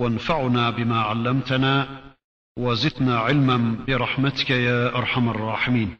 وانفعنا 0.00 0.70
بما 0.70 1.00
علمتنا 1.00 2.04
وزدنا 2.58 3.18
علما 3.18 3.84
برحمتك 3.86 4.50
يا 4.50 4.96
أرحم 4.96 5.28
الراحمين. 5.28 5.96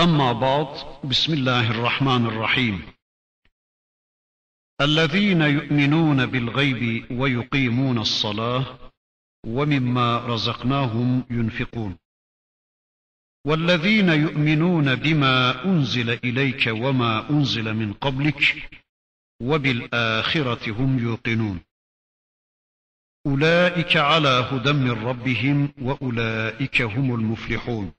أما 0.00 0.32
بعد 0.32 1.00
بسم 1.04 1.32
الله 1.32 1.70
الرحمن 1.70 2.26
الرحيم. 2.26 2.92
الذين 4.80 5.42
يؤمنون 5.42 6.26
بالغيب 6.26 7.12
ويقيمون 7.20 7.98
الصلاة 7.98 8.78
ومما 9.46 10.18
رزقناهم 10.18 11.24
ينفقون. 11.30 11.96
والذين 13.46 14.08
يؤمنون 14.08 14.94
بما 14.94 15.64
أنزل 15.64 16.10
إليك 16.10 16.66
وما 16.66 17.30
أنزل 17.30 17.74
من 17.74 17.92
قبلك 17.92 18.70
وبالآخرة 19.42 20.70
هم 20.70 20.98
يوقنون. 20.98 21.60
أولئك 23.26 23.96
على 23.96 24.28
هدى 24.28 24.72
من 24.72 24.90
ربهم 24.90 25.72
وأولئك 25.82 26.82
هم 26.82 27.14
المفلحون. 27.14 27.92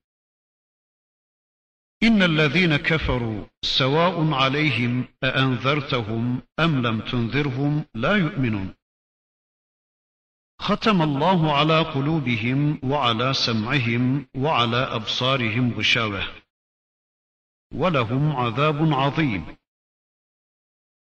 إن 2.04 2.24
الذين 2.24 2.76
كفروا 2.76 3.46
سواء 3.62 4.34
عليهم 4.34 5.08
أأنذرتهم 5.24 6.42
أم 6.60 6.88
لم 6.88 7.00
تنذرهم 7.00 7.86
لا 7.94 8.16
يؤمنون. 8.16 8.74
ختم 10.60 11.02
الله 11.02 11.54
على 11.54 11.80
قلوبهم 11.80 12.80
وعلى 12.84 13.34
سمعهم 13.34 14.28
وعلى 14.36 14.78
أبصارهم 14.78 15.74
غشاوة. 15.74 16.24
ولهم 17.74 18.36
عذاب 18.36 18.94
عظيم. 18.94 19.56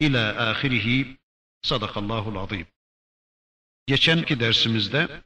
İlâ 0.00 0.50
ahirihi 0.50 1.18
sadakallahul 1.62 2.36
azim. 2.36 2.66
Geçenki 3.86 4.40
dersimizde 4.40 5.22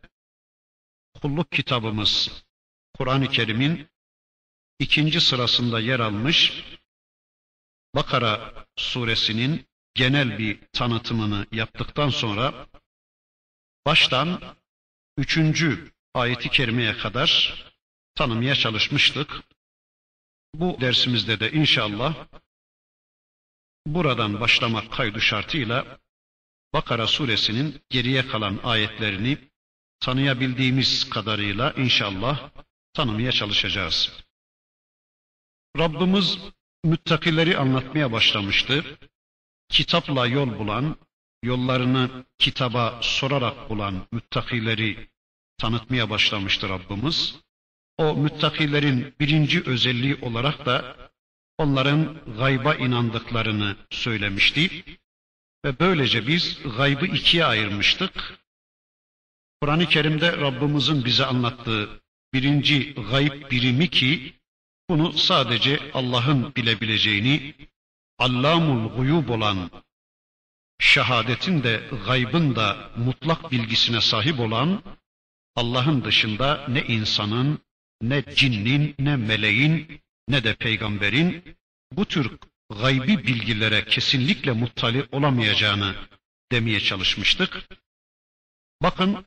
kulluk 1.22 1.52
kitabımız 1.52 2.44
Kur'an-ı 2.98 3.28
Kerim'in 3.28 3.88
ikinci 4.78 5.20
sırasında 5.20 5.80
yer 5.80 6.00
almış 6.00 6.64
Bakara 7.94 8.66
suresinin 8.76 9.66
genel 9.94 10.38
bir 10.38 10.58
tanıtımını 10.72 11.46
yaptıktan 11.52 12.10
sonra 12.10 12.66
baştan 13.86 14.56
üçüncü 15.18 15.92
ayeti 16.14 16.48
kerimeye 16.48 16.96
kadar 16.96 17.54
tanımaya 18.14 18.54
çalışmıştık. 18.54 19.42
Bu 20.54 20.76
dersimizde 20.80 21.40
de 21.40 21.52
inşallah 21.52 22.26
buradan 23.86 24.40
başlamak 24.40 24.92
kaydı 24.92 25.20
şartıyla 25.20 25.98
Bakara 26.74 27.06
suresinin 27.06 27.82
geriye 27.90 28.26
kalan 28.26 28.60
ayetlerini 28.64 29.38
tanıyabildiğimiz 30.00 31.10
kadarıyla 31.10 31.72
inşallah 31.72 32.50
tanımaya 32.92 33.32
çalışacağız. 33.32 34.24
Rabbimiz 35.78 36.38
müttakileri 36.84 37.58
anlatmaya 37.58 38.12
başlamıştı. 38.12 38.84
Kitapla 39.68 40.26
yol 40.26 40.58
bulan, 40.58 40.96
yollarını 41.42 42.24
kitaba 42.38 42.98
sorarak 43.02 43.70
bulan 43.70 44.06
müttakileri 44.12 45.10
tanıtmaya 45.58 46.10
başlamıştı 46.10 46.68
Rabbimiz. 46.68 47.36
O 47.98 48.14
müttakilerin 48.14 49.14
birinci 49.20 49.62
özelliği 49.62 50.18
olarak 50.22 50.66
da 50.66 50.96
onların 51.58 52.20
gayba 52.38 52.74
inandıklarını 52.74 53.76
söylemişti. 53.90 54.84
Ve 55.64 55.78
böylece 55.80 56.26
biz 56.26 56.58
gaybı 56.76 57.06
ikiye 57.06 57.44
ayırmıştık. 57.44 58.38
Kur'an-ı 59.60 59.86
Kerim'de 59.86 60.36
Rabbimizin 60.36 61.04
bize 61.04 61.24
anlattığı 61.24 62.00
birinci 62.34 62.94
gayb 62.94 63.50
birimi 63.50 63.90
ki 63.90 64.34
bunu 64.90 65.12
sadece 65.12 65.90
Allah'ın 65.94 66.54
bilebileceğini, 66.54 67.54
Allamul 68.18 68.96
guyub 68.96 69.28
olan, 69.28 69.70
şehadetin 70.78 71.62
de 71.62 71.90
gaybın 72.06 72.56
da 72.56 72.90
mutlak 72.96 73.52
bilgisine 73.52 74.00
sahip 74.00 74.40
olan, 74.40 74.82
Allah'ın 75.56 76.04
dışında 76.04 76.66
ne 76.68 76.82
insanın, 76.82 77.58
ne 78.02 78.24
cinnin, 78.34 78.94
ne 78.98 79.16
meleğin, 79.16 80.00
ne 80.28 80.44
de 80.44 80.54
peygamberin 80.54 81.56
bu 81.92 82.04
tür 82.04 82.38
gaybi 82.70 83.26
bilgilere 83.26 83.84
kesinlikle 83.84 84.52
muttali 84.52 85.08
olamayacağını 85.12 85.94
demeye 86.52 86.80
çalışmıştık. 86.80 87.68
Bakın 88.82 89.26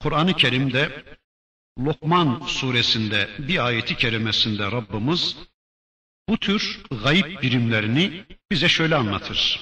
Kur'an-ı 0.00 0.34
Kerim'de 0.34 1.04
Lokman 1.78 2.40
suresinde 2.46 3.30
bir 3.38 3.66
ayeti 3.66 3.96
kerimesinde 3.96 4.70
Rabbimiz 4.70 5.36
bu 6.28 6.38
tür 6.38 6.80
gayb 7.04 7.42
birimlerini 7.42 8.24
bize 8.50 8.68
şöyle 8.68 8.96
anlatır. 8.96 9.60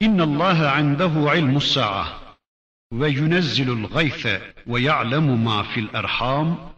İnna 0.00 0.22
Allah 0.22 0.80
indehu 0.80 1.36
ilmus 1.36 1.72
sa'a 1.72 2.26
ve 2.92 3.08
yunezzilul 3.08 3.88
gayfe 3.88 4.54
ve 4.66 4.80
ya'lemu 4.80 5.36
ma 5.36 5.64
fil 5.64 5.88
erham 5.92 6.75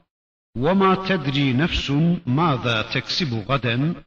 وما 0.58 0.96
تدري 0.96 1.54
نفس 1.54 1.92
ماذا 2.26 2.82
تكسب 2.82 3.34
غدا 3.34 4.04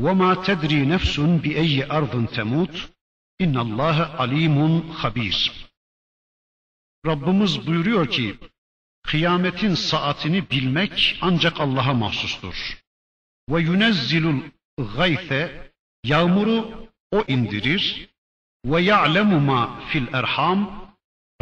وما 0.00 0.34
تدري 0.34 0.86
نفس 0.86 1.20
بأي 1.20 1.90
أرض 1.90 2.26
تموت 2.26 2.90
إن 3.40 3.58
الله 3.58 3.96
عليم 4.20 4.92
خبير 4.92 5.64
Rabbimiz 7.06 7.66
buyuruyor 7.66 8.10
ki 8.10 8.38
kıyametin 9.02 9.74
saatini 9.74 10.50
bilmek 10.50 11.18
ancak 11.20 11.60
Allah'a 11.60 11.94
mahsustur. 11.94 12.78
Ve 13.50 13.60
yunezzilul 13.60 14.40
gayfe 14.96 15.70
yağmuru 16.04 16.88
o 17.10 17.24
indirir 17.28 18.08
ve 18.64 18.82
ya'lemu 18.82 19.40
ma 19.40 19.80
fil 19.80 20.06
erham 20.12 20.90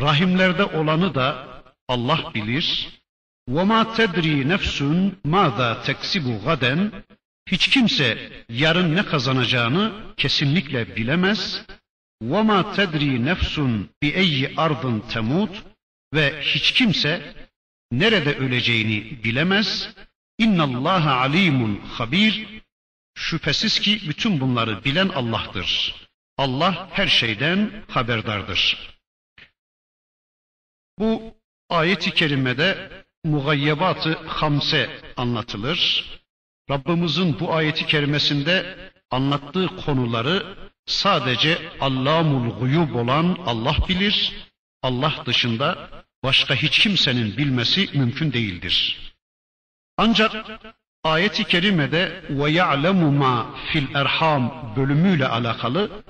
rahimlerde 0.00 0.64
olanı 0.64 1.14
da 1.14 1.48
Allah 1.88 2.34
bilir. 2.34 2.95
وَمَا 3.50 3.82
تَدْرِي 3.82 4.44
نَفْسٌ 4.44 4.82
مَاذَا 5.24 5.70
تَكْسِبُ 5.86 6.26
غَدًا 6.44 7.04
Hiç 7.50 7.68
kimse 7.68 8.32
yarın 8.48 8.96
ne 8.96 9.04
kazanacağını 9.06 10.14
kesinlikle 10.16 10.96
bilemez. 10.96 11.62
وَمَا 12.22 12.74
تَدْرِي 12.74 13.34
نَفْسٌ 13.34 13.86
بِأَيِّ 14.02 14.54
أَرْضٍ 14.54 15.00
تَمُوتُ 15.12 15.62
Ve 16.14 16.40
hiç 16.42 16.72
kimse 16.72 17.34
nerede 17.92 18.36
öleceğini 18.36 19.24
bilemez. 19.24 19.94
اِنَّ 20.40 20.56
اللّٰهَ 20.56 21.04
عَلِيمٌ 21.04 21.80
habir. 21.80 22.62
Şüphesiz 23.14 23.80
ki 23.80 24.00
bütün 24.08 24.40
bunları 24.40 24.84
bilen 24.84 25.08
Allah'tır. 25.08 25.94
Allah 26.38 26.88
her 26.92 27.06
şeyden 27.06 27.84
haberdardır. 27.88 28.92
Bu 30.98 31.36
ayeti 31.70 32.10
kerimede 32.10 33.02
mugayyebat-ı 33.23 34.13
hamse 34.27 34.89
anlatılır. 35.17 36.05
Rabbimizin 36.69 37.39
bu 37.39 37.53
ayeti 37.53 37.85
kerimesinde 37.85 38.77
anlattığı 39.11 39.67
konuları 39.85 40.55
sadece 40.85 41.57
Allamul 41.79 42.59
guyub 42.59 42.95
olan 42.95 43.37
Allah 43.45 43.75
bilir 43.89 44.33
Allah 44.83 45.13
dışında 45.25 45.89
başka 46.23 46.55
hiç 46.55 46.79
kimsenin 46.79 47.37
bilmesi 47.37 47.89
mümkün 47.93 48.33
değildir. 48.33 48.97
Ancak 49.97 50.35
ayet-i 51.03 51.43
kerimede 51.43 52.23
ve 52.29 52.51
ya'lemu 52.51 53.11
ma 53.11 53.55
fil 53.71 53.95
erham 53.95 54.73
bölümüyle 54.75 55.27
alakalı 55.27 56.03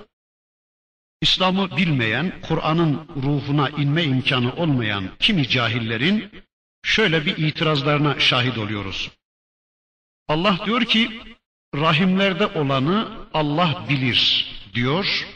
İslam'ı 1.20 1.76
bilmeyen, 1.76 2.32
Kur'an'ın 2.42 3.08
ruhuna 3.22 3.68
inme 3.68 4.04
imkanı 4.04 4.52
olmayan 4.52 5.04
kimi 5.18 5.48
cahillerin 5.48 6.30
şöyle 6.82 7.26
bir 7.26 7.36
itirazlarına 7.36 8.20
şahit 8.20 8.58
oluyoruz. 8.58 9.10
Allah 10.28 10.58
diyor 10.66 10.84
ki 10.84 11.20
rahimlerde 11.74 12.46
olanı 12.46 13.26
Allah 13.34 13.86
bilir 13.88 14.50
diyor. 14.74 15.26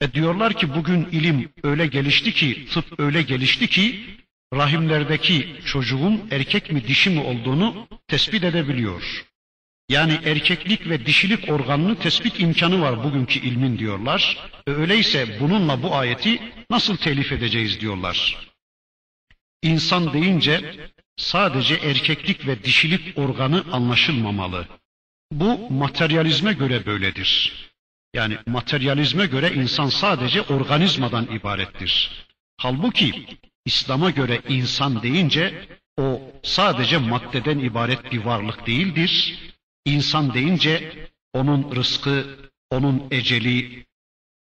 E 0.00 0.12
diyorlar 0.12 0.52
ki 0.54 0.74
bugün 0.74 1.04
ilim 1.04 1.52
öyle 1.62 1.86
gelişti 1.86 2.32
ki, 2.32 2.66
tıp 2.72 3.00
öyle 3.00 3.22
gelişti 3.22 3.66
ki 3.66 4.04
rahimlerdeki 4.54 5.56
çocuğun 5.64 6.28
erkek 6.30 6.72
mi 6.72 6.88
dişi 6.88 7.10
mi 7.10 7.20
olduğunu 7.20 7.88
tespit 8.08 8.44
edebiliyor. 8.44 9.26
Yani 9.88 10.20
erkeklik 10.24 10.88
ve 10.88 11.06
dişilik 11.06 11.50
organını 11.50 11.98
tespit 11.98 12.40
imkanı 12.40 12.80
var 12.80 13.04
bugünkü 13.04 13.38
ilmin 13.38 13.78
diyorlar. 13.78 14.50
E 14.66 14.70
öyleyse 14.70 15.40
bununla 15.40 15.82
bu 15.82 15.94
ayeti 15.94 16.42
nasıl 16.70 16.96
telif 16.96 17.32
edeceğiz 17.32 17.80
diyorlar. 17.80 18.48
İnsan 19.62 20.12
deyince 20.12 20.74
sadece 21.16 21.74
erkeklik 21.74 22.46
ve 22.46 22.64
dişilik 22.64 23.18
organı 23.18 23.64
anlaşılmamalı. 23.72 24.68
Bu 25.32 25.70
materyalizme 25.70 26.52
göre 26.52 26.86
böyledir. 26.86 27.52
Yani 28.14 28.38
materyalizme 28.46 29.26
göre 29.26 29.52
insan 29.54 29.88
sadece 29.88 30.42
organizmadan 30.42 31.26
ibarettir. 31.26 32.26
Halbuki 32.56 33.26
İslam'a 33.64 34.10
göre 34.10 34.40
insan 34.48 35.02
deyince 35.02 35.68
o 35.98 36.20
sadece 36.42 36.98
maddeden 36.98 37.58
ibaret 37.58 38.12
bir 38.12 38.24
varlık 38.24 38.66
değildir. 38.66 39.38
İnsan 39.84 40.34
deyince 40.34 40.92
onun 41.32 41.76
rızkı, 41.76 42.26
onun 42.70 43.02
eceli, 43.10 43.86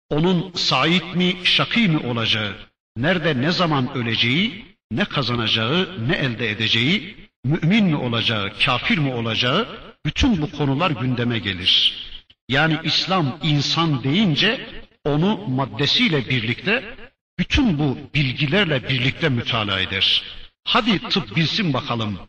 onun 0.10 0.51
sait 0.54 1.15
mi, 1.15 1.36
şakî 1.44 1.88
mi 1.88 1.98
olacağı, 1.98 2.56
nerede 2.98 3.42
ne 3.42 3.51
zaman 3.51 3.94
öleceği, 3.94 4.72
ne 4.91 5.06
kazanacağı, 5.06 6.07
ne 6.07 6.15
elde 6.15 6.50
edeceği, 6.50 7.15
mümin 7.45 7.85
mi 7.85 7.95
olacağı, 7.95 8.51
kafir 8.65 8.97
mi 8.97 9.13
olacağı, 9.13 9.68
bütün 10.06 10.41
bu 10.41 10.51
konular 10.51 10.91
gündeme 10.91 11.39
gelir. 11.39 12.03
Yani 12.50 12.80
İslam 12.83 13.39
insan 13.44 14.03
deyince 14.03 14.69
onu 15.06 15.47
maddesiyle 15.47 16.30
birlikte 16.30 16.95
bütün 17.39 17.80
bu 17.80 17.97
bilgilerle 18.13 18.89
birlikte 18.89 19.30
mütalaa 19.30 19.80
eder. 19.80 20.24
Hadi 20.63 21.09
tıp 21.09 21.36
bilsin 21.36 21.74
bakalım 21.74 22.19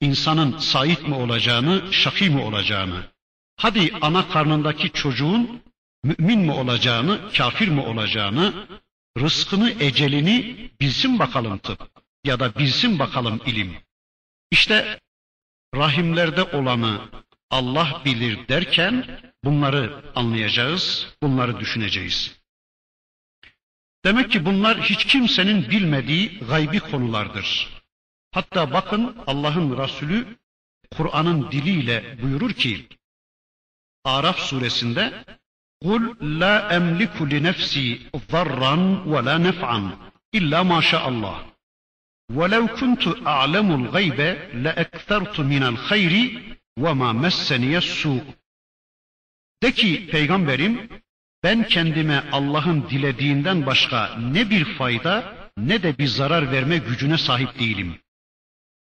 insanın 0.00 0.58
sait 0.58 1.08
mi 1.08 1.14
olacağını, 1.14 1.82
şakî 1.92 2.30
mi 2.30 2.40
olacağını. 2.40 3.02
Hadi 3.56 3.92
ana 4.00 4.28
karnındaki 4.28 4.90
çocuğun 4.90 5.62
mümin 6.04 6.40
mi 6.40 6.52
olacağını, 6.52 7.20
kafir 7.36 7.68
mi 7.68 7.80
olacağını, 7.80 8.52
rızkını, 9.18 9.70
ecelini 9.80 10.70
bilsin 10.80 11.18
bakalım 11.18 11.58
tıp 11.58 11.93
ya 12.23 12.39
da 12.39 12.55
bilsin 12.55 12.99
bakalım 12.99 13.41
ilim. 13.45 13.77
İşte 14.51 14.99
rahimlerde 15.75 16.43
olanı 16.43 17.09
Allah 17.49 18.01
bilir 18.05 18.47
derken 18.47 19.21
bunları 19.43 20.03
anlayacağız, 20.15 21.15
bunları 21.23 21.59
düşüneceğiz. 21.59 22.39
Demek 24.05 24.31
ki 24.31 24.45
bunlar 24.45 24.81
hiç 24.81 25.05
kimsenin 25.05 25.69
bilmediği 25.69 26.39
gaybi 26.39 26.79
konulardır. 26.79 27.69
Hatta 28.31 28.73
bakın 28.73 29.17
Allah'ın 29.27 29.77
Resulü 29.77 30.37
Kur'an'ın 30.97 31.51
diliyle 31.51 32.21
buyurur 32.21 32.53
ki 32.53 32.87
Araf 34.05 34.39
suresinde 34.39 35.25
قُلْ 35.85 36.03
لَا 36.41 36.55
أَمْلِكُ 36.77 37.15
لِنَفْسِي 37.33 37.87
ضَرًّا 38.33 38.75
وَلَا 39.11 39.35
نَفْعًا 39.47 39.81
إِلَّا 40.37 40.59
مَا 40.71 40.79
شَاءَ 40.91 41.05
اللّٰهِ 41.11 41.37
وَلَوْ 42.37 42.67
كُنْتُ 42.79 43.03
أَعْلَمُ 43.27 43.67
الْغَيْبَ 43.79 44.19
لَأَكْثَرْتُ 44.65 45.35
مِنَ 45.39 45.63
الْخَيْرِ 45.73 46.13
وَمَا 46.83 47.09
مَسَّنِيَ 47.13 47.77
السُّوءُ 47.77 48.23
De 49.63 49.71
ki 49.71 50.07
peygamberim 50.11 50.89
ben 51.43 51.67
kendime 51.67 52.23
Allah'ın 52.31 52.89
dilediğinden 52.89 53.65
başka 53.65 54.15
ne 54.15 54.49
bir 54.49 54.65
fayda 54.65 55.35
ne 55.57 55.83
de 55.83 55.97
bir 55.97 56.07
zarar 56.07 56.51
verme 56.51 56.77
gücüne 56.77 57.17
sahip 57.17 57.59
değilim. 57.59 57.99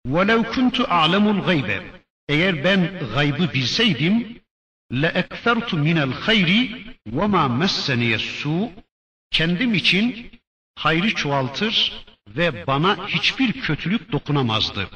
وَلَوْ 0.07 0.43
كُنْتُ 0.43 0.85
أَعْلَمُ 0.85 1.41
الْغَيْبَ 1.41 1.83
Eğer 2.29 2.65
ben 2.65 2.99
gaybı 3.15 3.53
bilseydim 3.55 4.41
لَاَكْثَرْتُ 4.93 5.69
مِنَ 5.87 6.13
الْخَيْرِ 6.13 6.51
وَمَا 7.09 7.65
مَسَّنِيَ 7.65 8.15
السُّوءُ 8.15 8.71
Kendim 9.31 9.75
için 9.75 10.31
hayrı 10.75 11.15
çoğaltır 11.15 12.07
ve 12.28 12.68
bana 12.68 13.08
hiçbir 13.08 13.54
kötülük 13.54 14.12
dokunamazdı. 14.12 14.90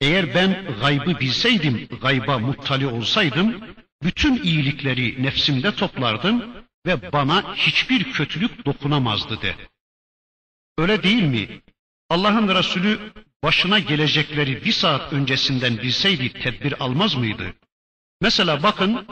Eğer 0.00 0.34
ben 0.34 0.76
gaybı 0.80 1.20
bilseydim, 1.20 1.88
gayba 2.00 2.38
muttali 2.38 2.86
olsaydım, 2.86 3.64
bütün 4.02 4.42
iyilikleri 4.42 5.22
nefsimde 5.22 5.74
toplardım 5.74 6.44
ve 6.86 7.12
bana 7.12 7.54
hiçbir 7.54 8.12
kötülük 8.12 8.66
dokunamazdı 8.66 9.42
de. 9.42 9.56
Öyle 10.78 11.02
değil 11.02 11.22
mi? 11.22 11.62
Allah'ın 12.08 12.54
Resulü 12.54 13.12
başına 13.42 13.78
gelecekleri 13.78 14.64
bir 14.64 14.72
saat 14.72 15.12
öncesinden 15.12 15.78
bilseydi 15.78 16.32
tedbir 16.32 16.84
almaz 16.84 17.14
mıydı? 17.14 17.54
Mesela 18.20 18.62
bakın 18.62 19.06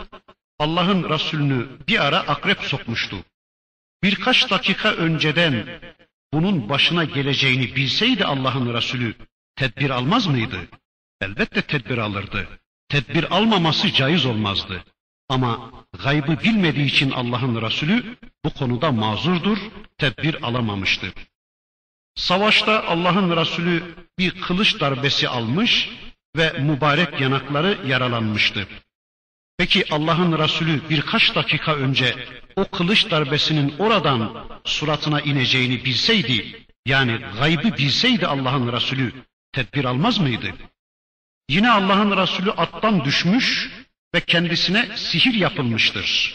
Allah'ın 0.58 1.10
Resulünü 1.10 1.68
bir 1.88 2.06
ara 2.06 2.18
akrep 2.18 2.60
sokmuştu. 2.60 3.16
Birkaç 4.02 4.50
dakika 4.50 4.92
önceden 4.92 5.80
bunun 6.32 6.69
başına 6.69 7.04
geleceğini 7.04 7.76
bilseydi 7.76 8.25
Allah'ın 8.25 8.75
Resulü 8.75 9.14
tedbir 9.56 9.90
almaz 9.90 10.26
mıydı? 10.26 10.69
Elbette 11.20 11.62
tedbir 11.62 11.98
alırdı. 11.98 12.48
Tedbir 12.88 13.36
almaması 13.36 13.92
caiz 13.92 14.26
olmazdı. 14.26 14.84
Ama 15.28 15.70
gaybı 16.04 16.38
bilmediği 16.44 16.86
için 16.86 17.10
Allah'ın 17.10 17.62
Resulü 17.62 18.16
bu 18.44 18.50
konuda 18.50 18.92
mazurdur, 18.92 19.58
tedbir 19.98 20.42
alamamıştır. 20.42 21.12
Savaşta 22.14 22.84
Allah'ın 22.84 23.36
Resulü 23.36 23.94
bir 24.19 24.41
kılıç 24.41 24.81
darbesi 24.81 25.29
almış 25.29 25.91
ve 26.36 26.53
mübarek 26.53 27.20
yanakları 27.20 27.79
yaralanmıştı. 27.86 28.69
Peki 29.58 29.84
Allah'ın 29.91 30.38
Resulü 30.38 30.88
birkaç 30.91 31.34
dakika 31.34 31.74
önce 31.74 32.15
o 32.56 32.65
kılıç 32.65 33.10
darbesinin 33.10 33.74
oradan 33.79 34.46
suratına 34.65 35.20
ineceğini 35.20 35.84
bilseydi, 35.84 36.67
yani 36.86 37.20
gaybı 37.38 37.77
bilseydi 37.77 38.27
Allah'ın 38.27 38.72
Resulü 38.72 39.12
tedbir 39.53 39.84
almaz 39.84 40.19
mıydı? 40.19 40.53
Yine 41.48 41.70
Allah'ın 41.70 42.17
Resulü 42.17 42.50
attan 42.50 43.05
düşmüş 43.05 43.70
ve 44.15 44.20
kendisine 44.20 44.96
sihir 44.96 45.34
yapılmıştır. 45.34 46.34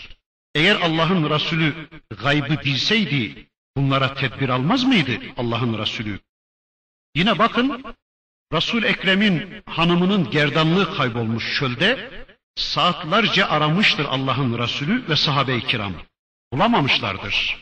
Eğer 0.56 0.76
Allah'ın 0.76 1.30
Resulü 1.30 1.74
gaybı 2.24 2.64
bilseydi 2.66 3.48
bunlara 3.78 4.14
tedbir 4.14 4.50
almaz 4.50 4.84
mıydı 4.84 5.12
Allah'ın 5.38 5.78
Resulü? 5.78 6.20
Yine 7.16 7.40
bakın 7.40 7.84
Resul 8.54 8.84
Ekrem'in 8.84 9.64
hanımının 9.66 10.30
gerdanlığı 10.30 10.96
kaybolmuş 10.96 11.60
çölde 11.60 12.10
saatlerce 12.56 13.46
aramıştır 13.46 14.06
Allah'ın 14.06 14.58
Resulü 14.58 15.10
ve 15.10 15.16
sahabe-i 15.16 15.62
kiram. 15.68 15.94
Bulamamışlardır. 16.54 17.58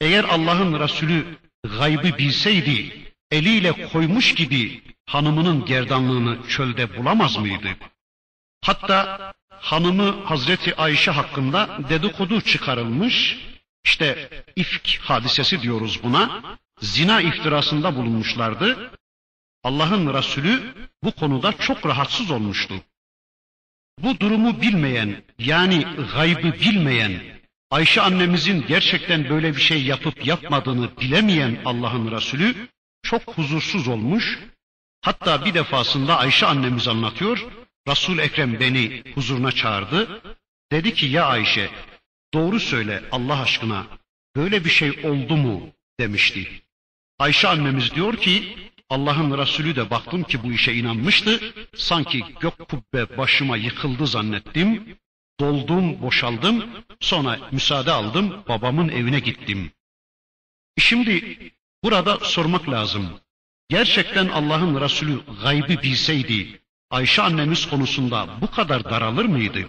Eğer 0.00 0.24
Allah'ın 0.24 0.80
Resulü 0.80 1.38
gaybı 1.78 2.18
bilseydi 2.18 3.08
eliyle 3.30 3.88
koymuş 3.88 4.34
gibi 4.34 4.82
hanımının 5.06 5.64
gerdanlığını 5.64 6.48
çölde 6.48 6.96
bulamaz 6.96 7.36
mıydı? 7.36 7.68
Hatta 8.64 9.32
hanımı 9.50 10.24
Hazreti 10.24 10.76
Ayşe 10.76 11.10
hakkında 11.10 11.78
dedikodu 11.88 12.40
çıkarılmış, 12.40 13.38
işte 13.84 14.30
ifk 14.56 14.98
hadisesi 15.02 15.62
diyoruz 15.62 16.00
buna, 16.02 16.42
zina 16.80 17.20
iftirasında 17.20 17.96
bulunmuşlardı. 17.96 18.90
Allah'ın 19.64 20.14
Resulü 20.14 20.74
bu 21.02 21.12
konuda 21.12 21.52
çok 21.52 21.86
rahatsız 21.86 22.30
olmuştu. 22.30 22.74
Bu 24.02 24.20
durumu 24.20 24.60
bilmeyen, 24.60 25.22
yani 25.38 25.86
gaybı 26.14 26.52
bilmeyen, 26.52 27.22
Ayşe 27.70 28.00
annemizin 28.00 28.64
gerçekten 28.68 29.28
böyle 29.30 29.56
bir 29.56 29.60
şey 29.60 29.82
yapıp 29.82 30.26
yapmadığını 30.26 30.90
bilemeyen 31.00 31.58
Allah'ın 31.64 32.10
Resulü 32.10 32.54
çok 33.02 33.22
huzursuz 33.22 33.88
olmuş. 33.88 34.38
Hatta 35.00 35.44
bir 35.44 35.54
defasında 35.54 36.18
Ayşe 36.18 36.46
annemiz 36.46 36.88
anlatıyor, 36.88 37.46
Resul 37.88 38.18
Ekrem 38.18 38.60
beni 38.60 39.02
huzuruna 39.14 39.52
çağırdı. 39.52 40.22
Dedi 40.72 40.94
ki 40.94 41.06
ya 41.06 41.26
Ayşe 41.26 41.70
doğru 42.34 42.60
söyle 42.60 43.02
Allah 43.12 43.40
aşkına 43.40 43.86
böyle 44.36 44.64
bir 44.64 44.70
şey 44.70 44.90
oldu 44.90 45.36
mu 45.36 45.68
demişti. 46.00 46.48
Ayşe 47.18 47.48
annemiz 47.48 47.94
diyor 47.94 48.16
ki 48.16 48.56
Allah'ın 48.90 49.38
Resulü 49.38 49.76
de 49.76 49.90
baktım 49.90 50.22
ki 50.22 50.42
bu 50.42 50.52
işe 50.52 50.72
inanmıştı. 50.72 51.40
Sanki 51.76 52.24
gök 52.40 52.68
kubbe 52.68 53.18
başıma 53.18 53.56
yıkıldı 53.56 54.06
zannettim. 54.06 54.98
Doldum, 55.40 56.02
boşaldım. 56.02 56.64
Sonra 57.00 57.38
müsaade 57.52 57.92
aldım, 57.92 58.44
babamın 58.48 58.88
evine 58.88 59.20
gittim. 59.20 59.70
Şimdi 60.78 61.38
burada 61.84 62.18
sormak 62.18 62.70
lazım. 62.70 63.20
Gerçekten 63.68 64.28
Allah'ın 64.28 64.80
Resulü 64.80 65.20
gaybı 65.42 65.82
bilseydi, 65.82 66.60
Ayşe 66.90 67.22
annemiz 67.22 67.68
konusunda 67.68 68.28
bu 68.40 68.50
kadar 68.50 68.84
daralır 68.84 69.24
mıydı? 69.24 69.68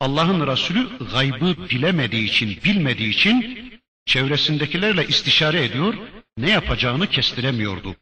Allah'ın 0.00 0.46
Resulü 0.46 0.88
gaybı 1.12 1.68
bilemediği 1.70 2.24
için, 2.24 2.58
bilmediği 2.64 3.10
için 3.10 3.62
çevresindekilerle 4.06 5.06
istişare 5.06 5.64
ediyor, 5.64 5.94
ne 6.36 6.50
yapacağını 6.50 7.06
kestiremiyordu. 7.06 7.96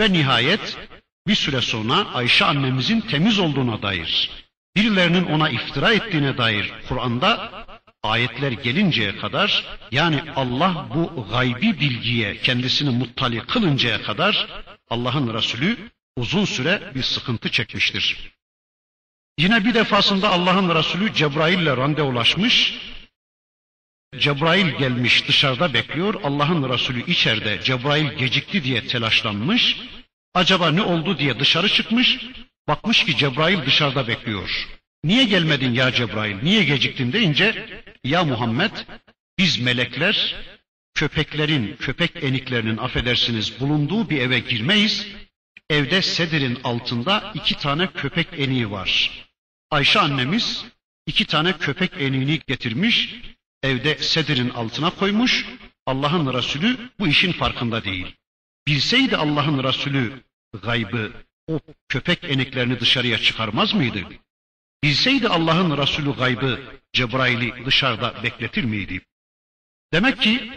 Ve 0.00 0.12
nihayet 0.12 0.76
bir 1.26 1.34
süre 1.34 1.60
sonra 1.60 1.94
Ayşe 2.14 2.44
annemizin 2.44 3.00
temiz 3.00 3.38
olduğuna 3.38 3.82
dair, 3.82 4.30
birilerinin 4.76 5.24
ona 5.24 5.50
iftira 5.50 5.92
ettiğine 5.92 6.38
dair 6.38 6.72
Kur'an'da 6.88 7.52
ayetler 8.02 8.52
gelinceye 8.52 9.16
kadar 9.16 9.64
yani 9.92 10.22
Allah 10.36 10.86
bu 10.94 11.26
gaybi 11.30 11.80
bilgiye 11.80 12.36
kendisini 12.36 12.90
muttali 12.90 13.40
kılıncaya 13.40 14.02
kadar 14.02 14.48
Allah'ın 14.88 15.34
Resulü 15.34 15.76
uzun 16.16 16.44
süre 16.44 16.92
bir 16.94 17.02
sıkıntı 17.02 17.50
çekmiştir. 17.50 18.34
Yine 19.38 19.64
bir 19.64 19.74
defasında 19.74 20.30
Allah'ın 20.30 20.74
Resulü 20.74 21.14
Cebrail 21.14 21.58
ile 21.58 21.76
randevulaşmış. 21.76 22.80
Cebrail 24.18 24.66
gelmiş 24.66 25.28
dışarıda 25.28 25.74
bekliyor. 25.74 26.14
Allah'ın 26.22 26.68
Resulü 26.72 27.10
içeride 27.10 27.60
Cebrail 27.64 28.12
gecikti 28.12 28.64
diye 28.64 28.86
telaşlanmış. 28.86 29.76
Acaba 30.34 30.70
ne 30.70 30.82
oldu 30.82 31.18
diye 31.18 31.40
dışarı 31.40 31.68
çıkmış. 31.68 32.18
Bakmış 32.68 33.04
ki 33.04 33.16
Cebrail 33.16 33.66
dışarıda 33.66 34.08
bekliyor. 34.08 34.68
Niye 35.04 35.24
gelmedin 35.24 35.72
ya 35.72 35.92
Cebrail? 35.92 36.36
Niye 36.42 36.64
geciktin 36.64 37.12
deyince 37.12 37.66
ya 38.04 38.24
Muhammed 38.24 38.72
biz 39.38 39.60
melekler 39.60 40.34
köpeklerin, 40.94 41.76
köpek 41.76 42.24
eniklerinin 42.24 42.76
affedersiniz 42.76 43.60
bulunduğu 43.60 44.10
bir 44.10 44.20
eve 44.20 44.38
girmeyiz. 44.38 45.06
Evde 45.70 46.02
sedirin 46.02 46.58
altında 46.64 47.32
iki 47.34 47.54
tane 47.54 47.86
köpek 47.86 48.28
eniği 48.38 48.70
var. 48.70 49.10
Ayşe 49.70 50.00
annemiz 50.00 50.64
iki 51.06 51.24
tane 51.24 51.52
köpek 51.58 51.90
eniğini 51.98 52.40
getirmiş, 52.46 53.14
evde 53.64 53.98
sedirin 53.98 54.50
altına 54.50 54.90
koymuş. 54.90 55.46
Allah'ın 55.86 56.34
Resulü 56.34 56.78
bu 56.98 57.08
işin 57.08 57.32
farkında 57.32 57.84
değil. 57.84 58.16
Bilseydi 58.66 59.16
Allah'ın 59.16 59.64
Resulü 59.64 60.12
gaybı, 60.62 61.12
o 61.48 61.60
köpek 61.88 62.24
eniklerini 62.24 62.80
dışarıya 62.80 63.18
çıkarmaz 63.18 63.74
mıydı? 63.74 64.00
Bilseydi 64.84 65.28
Allah'ın 65.28 65.78
Resulü 65.78 66.16
gaybı 66.16 66.60
Cebrail'i 66.92 67.66
dışarıda 67.66 68.14
bekletir 68.22 68.64
miydi? 68.64 69.00
Demek 69.92 70.22
ki 70.22 70.52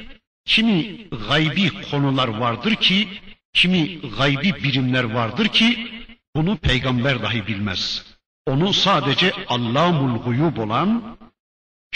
kimi 0.45 1.07
gaybi 1.27 1.81
konular 1.91 2.27
vardır 2.27 2.75
ki, 2.75 3.07
kimi 3.53 3.99
gaybi 4.17 4.63
birimler 4.63 5.03
vardır 5.03 5.47
ki 5.47 5.91
bunu 6.35 6.57
peygamber 6.57 7.23
dahi 7.23 7.47
bilmez. 7.47 8.05
Onu 8.45 8.73
sadece 8.73 9.33
Allamul 9.47 10.23
guyub 10.23 10.57
olan, 10.57 11.17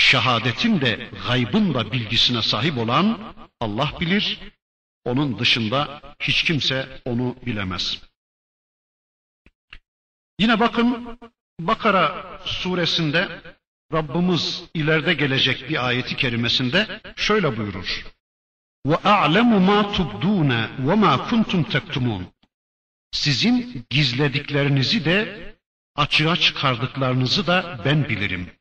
şehadetin 0.01 0.81
de 0.81 1.09
gaybın 1.27 1.73
da 1.73 1.91
bilgisine 1.91 2.41
sahip 2.41 2.77
olan 2.77 3.33
Allah 3.59 3.93
bilir. 3.99 4.39
Onun 5.05 5.39
dışında 5.39 6.01
hiç 6.19 6.43
kimse 6.43 7.01
onu 7.05 7.35
bilemez. 7.45 8.01
Yine 10.39 10.59
bakın 10.59 11.17
Bakara 11.59 12.39
suresinde 12.45 13.41
Rabbimiz 13.93 14.63
ileride 14.73 15.13
gelecek 15.13 15.69
bir 15.69 15.87
ayeti 15.87 16.15
kerimesinde 16.15 17.01
şöyle 17.15 17.57
buyurur. 17.57 18.05
Ve 18.85 18.95
a'lemu 18.95 19.59
ma 19.59 19.91
tubduna 19.91 20.69
ve 20.79 20.95
ma. 20.95 21.27
Sizin 23.11 23.85
gizlediklerinizi 23.89 25.05
de 25.05 25.15
açığa 25.95 26.35
çıkardıklarınızı 26.35 27.47
da 27.47 27.81
ben 27.85 28.09
bilirim. 28.09 28.60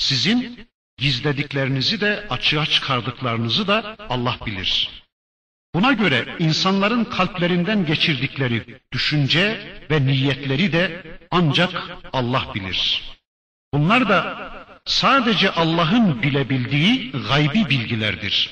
Sizin 0.00 0.66
gizlediklerinizi 0.98 2.00
de 2.00 2.26
açığa 2.30 2.66
çıkardıklarınızı 2.66 3.68
da 3.68 3.96
Allah 4.08 4.36
bilir. 4.46 4.90
Buna 5.74 5.92
göre 5.92 6.36
insanların 6.38 7.04
kalplerinden 7.04 7.86
geçirdikleri 7.86 8.80
düşünce 8.92 9.60
ve 9.90 10.06
niyetleri 10.06 10.72
de 10.72 11.02
ancak 11.30 11.82
Allah 12.12 12.54
bilir. 12.54 13.02
Bunlar 13.74 14.08
da 14.08 14.50
sadece 14.84 15.50
Allah'ın 15.50 16.22
bilebildiği 16.22 17.12
gaybi 17.28 17.68
bilgilerdir. 17.68 18.50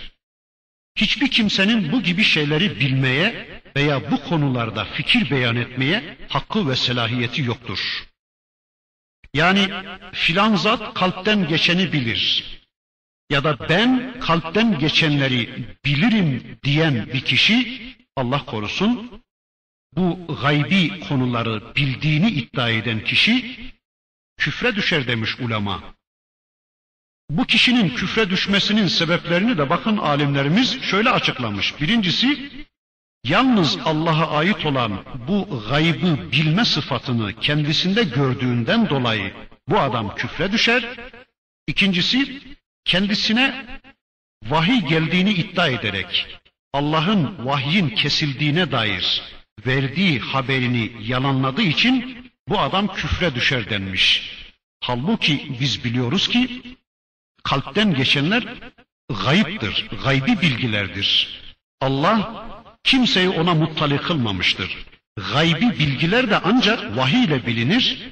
Hiçbir 0.96 1.30
kimsenin 1.30 1.92
bu 1.92 2.02
gibi 2.02 2.24
şeyleri 2.24 2.80
bilmeye 2.80 3.60
veya 3.76 4.10
bu 4.10 4.24
konularda 4.24 4.84
fikir 4.84 5.30
beyan 5.30 5.56
etmeye 5.56 6.16
hakkı 6.28 6.68
ve 6.68 6.76
selahiyeti 6.76 7.42
yoktur. 7.42 8.07
Yani 9.38 9.70
filan 10.12 10.56
zat 10.56 10.94
kalpten 10.94 11.48
geçeni 11.48 11.92
bilir 11.92 12.44
ya 13.30 13.44
da 13.44 13.68
ben 13.68 14.20
kalpten 14.20 14.78
geçenleri 14.78 15.66
bilirim 15.84 16.58
diyen 16.64 17.06
bir 17.06 17.20
kişi 17.20 17.80
Allah 18.16 18.44
korusun 18.44 19.22
bu 19.96 20.36
gaybi 20.42 21.00
konuları 21.00 21.74
bildiğini 21.76 22.30
iddia 22.30 22.70
eden 22.70 23.04
kişi 23.04 23.56
küfre 24.36 24.76
düşer 24.76 25.06
demiş 25.06 25.40
ulema. 25.40 25.94
Bu 27.30 27.44
kişinin 27.44 27.88
küfre 27.88 28.30
düşmesinin 28.30 28.86
sebeplerini 28.86 29.58
de 29.58 29.70
bakın 29.70 29.96
alimlerimiz 29.96 30.82
şöyle 30.82 31.10
açıklamış. 31.10 31.80
Birincisi 31.80 32.50
yalnız 33.28 33.78
Allah'a 33.84 34.36
ait 34.36 34.66
olan 34.66 35.04
bu 35.28 35.64
gaybı 35.68 36.32
bilme 36.32 36.64
sıfatını 36.64 37.40
kendisinde 37.40 38.02
gördüğünden 38.04 38.88
dolayı 38.88 39.32
bu 39.68 39.78
adam 39.78 40.14
küfre 40.14 40.52
düşer. 40.52 40.84
İkincisi 41.66 42.42
kendisine 42.84 43.66
vahiy 44.44 44.80
geldiğini 44.80 45.32
iddia 45.32 45.68
ederek 45.68 46.40
Allah'ın 46.72 47.46
vahyin 47.46 47.88
kesildiğine 47.88 48.72
dair 48.72 49.22
verdiği 49.66 50.18
haberini 50.18 50.92
yalanladığı 51.00 51.62
için 51.62 52.18
bu 52.48 52.58
adam 52.58 52.94
küfre 52.94 53.34
düşer 53.34 53.70
denmiş. 53.70 54.32
Halbuki 54.80 55.56
biz 55.60 55.84
biliyoruz 55.84 56.28
ki 56.28 56.62
kalpten 57.44 57.94
geçenler 57.94 58.44
gayiptir, 59.24 59.88
gaybi 60.04 60.40
bilgilerdir. 60.40 61.40
Allah 61.80 62.48
kimseyi 62.88 63.28
ona 63.28 63.54
muttali 63.54 63.98
kılmamıştır. 63.98 64.76
Gaybi 65.32 65.78
bilgiler 65.78 66.30
de 66.30 66.38
ancak 66.38 66.96
vahiy 66.96 67.24
ile 67.24 67.46
bilinir. 67.46 68.08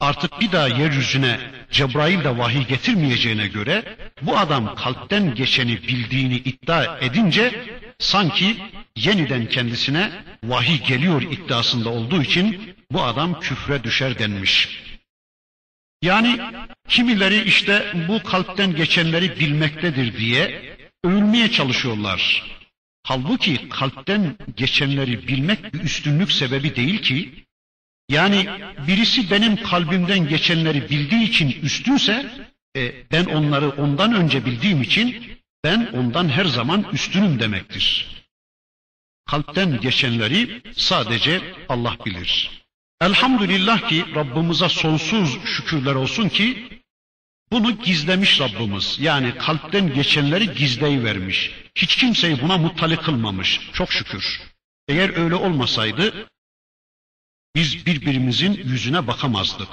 Artık 0.00 0.40
bir 0.40 0.52
daha 0.52 0.68
yeryüzüne 0.68 1.40
Cebrail 1.70 2.24
de 2.24 2.38
vahiy 2.38 2.66
getirmeyeceğine 2.66 3.46
göre 3.46 3.96
bu 4.22 4.38
adam 4.38 4.74
kalpten 4.74 5.34
geçeni 5.34 5.82
bildiğini 5.82 6.36
iddia 6.36 6.98
edince 6.98 7.64
sanki 7.98 8.56
yeniden 8.96 9.46
kendisine 9.46 10.10
vahiy 10.44 10.78
geliyor 10.82 11.22
iddiasında 11.22 11.88
olduğu 11.88 12.22
için 12.22 12.74
bu 12.90 13.02
adam 13.02 13.40
küfre 13.40 13.84
düşer 13.84 14.18
denmiş. 14.18 14.68
Yani 16.02 16.40
kimileri 16.88 17.42
işte 17.42 17.92
bu 18.08 18.22
kalpten 18.22 18.76
geçenleri 18.76 19.40
bilmektedir 19.40 20.18
diye 20.18 20.76
övülmeye 21.04 21.50
çalışıyorlar. 21.50 22.56
Halbuki 23.08 23.68
kalpten 23.68 24.36
geçenleri 24.56 25.28
bilmek 25.28 25.74
bir 25.74 25.80
üstünlük 25.80 26.32
sebebi 26.32 26.76
değil 26.76 27.02
ki. 27.02 27.44
Yani 28.08 28.48
birisi 28.86 29.30
benim 29.30 29.56
kalbimden 29.56 30.28
geçenleri 30.28 30.90
bildiği 30.90 31.22
için 31.22 31.50
üstünse 31.62 32.32
e, 32.76 32.92
ben 33.12 33.24
onları 33.24 33.70
ondan 33.70 34.14
önce 34.14 34.44
bildiğim 34.44 34.82
için 34.82 35.38
ben 35.64 35.90
ondan 35.92 36.28
her 36.28 36.44
zaman 36.44 36.86
üstünüm 36.92 37.40
demektir. 37.40 38.06
Kalpten 39.26 39.80
geçenleri 39.80 40.62
sadece 40.76 41.40
Allah 41.68 41.96
bilir. 42.06 42.50
Elhamdülillah 43.00 43.88
ki 43.88 44.04
Rabbimize 44.14 44.68
sonsuz 44.68 45.38
şükürler 45.44 45.94
olsun 45.94 46.28
ki 46.28 46.68
bunu 47.52 47.82
gizlemiş 47.82 48.40
Rabbimiz. 48.40 48.96
Yani 49.00 49.34
kalpten 49.38 49.94
geçenleri 49.94 50.54
gizleyi 50.54 51.04
vermiş. 51.04 51.65
Hiç 51.76 51.96
kimseyi 51.96 52.42
buna 52.42 52.58
muttali 52.58 52.96
kılmamış. 52.96 53.60
Çok 53.72 53.92
şükür. 53.92 54.40
Eğer 54.88 55.16
öyle 55.16 55.34
olmasaydı 55.34 56.28
biz 57.54 57.86
birbirimizin 57.86 58.52
yüzüne 58.64 59.06
bakamazdık. 59.06 59.68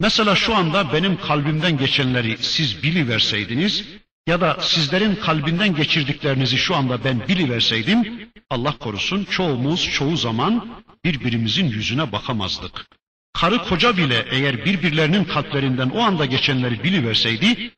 Mesela 0.00 0.36
şu 0.36 0.54
anda 0.54 0.92
benim 0.92 1.20
kalbimden 1.20 1.78
geçenleri 1.78 2.38
siz 2.38 2.82
biliverseydiniz, 2.82 3.84
ya 4.26 4.40
da 4.40 4.60
sizlerin 4.60 5.14
kalbinden 5.14 5.76
geçirdiklerinizi 5.76 6.58
şu 6.58 6.76
anda 6.76 7.04
ben 7.04 7.28
biliverseydim, 7.28 8.30
Allah 8.50 8.78
korusun 8.78 9.24
çoğumuz 9.24 9.90
çoğu 9.90 10.16
zaman 10.16 10.82
birbirimizin 11.04 11.68
yüzüne 11.68 12.12
bakamazdık. 12.12 12.86
Karı 13.32 13.58
koca 13.58 13.96
bile 13.96 14.26
eğer 14.30 14.64
birbirlerinin 14.64 15.24
kalplerinden 15.24 15.90
o 15.90 16.00
anda 16.00 16.26
geçenleri 16.26 16.84
biliverseydi, 16.84 17.70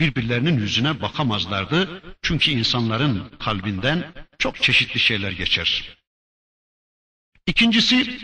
birbirlerinin 0.00 0.58
yüzüne 0.58 1.02
bakamazlardı. 1.02 2.02
Çünkü 2.22 2.50
insanların 2.50 3.30
kalbinden 3.38 4.12
çok 4.38 4.62
çeşitli 4.62 5.00
şeyler 5.00 5.32
geçer. 5.32 5.96
İkincisi, 7.46 8.18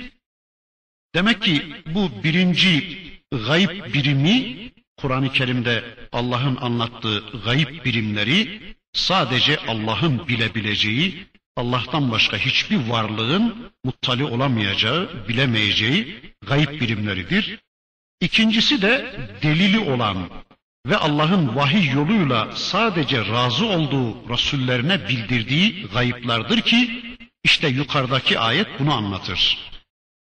demek 1.14 1.42
ki 1.42 1.82
bu 1.86 2.10
birinci 2.24 2.98
gayb 3.46 3.94
birimi 3.94 4.66
Kur'an-ı 4.96 5.32
Kerim'de 5.32 5.84
Allah'ın 6.12 6.56
anlattığı 6.56 7.24
gayb 7.44 7.84
birimleri 7.84 8.60
sadece 8.92 9.58
Allah'ın 9.58 10.28
bilebileceği, 10.28 11.26
Allah'tan 11.56 12.10
başka 12.10 12.36
hiçbir 12.36 12.76
varlığın 12.76 13.72
muttali 13.84 14.24
olamayacağı, 14.24 15.28
bilemeyeceği 15.28 16.20
gayb 16.46 16.80
birimleridir. 16.80 17.58
İkincisi 18.20 18.82
de 18.82 19.16
delili 19.42 19.78
olan 19.78 20.30
ve 20.85 20.97
Allah'ın 20.97 21.55
vahiy 21.55 21.91
yoluyla 21.91 22.51
sadece 22.55 23.25
razı 23.27 23.65
olduğu 23.65 24.29
Resullerine 24.29 25.07
bildirdiği 25.07 25.87
gayıplardır 25.93 26.61
ki 26.61 27.03
işte 27.43 27.67
yukarıdaki 27.67 28.39
ayet 28.39 28.67
bunu 28.79 28.93
anlatır. 28.93 29.57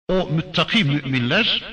O 0.10 0.30
müttaki 0.30 0.84
müminler 0.84 1.64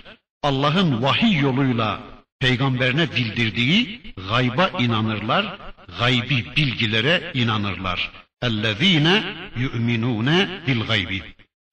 Allah'ın 0.42 1.02
vahiy 1.02 1.38
yoluyla 1.38 2.00
peygamberine 2.40 3.12
bildirdiği 3.16 4.02
gayba 4.28 4.70
inanırlar, 4.78 5.58
gaybi 5.98 6.46
bilgilere 6.56 7.30
inanırlar. 7.34 8.10
اَلَّذ۪ينَ 8.42 9.22
يُؤْمِنُونَ 9.56 10.48
بِالْغَيْبِ 10.66 11.22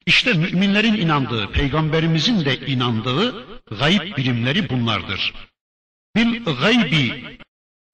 İşte 0.06 0.34
müminlerin 0.34 0.94
inandığı, 0.94 1.52
peygamberimizin 1.52 2.46
de 2.46 2.58
inandığı 2.58 3.46
gayb 3.80 4.18
birimleri 4.18 4.70
bunlardır. 4.70 5.34
Bil 6.17 6.45
gaybi 6.45 7.39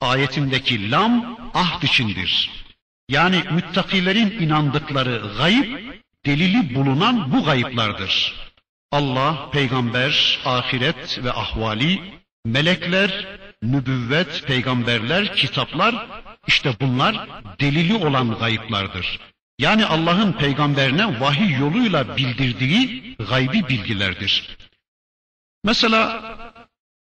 ayetindeki 0.01 0.91
lam 0.91 1.39
ahd 1.55 1.83
içindir. 1.83 2.51
Yani 3.09 3.45
müttakilerin 3.51 4.31
inandıkları 4.31 5.23
gayb, 5.39 5.79
delili 6.27 6.75
bulunan 6.75 7.33
bu 7.33 7.45
gayıplardır. 7.45 8.35
Allah, 8.93 9.51
peygamber, 9.51 10.41
ahiret 10.45 11.25
ve 11.25 11.33
ahvali, 11.33 12.01
melekler, 12.45 13.27
nübüvvet, 13.63 14.47
peygamberler, 14.47 15.37
kitaplar, 15.37 16.07
işte 16.47 16.77
bunlar 16.81 17.29
delili 17.61 17.95
olan 17.95 18.39
gayıplardır. 18.39 19.21
Yani 19.59 19.87
Allah'ın 19.87 20.33
peygamberine 20.33 21.21
vahiy 21.21 21.59
yoluyla 21.59 22.17
bildirdiği 22.17 23.17
gaybi 23.31 23.69
bilgilerdir. 23.69 24.57
Mesela 25.65 26.30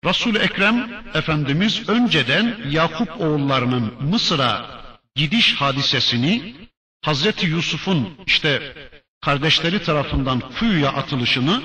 Resul-i 0.04 0.38
Ekrem 0.38 1.04
Efendimiz 1.14 1.88
önceden 1.88 2.56
Yakup 2.70 3.20
oğullarının 3.20 3.94
Mısır'a 4.10 4.82
gidiş 5.14 5.54
hadisesini 5.54 6.54
Hazreti 7.02 7.46
Yusuf'un 7.46 8.08
işte 8.26 8.76
kardeşleri 9.20 9.82
tarafından 9.82 10.40
kuyuya 10.58 10.88
atılışını, 10.92 11.62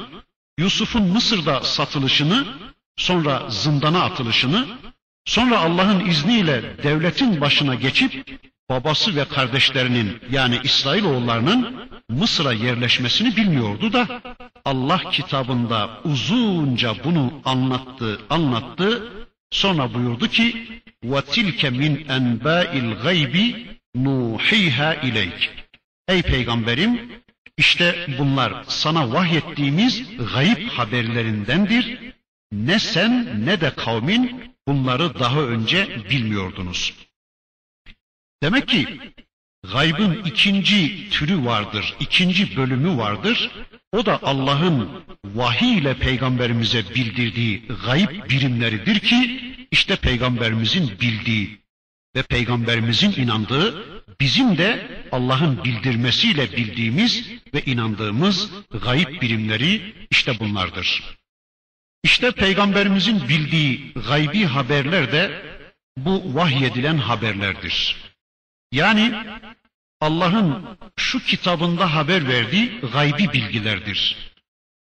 Yusuf'un 0.58 1.04
Mısır'da 1.04 1.62
satılışını, 1.62 2.46
sonra 2.98 3.50
zindana 3.50 4.04
atılışını, 4.04 4.68
sonra 5.26 5.60
Allah'ın 5.60 6.06
izniyle 6.06 6.84
devletin 6.84 7.42
başına 7.42 7.76
geçip 7.76 8.40
babası 8.70 9.16
ve 9.16 9.26
kardeşlerinin 9.26 10.22
yani 10.32 10.60
İsrailoğullarının 10.64 11.90
Mısır'a 12.10 12.54
yerleşmesini 12.54 13.36
bilmiyordu 13.36 13.94
da 13.94 14.22
Allah 14.66 14.98
kitabında 15.12 15.90
uzunca 16.04 16.96
bunu 17.04 17.42
anlattı, 17.46 18.20
anlattı. 18.30 19.14
Sonra 19.52 19.94
buyurdu 19.94 20.28
ki: 20.28 20.68
"Ve 21.04 21.22
tilke 21.22 21.70
min 21.70 22.06
enba'il 22.10 22.96
gaybi 23.04 23.68
nuhiha 23.96 24.94
ileyk." 24.94 25.50
Ey 26.08 26.22
peygamberim, 26.22 27.12
işte 27.58 28.08
bunlar 28.20 28.64
sana 28.68 29.14
vahyettiğimiz 29.14 30.04
gayip 30.34 30.70
haberlerindendir. 30.70 32.14
Ne 32.52 32.80
sen 32.80 33.46
ne 33.46 33.62
de 33.62 33.70
kavmin 33.70 34.54
bunları 34.68 35.20
daha 35.20 35.42
önce 35.42 35.88
bilmiyordunuz. 36.10 37.07
Demek 38.44 38.68
ki 38.68 39.00
gaybın 39.74 40.24
ikinci 40.26 41.10
türü 41.10 41.46
vardır, 41.46 41.96
ikinci 42.00 42.58
bölümü 42.58 42.98
vardır. 42.98 43.52
O 43.92 44.06
da 44.06 44.20
Allah'ın 44.24 44.90
vahiy 45.26 45.78
ile 45.78 45.94
peygamberimize 45.94 46.84
bildirdiği 46.96 47.64
gayb 47.86 48.30
birimleridir 48.30 49.00
ki 49.00 49.42
işte 49.72 49.96
peygamberimizin 49.96 50.92
bildiği 51.02 51.62
ve 52.16 52.24
peygamberimizin 52.24 53.12
inandığı 53.12 53.86
bizim 54.20 54.58
de 54.58 54.88
Allah'ın 55.12 55.64
bildirmesiyle 55.64 56.52
bildiğimiz 56.52 57.30
ve 57.54 57.62
inandığımız 57.62 58.50
gayb 58.84 59.22
birimleri 59.22 59.94
işte 60.12 60.40
bunlardır. 60.40 61.18
İşte 62.04 62.32
peygamberimizin 62.32 63.30
bildiği 63.30 63.94
gaybi 64.08 64.46
haberler 64.46 65.12
de 65.12 65.42
bu 65.98 66.36
vahyedilen 66.36 66.98
haberlerdir. 66.98 68.07
Yani 68.72 69.26
Allah'ın 70.02 70.78
şu 70.98 71.20
kitabında 71.20 71.96
haber 71.96 72.28
verdiği 72.28 72.80
gaybi 72.80 73.34
bilgilerdir. 73.34 74.32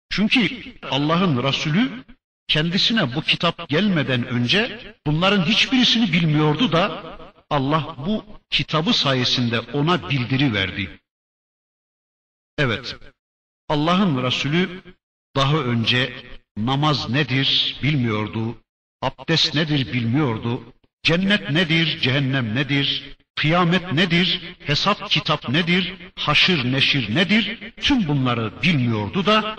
Çünkü 0.09 0.73
Allah'ın 0.91 1.43
Resulü 1.43 2.03
kendisine 2.47 3.15
bu 3.15 3.21
kitap 3.21 3.69
gelmeden 3.69 4.27
önce 4.27 4.95
bunların 5.07 5.45
hiçbirisini 5.45 6.13
bilmiyordu 6.13 6.71
da 6.71 7.17
Allah 7.49 7.95
bu 8.05 8.25
kitabı 8.49 8.93
sayesinde 8.93 9.59
ona 9.59 10.09
bildiri 10.09 10.53
verdi. 10.53 10.99
Evet, 12.57 12.95
Allah'ın 13.69 14.23
Resulü 14.23 14.81
daha 15.35 15.57
önce 15.57 16.13
namaz 16.57 17.09
nedir 17.09 17.77
bilmiyordu, 17.83 18.57
abdest 19.01 19.55
nedir 19.55 19.93
bilmiyordu, 19.93 20.73
cennet 21.03 21.51
nedir, 21.51 21.99
cehennem 22.01 22.55
nedir, 22.55 23.16
Kıyamet 23.37 23.93
nedir? 23.93 24.41
Hesap 24.65 25.09
kitap 25.09 25.49
nedir? 25.49 25.93
Haşır 26.15 26.71
neşir 26.71 27.15
nedir? 27.15 27.73
Tüm 27.81 28.07
bunları 28.07 28.61
bilmiyordu 28.61 29.25
da 29.25 29.55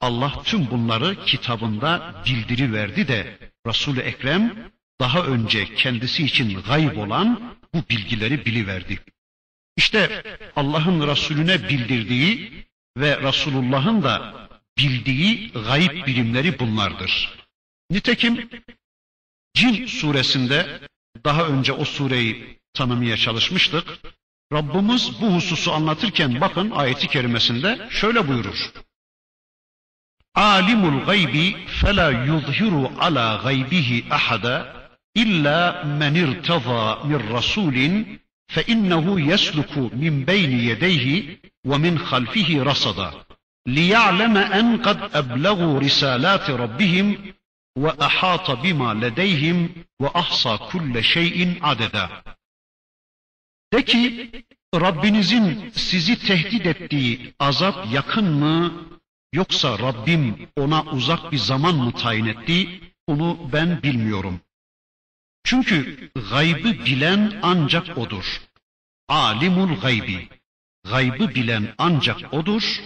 Allah 0.00 0.42
tüm 0.44 0.70
bunları 0.70 1.24
kitabında 1.24 2.22
bildiri 2.26 2.72
verdi 2.72 3.08
de 3.08 3.38
Resul-i 3.66 4.00
Ekrem 4.00 4.70
daha 5.00 5.22
önce 5.22 5.74
kendisi 5.74 6.24
için 6.24 6.62
gayb 6.62 6.96
olan 6.96 7.56
bu 7.74 7.78
bilgileri 7.90 8.44
biliverdi. 8.46 8.98
İşte 9.76 10.22
Allah'ın 10.56 11.08
Resulüne 11.08 11.68
bildirdiği 11.68 12.52
ve 12.96 13.22
Resulullah'ın 13.22 14.02
da 14.02 14.48
bildiği 14.78 15.52
gayb 15.52 16.06
bilimleri 16.06 16.58
bunlardır. 16.58 17.38
Nitekim 17.90 18.50
Cin 19.54 19.86
suresinde 19.86 20.80
daha 21.24 21.46
önce 21.46 21.72
o 21.72 21.84
sureyi 21.84 22.61
tanımaya 22.73 23.17
çalışmıştık. 23.17 23.99
Rabbimiz 24.53 25.21
bu 25.21 25.35
hususu 25.35 25.73
anlatırken 25.73 26.41
bakın 26.41 26.71
ayeti 26.71 27.07
kerimesinde 27.07 27.87
şöyle 27.89 28.27
buyurur. 28.27 28.71
Alimul 30.35 31.05
gaybi 31.05 31.67
fela 31.67 32.11
yuzhiru 32.11 32.91
ala 32.99 33.41
gaybihi 33.43 34.05
ahada 34.11 34.73
illa 35.15 35.83
men 35.99 36.15
irtaza 36.15 36.99
min 37.03 37.33
rasulin 37.33 38.21
fe 38.47 38.63
innehu 38.67 39.19
yesluku 39.19 39.91
min 39.93 40.27
beyni 40.27 40.63
yedeyhi 40.63 41.39
ve 41.65 41.77
min 41.77 41.95
halfihi 41.95 42.65
rasada 42.65 43.27
ليعلم 43.67 44.37
أن 44.37 44.77
قد 44.77 44.99
أبلغوا 45.15 45.79
رسالات 45.79 46.49
ربهم 46.49 47.33
وأحاط 47.77 48.51
بما 48.51 48.93
لديهم 48.93 49.69
وأحصى 49.99 50.57
كل 50.71 51.03
شيء 51.03 51.59
عددا 51.61 52.09
De 53.73 53.85
ki 53.85 54.31
Rabbinizin 54.75 55.71
sizi 55.75 56.19
tehdit 56.27 56.65
ettiği 56.65 57.33
azap 57.39 57.93
yakın 57.93 58.31
mı 58.31 58.73
yoksa 59.33 59.79
Rabbim 59.79 60.49
ona 60.57 60.83
uzak 60.83 61.31
bir 61.31 61.37
zaman 61.37 61.75
mı 61.75 61.91
tayin 61.91 62.25
etti 62.25 62.81
onu 63.07 63.49
ben 63.53 63.83
bilmiyorum. 63.83 64.39
Çünkü 65.43 66.09
gaybı 66.29 66.85
bilen 66.85 67.39
ancak 67.41 67.97
odur. 67.97 68.41
Alimul 69.07 69.79
gaybi. 69.79 70.29
Gaybı 70.83 71.35
bilen 71.35 71.73
ancak 71.77 72.33
odur. 72.33 72.81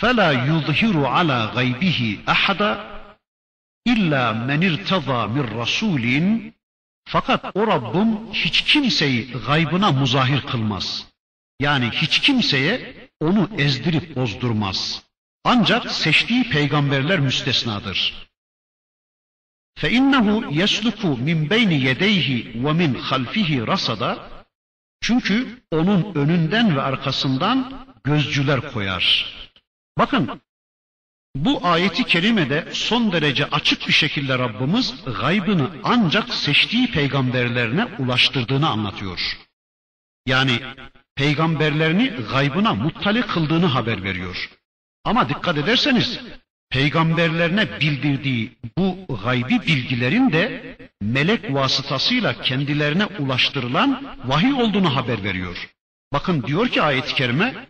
فَلَا 0.00 0.30
يُظْهِرُ 0.50 0.96
عَلَى 1.16 1.38
غَيْبِهِ 1.56 2.00
أَحَدًا 2.34 2.70
إِلَّا 3.92 4.24
مَنْ 4.48 4.60
اِرْتَضَى 4.70 5.20
مِنْ 5.34 5.44
رَسُولٍ 5.60 6.04
Fakat 7.08 7.56
o 7.56 7.66
Rabbim 7.66 8.32
hiç 8.32 8.62
kimseyi 8.62 9.32
gaybına 9.46 9.92
muzahir 9.92 10.40
kılmaz. 10.40 11.06
Yani 11.60 11.90
hiç 11.90 12.20
kimseye 12.20 12.94
onu 13.20 13.50
ezdirip 13.58 14.16
bozdurmaz. 14.16 15.02
Ancak 15.44 15.90
seçtiği 15.90 16.50
peygamberler 16.50 17.20
müstesnadır. 17.20 18.28
فَاِنَّهُ 19.80 20.26
يَسْلُكُ 20.60 21.00
مِنْ 21.28 21.48
بَيْنِ 21.48 21.70
يَدَيْهِ 21.88 22.28
وَمِنْ 22.62 22.98
خَلْفِهِ 22.98 23.66
rasada 23.66 24.30
Çünkü 25.00 25.62
onun 25.70 26.14
önünden 26.14 26.76
ve 26.76 26.82
arkasından 26.82 27.86
gözcüler 28.04 28.72
koyar. 28.72 29.34
Bakın 29.98 30.40
bu 31.45 31.67
ayeti 31.67 32.03
kerimede 32.03 32.67
son 32.73 33.11
derece 33.11 33.45
açık 33.45 33.87
bir 33.87 33.93
şekilde 33.93 34.39
Rabbimiz 34.39 34.93
gaybını 35.21 35.69
ancak 35.83 36.33
seçtiği 36.33 36.91
peygamberlerine 36.91 37.85
ulaştırdığını 37.85 38.69
anlatıyor. 38.69 39.37
Yani 40.25 40.59
peygamberlerini 41.15 42.07
gaybına 42.31 42.73
muttali 42.73 43.21
kıldığını 43.21 43.65
haber 43.65 44.03
veriyor. 44.03 44.49
Ama 45.03 45.29
dikkat 45.29 45.57
ederseniz 45.57 46.19
peygamberlerine 46.69 47.79
bildirdiği 47.79 48.57
bu 48.77 48.97
gaybi 49.23 49.61
bilgilerin 49.61 50.31
de 50.31 50.75
melek 51.01 51.53
vasıtasıyla 51.53 52.41
kendilerine 52.41 53.05
ulaştırılan 53.05 54.17
vahiy 54.25 54.53
olduğunu 54.53 54.95
haber 54.95 55.23
veriyor. 55.23 55.69
Bakın 56.13 56.43
diyor 56.43 56.67
ki 56.67 56.81
ayet-i 56.81 57.15
kerime 57.15 57.67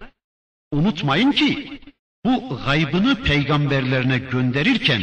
unutmayın 0.72 1.32
ki 1.32 1.80
bu 2.26 2.60
gaybını 2.66 3.24
peygamberlerine 3.24 4.18
gönderirken 4.18 5.02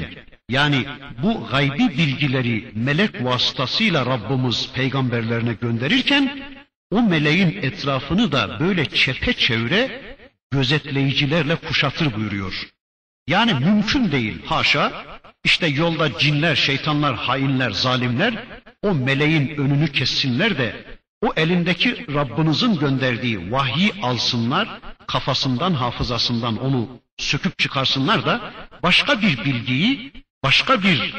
yani 0.49 0.85
bu 1.23 1.47
gaybi 1.51 1.89
bilgileri 1.89 2.73
melek 2.75 3.25
vasıtasıyla 3.25 4.07
Rabbimiz 4.07 4.73
peygamberlerine 4.73 5.53
gönderirken 5.53 6.43
o 6.91 7.03
meleğin 7.03 7.59
etrafını 7.63 8.33
da 8.33 8.61
böyle 8.61 8.85
çepeçevre 8.85 10.01
gözetleyicilerle 10.51 11.57
kuşatır 11.57 12.15
buyuruyor. 12.15 12.69
Yani 13.29 13.55
mümkün 13.55 14.13
değil 14.13 14.43
haşa 14.47 14.93
işte 15.45 15.67
yolda 15.67 16.19
cinler, 16.19 16.57
şeytanlar, 16.57 17.15
hainler, 17.17 17.71
zalimler 17.71 18.45
o 18.83 18.95
meleğin 18.95 19.49
önünü 19.49 19.93
kessinler 19.93 20.59
de 20.59 20.85
o 21.23 21.33
elindeki 21.37 22.15
Rabbinizin 22.15 22.79
gönderdiği 22.79 23.53
vahyi 23.53 23.93
alsınlar, 24.03 24.69
kafasından, 25.07 25.75
hafızasından 25.75 26.57
onu 26.57 26.89
söküp 27.19 27.59
çıkarsınlar 27.59 28.27
da 28.27 28.53
başka 28.83 29.23
bir 29.23 29.45
bilgiyi, 29.45 30.13
başka 30.45 30.83
bir 30.83 31.15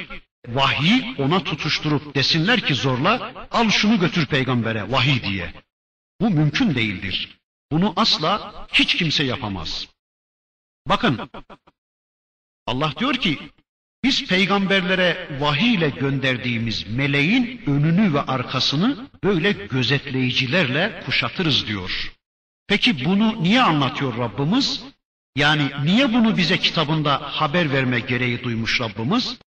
vahyi 0.47 1.15
ona 1.17 1.43
tutuşturup 1.43 2.15
desinler 2.15 2.61
ki 2.61 2.75
zorla 2.75 3.47
al 3.51 3.69
şunu 3.69 3.99
götür 3.99 4.25
peygambere 4.25 4.91
vahiy 4.91 5.23
diye. 5.23 5.53
Bu 6.21 6.29
mümkün 6.29 6.75
değildir. 6.75 7.39
Bunu 7.71 7.93
asla 7.95 8.67
hiç 8.73 8.95
kimse 8.95 9.23
yapamaz. 9.23 9.87
Bakın 10.87 11.29
Allah 12.67 12.93
diyor 12.99 13.13
ki 13.13 13.39
biz 14.03 14.27
peygamberlere 14.27 15.37
vahiy 15.39 15.73
ile 15.73 15.89
gönderdiğimiz 15.89 16.87
meleğin 16.87 17.61
önünü 17.67 18.13
ve 18.13 18.21
arkasını 18.21 19.09
böyle 19.23 19.51
gözetleyicilerle 19.51 21.03
kuşatırız 21.05 21.67
diyor. 21.67 22.13
Peki 22.67 23.05
bunu 23.05 23.43
niye 23.43 23.61
anlatıyor 23.61 24.17
Rabbimiz? 24.17 24.83
Yani 25.36 25.70
niye 25.84 26.12
bunu 26.12 26.36
bize 26.36 26.58
kitabında 26.58 27.20
haber 27.22 27.72
verme 27.72 28.00
gereği 28.00 28.42
duymuş 28.42 28.80
Rabbimiz? 28.80 29.38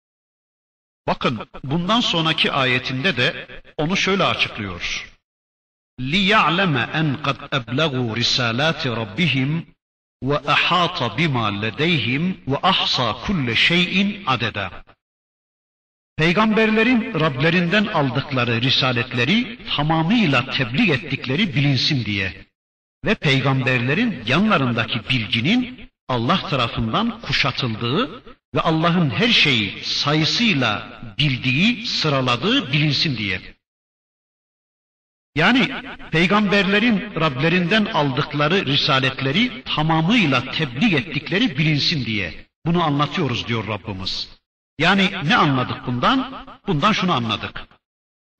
Bakın 1.07 1.47
bundan 1.63 1.99
sonraki 1.99 2.51
ayetinde 2.51 3.17
de 3.17 3.47
onu 3.77 3.97
şöyle 3.97 4.23
açıklıyor. 4.23 5.11
لِيَعْلَمَ 5.99 6.75
أَنْ 6.99 7.07
قَدْ 7.25 7.37
أَبْلَغُوا 7.57 8.09
رِسَالَاتِ 8.21 8.81
رَبِّهِمْ 9.01 9.65
وَأَحَاطَ 10.29 10.99
بِمَا 11.17 11.45
لَدَيْهِمْ 11.63 12.23
وَأَحْصَى 12.51 13.07
كُلَّ 13.25 13.47
شَيْءٍ 13.67 14.25
عَدَدًا 14.25 14.67
Peygamberlerin 16.17 17.19
Rablerinden 17.19 17.85
aldıkları 17.85 18.61
risaletleri 18.61 19.59
tamamıyla 19.75 20.51
tebliğ 20.51 20.91
ettikleri 20.91 21.55
bilinsin 21.55 22.05
diye 22.05 22.45
ve 23.04 23.14
peygamberlerin 23.14 24.22
yanlarındaki 24.26 25.08
bilginin 25.10 25.90
Allah 26.08 26.48
tarafından 26.48 27.20
kuşatıldığı 27.20 28.22
ve 28.54 28.60
Allah'ın 28.60 29.10
her 29.10 29.28
şeyi 29.28 29.84
sayısıyla 29.84 31.00
bildiği, 31.18 31.86
sıraladığı 31.86 32.72
bilinsin 32.72 33.16
diye. 33.16 33.40
Yani 35.34 35.70
peygamberlerin 36.10 37.14
Rablerinden 37.20 37.84
aldıkları 37.84 38.66
risaletleri 38.66 39.62
tamamıyla 39.64 40.50
tebliğ 40.50 40.96
ettikleri 40.96 41.58
bilinsin 41.58 42.04
diye. 42.04 42.46
Bunu 42.66 42.82
anlatıyoruz 42.82 43.48
diyor 43.48 43.66
Rabbimiz. 43.68 44.28
Yani 44.78 45.10
ne 45.24 45.36
anladık 45.36 45.86
bundan? 45.86 46.46
Bundan 46.66 46.92
şunu 46.92 47.12
anladık. 47.12 47.68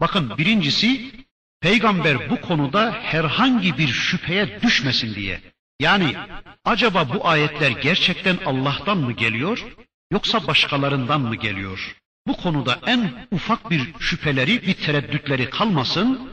Bakın 0.01 0.39
birincisi 0.39 1.13
peygamber 1.61 2.31
bu 2.31 2.41
konuda 2.41 2.93
herhangi 2.93 3.79
bir 3.79 3.89
şüpheye 3.89 4.63
düşmesin 4.63 5.15
diye. 5.15 5.41
Yani 5.81 6.17
acaba 6.65 7.15
bu 7.15 7.29
ayetler 7.29 7.71
gerçekten 7.71 8.39
Allah'tan 8.47 8.99
mı 8.99 9.13
geliyor 9.13 9.67
yoksa 10.13 10.47
başkalarından 10.47 11.21
mı 11.21 11.37
geliyor? 11.37 11.97
Bu 12.27 12.37
konuda 12.37 12.79
en 12.87 13.27
ufak 13.31 13.71
bir 13.71 13.95
şüpheleri, 14.01 14.63
bir 14.63 14.75
tereddütleri 14.75 15.51
kalmasın 15.51 16.33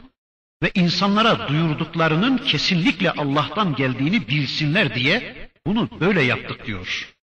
ve 0.62 0.70
insanlara 0.74 1.48
duyurduklarının 1.48 2.38
kesinlikle 2.38 3.10
Allah'tan 3.10 3.74
geldiğini 3.74 4.28
bilsinler 4.28 4.94
diye 4.94 5.48
bunu 5.66 5.88
böyle 6.00 6.22
yaptık 6.22 6.66
diyor. 6.66 7.14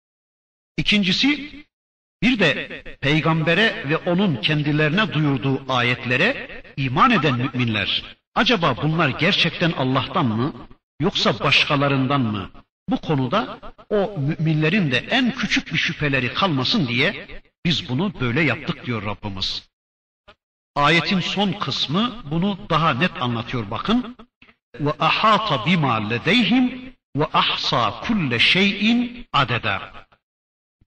İkincisi 0.77 1.51
bir 2.23 2.39
de 2.39 2.83
peygambere 3.01 3.85
ve 3.89 3.97
onun 3.97 4.37
kendilerine 4.37 5.13
duyurduğu 5.13 5.73
ayetlere 5.73 6.64
iman 6.77 7.11
eden 7.11 7.39
müminler 7.39 8.17
acaba 8.35 8.77
bunlar 8.83 9.09
gerçekten 9.09 9.73
Allah'tan 9.73 10.27
mı 10.27 10.53
yoksa 11.01 11.41
başkalarından 11.41 12.21
mı? 12.21 12.51
Bu 12.89 13.01
konuda 13.01 13.59
o 13.91 14.19
müminlerin 14.19 14.91
de 14.91 14.99
en 15.11 15.31
küçük 15.31 15.73
bir 15.73 15.79
şüpheleri 15.79 16.35
kalmasın 16.35 16.87
diye 16.89 17.27
biz 17.65 17.89
bunu 17.89 18.21
böyle 18.21 18.41
yaptık 18.41 18.87
diyor 18.87 19.05
Rabbimiz. 19.05 19.69
Ayetin 20.75 21.21
son 21.21 21.53
kısmı 21.53 22.23
bunu 22.31 22.59
daha 22.71 22.95
net 22.95 23.23
anlatıyor 23.23 23.71
bakın. 23.71 24.17
Ve 24.81 24.93
ahata 24.99 25.67
bima 25.67 26.09
ledeyhim 26.09 26.95
ve 27.17 27.25
ahsa 27.33 28.01
kulle 28.01 28.39
şeyin 28.39 29.27
adeda. 29.33 30.07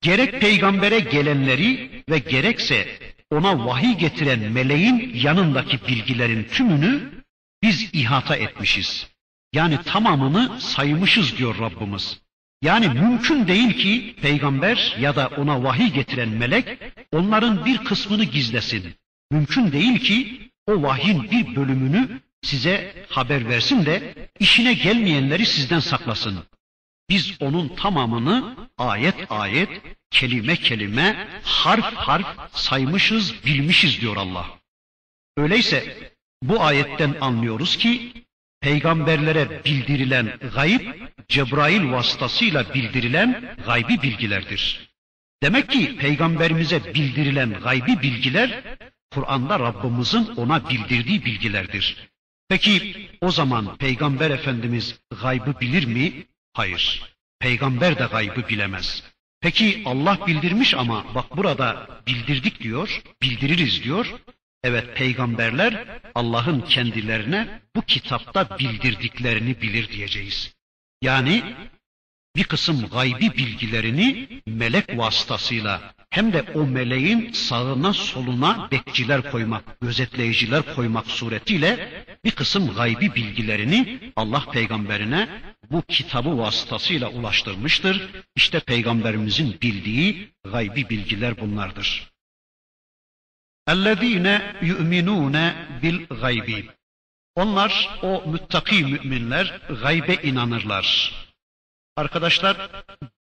Gerek 0.01 0.41
peygambere 0.41 0.99
gelenleri 0.99 2.03
ve 2.09 2.19
gerekse 2.19 2.99
ona 3.31 3.65
vahiy 3.65 3.97
getiren 3.97 4.39
meleğin 4.39 5.11
yanındaki 5.15 5.87
bilgilerin 5.87 6.43
tümünü 6.43 7.11
biz 7.63 7.89
ihata 7.93 8.35
etmişiz. 8.35 9.07
Yani 9.53 9.77
tamamını 9.85 10.61
saymışız 10.61 11.37
diyor 11.37 11.59
Rabbimiz. 11.59 12.21
Yani 12.61 12.87
mümkün 12.89 13.47
değil 13.47 13.73
ki 13.73 14.15
peygamber 14.21 14.95
ya 14.99 15.15
da 15.15 15.27
ona 15.27 15.63
vahiy 15.63 15.87
getiren 15.87 16.29
melek 16.29 16.79
onların 17.11 17.65
bir 17.65 17.77
kısmını 17.77 18.23
gizlesin. 18.23 18.93
Mümkün 19.31 19.71
değil 19.71 19.99
ki 19.99 20.49
o 20.67 20.81
vahyin 20.81 21.31
bir 21.31 21.55
bölümünü 21.55 22.19
size 22.41 22.93
haber 23.09 23.49
versin 23.49 23.85
de 23.85 24.15
işine 24.39 24.73
gelmeyenleri 24.73 25.45
sizden 25.45 25.79
saklasın. 25.79 26.39
Biz 27.09 27.41
onun 27.41 27.75
tamamını 27.75 28.55
ayet 28.77 29.31
ayet, 29.31 29.69
kelime 30.11 30.55
kelime, 30.55 31.27
harf 31.43 31.93
harf 31.95 32.27
saymışız, 32.53 33.45
bilmişiz 33.45 34.01
diyor 34.01 34.17
Allah. 34.17 34.59
Öyleyse 35.37 36.11
bu 36.43 36.61
ayetten 36.61 37.15
anlıyoruz 37.21 37.77
ki 37.77 38.13
peygamberlere 38.61 39.63
bildirilen 39.65 40.39
gayb 40.55 40.81
Cebrail 41.27 41.91
vasıtasıyla 41.91 42.73
bildirilen 42.73 43.55
gaybi 43.65 44.01
bilgilerdir. 44.01 44.89
Demek 45.43 45.69
ki 45.69 45.97
peygamberimize 45.97 46.93
bildirilen 46.93 47.53
gaybi 47.53 48.01
bilgiler 48.01 48.63
Kur'an'da 49.11 49.59
Rabbimizin 49.59 50.25
ona 50.35 50.69
bildirdiği 50.69 51.25
bilgilerdir. 51.25 52.09
Peki 52.49 53.09
o 53.21 53.31
zaman 53.31 53.77
Peygamber 53.77 54.31
Efendimiz 54.31 54.99
gaybı 55.21 55.59
bilir 55.59 55.85
mi? 55.85 56.25
Hayır. 56.57 57.01
Peygamber 57.39 57.99
de 57.99 58.05
gaybı 58.11 58.47
bilemez. 58.49 59.03
Peki 59.41 59.81
Allah 59.85 60.27
bildirmiş 60.27 60.73
ama 60.73 61.15
bak 61.15 61.37
burada 61.37 61.87
bildirdik 62.07 62.59
diyor, 62.63 63.01
bildiririz 63.21 63.83
diyor. 63.83 64.13
Evet 64.63 64.95
peygamberler 64.95 65.99
Allah'ın 66.15 66.61
kendilerine 66.61 67.61
bu 67.75 67.81
kitapta 67.81 68.57
bildirdiklerini 68.59 69.61
bilir 69.61 69.89
diyeceğiz. 69.89 70.53
Yani 71.01 71.43
bir 72.36 72.44
kısım 72.44 72.88
gaybi 72.92 73.30
bilgilerini 73.36 74.28
melek 74.46 74.98
vasıtasıyla 74.98 75.94
hem 76.10 76.32
de 76.32 76.42
o 76.54 76.66
meleğin 76.66 77.32
sağına 77.32 77.92
soluna 77.92 78.68
bekçiler 78.70 79.30
koymak, 79.30 79.80
gözetleyiciler 79.80 80.74
koymak 80.74 81.06
suretiyle 81.06 82.04
bir 82.24 82.30
kısım 82.30 82.74
gaybi 82.74 83.14
bilgilerini 83.14 84.12
Allah 84.16 84.44
peygamberine 84.52 85.28
bu 85.70 85.82
kitabı 85.82 86.38
vasıtasıyla 86.38 87.08
ulaştırmıştır. 87.08 88.10
İşte 88.36 88.60
peygamberimizin 88.60 89.60
bildiği 89.62 90.32
gaybi 90.44 90.88
bilgiler 90.88 91.40
bunlardır. 91.40 92.12
اَلَّذ۪ينَ 93.68 94.26
يُؤْمِنُونَ 94.60 95.52
بِالْغَيْبِ 95.82 96.64
Onlar, 97.34 97.98
o 98.02 98.22
müttaki 98.26 98.84
müminler 98.84 99.60
gaybe 99.82 100.14
inanırlar. 100.14 101.12
Arkadaşlar, 101.97 102.71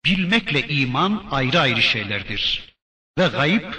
bilmekle 0.06 0.68
iman 0.68 1.28
ayrı 1.32 1.60
ayrı 1.60 1.82
şeylerdir. 1.82 2.76
Ve 3.18 3.28
gayb, 3.28 3.74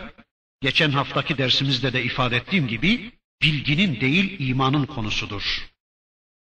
geçen 0.60 0.90
haftaki 0.90 1.38
dersimizde 1.38 1.92
de 1.92 2.02
ifade 2.02 2.36
ettiğim 2.36 2.68
gibi, 2.68 3.12
bilginin 3.42 4.00
değil 4.00 4.48
imanın 4.48 4.86
konusudur. 4.86 5.70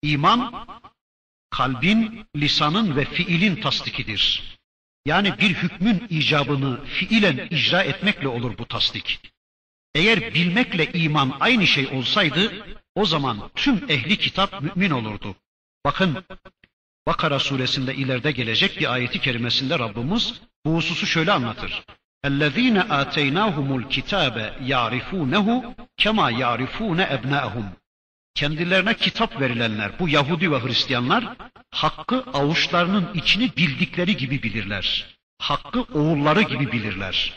İman, 0.02 0.68
kalbin, 1.50 2.26
lisanın 2.36 2.96
ve 2.96 3.06
fiilin 3.06 3.56
tasdikidir. 3.56 4.58
Yani 5.06 5.40
bir 5.40 5.54
hükmün 5.54 6.08
icabını 6.10 6.86
fiilen 6.86 7.48
icra 7.50 7.84
etmekle 7.84 8.28
olur 8.28 8.58
bu 8.58 8.66
tasdik. 8.66 9.20
Eğer 9.96 10.34
bilmekle 10.34 10.92
iman 10.92 11.38
aynı 11.40 11.68
şey 11.68 11.88
olsaydı, 11.88 12.66
o 12.96 13.06
zaman 13.06 13.52
tüm 13.56 13.90
ehli 13.90 14.18
kitap 14.18 14.62
mümin 14.62 14.92
olurdu. 14.92 15.36
Bakın, 15.86 16.26
Bakara 17.07 17.39
suresinde 17.39 17.95
ileride 17.95 18.31
gelecek 18.31 18.81
bir 18.81 18.93
ayeti 18.93 19.21
kerimesinde 19.21 19.79
Rabbimiz 19.79 20.35
bu 20.67 20.75
hususu 20.75 21.07
şöyle 21.07 21.33
anlatır. 21.33 21.85
اَلَّذ۪ينَ 22.25 22.77
آتَيْنَاهُمُ 23.03 23.83
الْكِتَابَ 23.83 24.37
يَعْرِفُونَهُ 24.73 25.75
كَمَا 25.99 26.33
يَعْرِفُونَ 26.33 27.01
اَبْنَاءَهُمْ 27.17 27.65
Kendilerine 28.35 28.95
kitap 28.95 29.41
verilenler, 29.41 29.99
bu 29.99 30.09
Yahudi 30.09 30.53
ve 30.53 30.61
Hristiyanlar, 30.61 31.25
hakkı 31.71 32.25
avuçlarının 32.35 33.15
içini 33.15 33.57
bildikleri 33.57 34.17
gibi 34.17 34.43
bilirler. 34.43 35.07
Hakkı 35.39 35.83
oğulları 35.83 36.43
gibi 36.43 36.73
bilirler. 36.73 37.33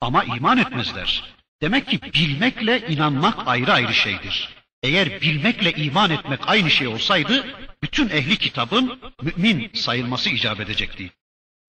Ama 0.00 0.24
iman 0.24 0.58
etmezler. 0.58 1.34
Demek 1.62 1.88
ki 1.88 2.00
bilmekle 2.02 2.86
inanmak 2.88 3.48
ayrı 3.48 3.72
ayrı 3.72 3.94
şeydir. 3.94 4.48
Eğer 4.82 5.20
bilmekle 5.20 5.72
iman 5.72 6.10
etmek 6.10 6.48
aynı 6.48 6.70
şey 6.70 6.86
olsaydı, 6.86 7.46
bütün 7.82 8.08
ehli 8.08 8.36
kitabın 8.36 9.00
mümin 9.22 9.70
sayılması 9.74 10.30
icap 10.30 10.60
edecekti. 10.60 11.12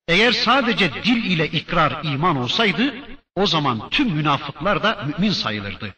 Eğer 0.08 0.32
sadece 0.32 0.94
dil 0.94 1.24
ile 1.24 1.48
ikrar 1.48 2.04
iman 2.04 2.38
olsaydı, 2.38 2.96
o 3.36 3.48
zaman 3.48 3.90
tüm 3.90 4.10
münafıklar 4.10 4.84
da 4.84 5.06
mümin 5.06 5.32
sayılırdı. 5.32 5.96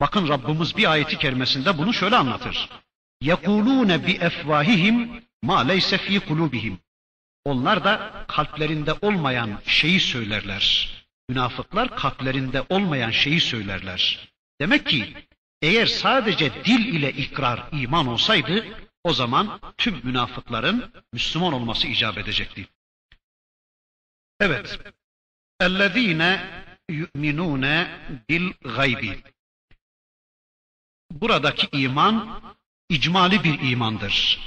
Bakın 0.00 0.28
Rabbimiz 0.28 0.76
bir 0.76 0.90
ayeti 0.90 1.18
kerimesinde 1.18 1.78
bunu 1.78 1.94
şöyle 1.94 2.16
anlatır. 2.16 2.68
يَقُولُونَ 3.22 3.90
بِاَفْوَاهِهِمْ 4.06 5.22
مَا 5.44 5.58
لَيْسَ 5.70 5.96
ف۪ي 5.96 6.18
قُلُوبِهِمْ 6.18 6.76
Onlar 7.44 7.84
da 7.84 8.24
kalplerinde 8.28 8.92
olmayan 8.92 9.58
şeyi 9.66 10.00
söylerler. 10.00 10.90
Münafıklar 11.28 11.96
kalplerinde 11.96 12.62
olmayan 12.68 13.10
şeyi 13.10 13.40
söylerler. 13.40 14.28
Demek 14.60 14.86
ki 14.86 15.14
eğer 15.62 15.86
sadece 15.86 16.64
dil 16.64 16.94
ile 16.94 17.12
ikrar 17.12 17.62
iman 17.72 18.06
olsaydı 18.06 18.64
o 19.03 19.13
zaman 19.13 19.59
tüm 19.77 20.01
münafıkların 20.03 20.91
Müslüman 21.13 21.53
olması 21.53 21.87
icap 21.87 22.17
edecekti. 22.17 22.67
Evet. 24.39 24.79
Ellezine 25.59 26.63
yu'minune 26.89 27.99
bil 28.29 28.51
gaybi. 28.75 29.23
Buradaki 31.11 31.77
iman 31.77 32.41
icmali 32.89 33.43
bir 33.43 33.71
imandır. 33.71 34.39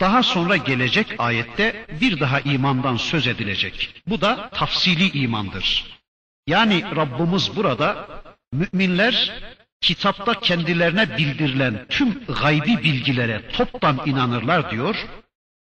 Daha 0.00 0.22
sonra 0.22 0.56
gelecek 0.56 1.14
ayette 1.18 1.86
bir 2.00 2.20
daha 2.20 2.40
imandan 2.40 2.96
söz 2.96 3.26
edilecek. 3.26 4.02
Bu 4.06 4.20
da 4.20 4.50
tafsili 4.50 5.18
imandır. 5.18 5.98
Yani 6.46 6.96
Rabbimiz 6.96 7.56
burada 7.56 8.08
müminler 8.52 9.42
kitapta 9.80 10.40
kendilerine 10.40 11.18
bildirilen 11.18 11.86
tüm 11.88 12.24
gaybi 12.24 12.82
bilgilere 12.82 13.48
toptan 13.48 14.00
inanırlar 14.06 14.70
diyor. 14.70 14.96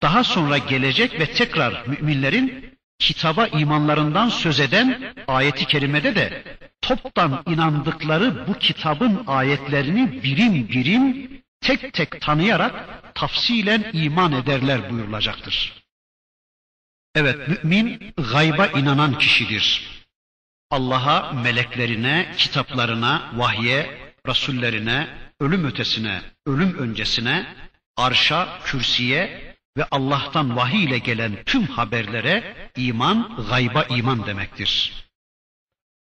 Daha 0.03 0.25
sonra 0.25 0.59
gelecek 0.59 1.21
ve 1.21 1.27
tekrar 1.27 1.87
müminlerin 1.87 2.77
kitaba 2.99 3.47
imanlarından 3.47 4.29
söz 4.29 4.61
eden 4.61 5.15
ayeti 5.29 5.67
kerimede 5.67 6.15
de 6.15 6.45
toptan 6.83 7.43
inandıkları 7.47 8.47
bu 8.49 8.55
kitabın 8.59 9.25
ayetlerini 9.27 10.23
birim 10.23 10.69
birim 10.69 11.31
tek 11.61 11.93
tek 11.93 12.21
tanıyarak 12.21 12.75
tafsilen 13.15 13.85
iman 13.93 14.33
ederler 14.33 14.91
buyurulacaktır. 14.91 15.87
Evet, 17.15 17.65
mümin 17.65 18.15
gayba 18.33 18.67
inanan 18.67 19.19
kişidir. 19.19 19.96
Allah'a, 20.71 21.33
meleklerine, 21.33 22.35
kitaplarına, 22.37 23.33
vahye, 23.35 24.13
rasullerine, 24.27 25.09
ölüm 25.41 25.65
ötesine, 25.65 26.23
ölüm 26.47 26.79
öncesine, 26.79 27.47
arşa, 27.97 28.59
kürsüye 28.65 29.55
ve 29.77 29.85
Allah'tan 29.91 30.57
vahiy 30.57 30.85
ile 30.85 30.99
gelen 30.99 31.33
tüm 31.47 31.67
haberlere 31.67 32.57
iman, 32.77 33.47
gayba 33.51 33.83
iman 33.85 34.27
demektir. 34.27 34.93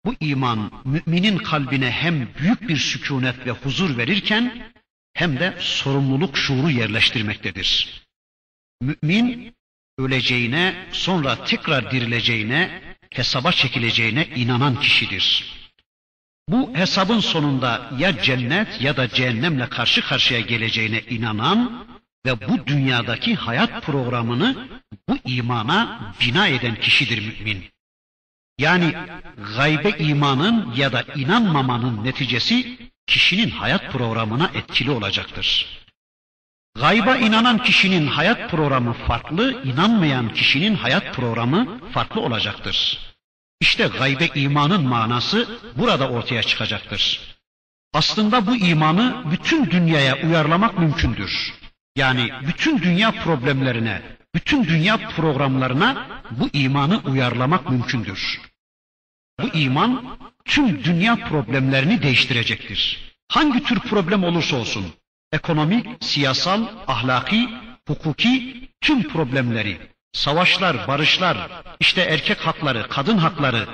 Bu 0.05 0.15
iman 0.21 0.73
müminin 0.85 1.39
kalbine 1.39 1.91
hem 1.91 2.29
büyük 2.35 2.69
bir 2.69 2.77
sükunet 2.77 3.47
ve 3.47 3.51
huzur 3.51 3.97
verirken 3.97 4.73
hem 5.15 5.41
de 5.41 5.57
sorumluluk 5.59 6.37
şuuru 6.37 6.71
yerleştirmektedir. 6.71 8.03
Mümin 8.81 9.55
öleceğine, 9.99 10.87
sonra 10.93 11.45
tekrar 11.45 11.91
dirileceğine, 11.91 12.90
hesaba 13.13 13.53
çekileceğine 13.53 14.27
inanan 14.27 14.81
kişidir. 14.81 15.55
Bu 16.49 16.75
hesabın 16.75 17.21
sonunda 17.21 17.91
ya 17.99 18.23
cennet 18.23 18.81
ya 18.81 18.97
da 18.97 19.09
cehennemle 19.09 19.69
karşı 19.69 20.03
karşıya 20.03 20.41
geleceğine 20.41 21.01
inanan 21.01 21.87
ve 22.27 22.49
bu 22.49 22.67
dünyadaki 22.67 23.35
hayat 23.35 23.83
programını 23.83 24.69
bu 25.09 25.19
imana 25.25 26.01
bina 26.21 26.49
eden 26.49 26.75
kişidir 26.75 27.19
mümin. 27.19 27.65
Yani 28.59 28.95
gaybe 29.57 29.91
imanın 29.91 30.75
ya 30.77 30.93
da 30.93 31.03
inanmamanın 31.15 32.05
neticesi 32.05 32.79
kişinin 33.07 33.51
hayat 33.51 33.93
programına 33.93 34.51
etkili 34.55 34.91
olacaktır. 34.91 35.80
Gayba 36.75 37.17
inanan 37.17 37.63
kişinin 37.63 38.07
hayat 38.07 38.51
programı 38.51 38.93
farklı, 38.93 39.63
inanmayan 39.65 40.35
kişinin 40.35 40.75
hayat 40.75 41.15
programı 41.15 41.81
farklı 41.93 42.21
olacaktır. 42.21 42.99
İşte 43.61 43.87
gaybe 43.99 44.27
imanın 44.35 44.83
manası 44.83 45.49
burada 45.77 46.11
ortaya 46.11 46.43
çıkacaktır. 46.43 47.21
Aslında 47.95 48.47
bu 48.47 48.57
imanı 48.57 49.25
bütün 49.31 49.71
dünyaya 49.71 50.23
uyarlamak 50.27 50.79
mümkündür. 50.79 51.55
Yani 51.97 52.31
bütün 52.47 52.83
dünya 52.83 53.11
problemlerine, 53.13 54.03
bütün 54.35 54.65
dünya 54.65 54.97
programlarına 54.97 56.07
bu 56.31 56.49
imanı 56.53 56.99
uyarlamak 56.99 57.71
mümkündür. 57.71 58.41
Bu 59.41 59.49
iman 59.49 60.19
tüm 60.45 60.85
dünya 60.85 61.17
problemlerini 61.17 62.03
değiştirecektir. 62.03 63.11
Hangi 63.29 63.63
tür 63.63 63.81
problem 63.81 64.25
olursa 64.25 64.57
olsun, 64.57 64.87
ekonomik, 65.33 65.87
siyasal, 66.01 66.63
ahlaki, 66.87 67.49
hukuki 67.89 68.61
tüm 68.81 69.03
problemleri, 69.03 69.79
savaşlar, 70.13 70.89
barışlar, 70.89 71.37
işte 71.81 72.01
erkek 72.01 72.47
hakları, 72.47 72.89
kadın 72.89 73.19
hakları, 73.19 73.69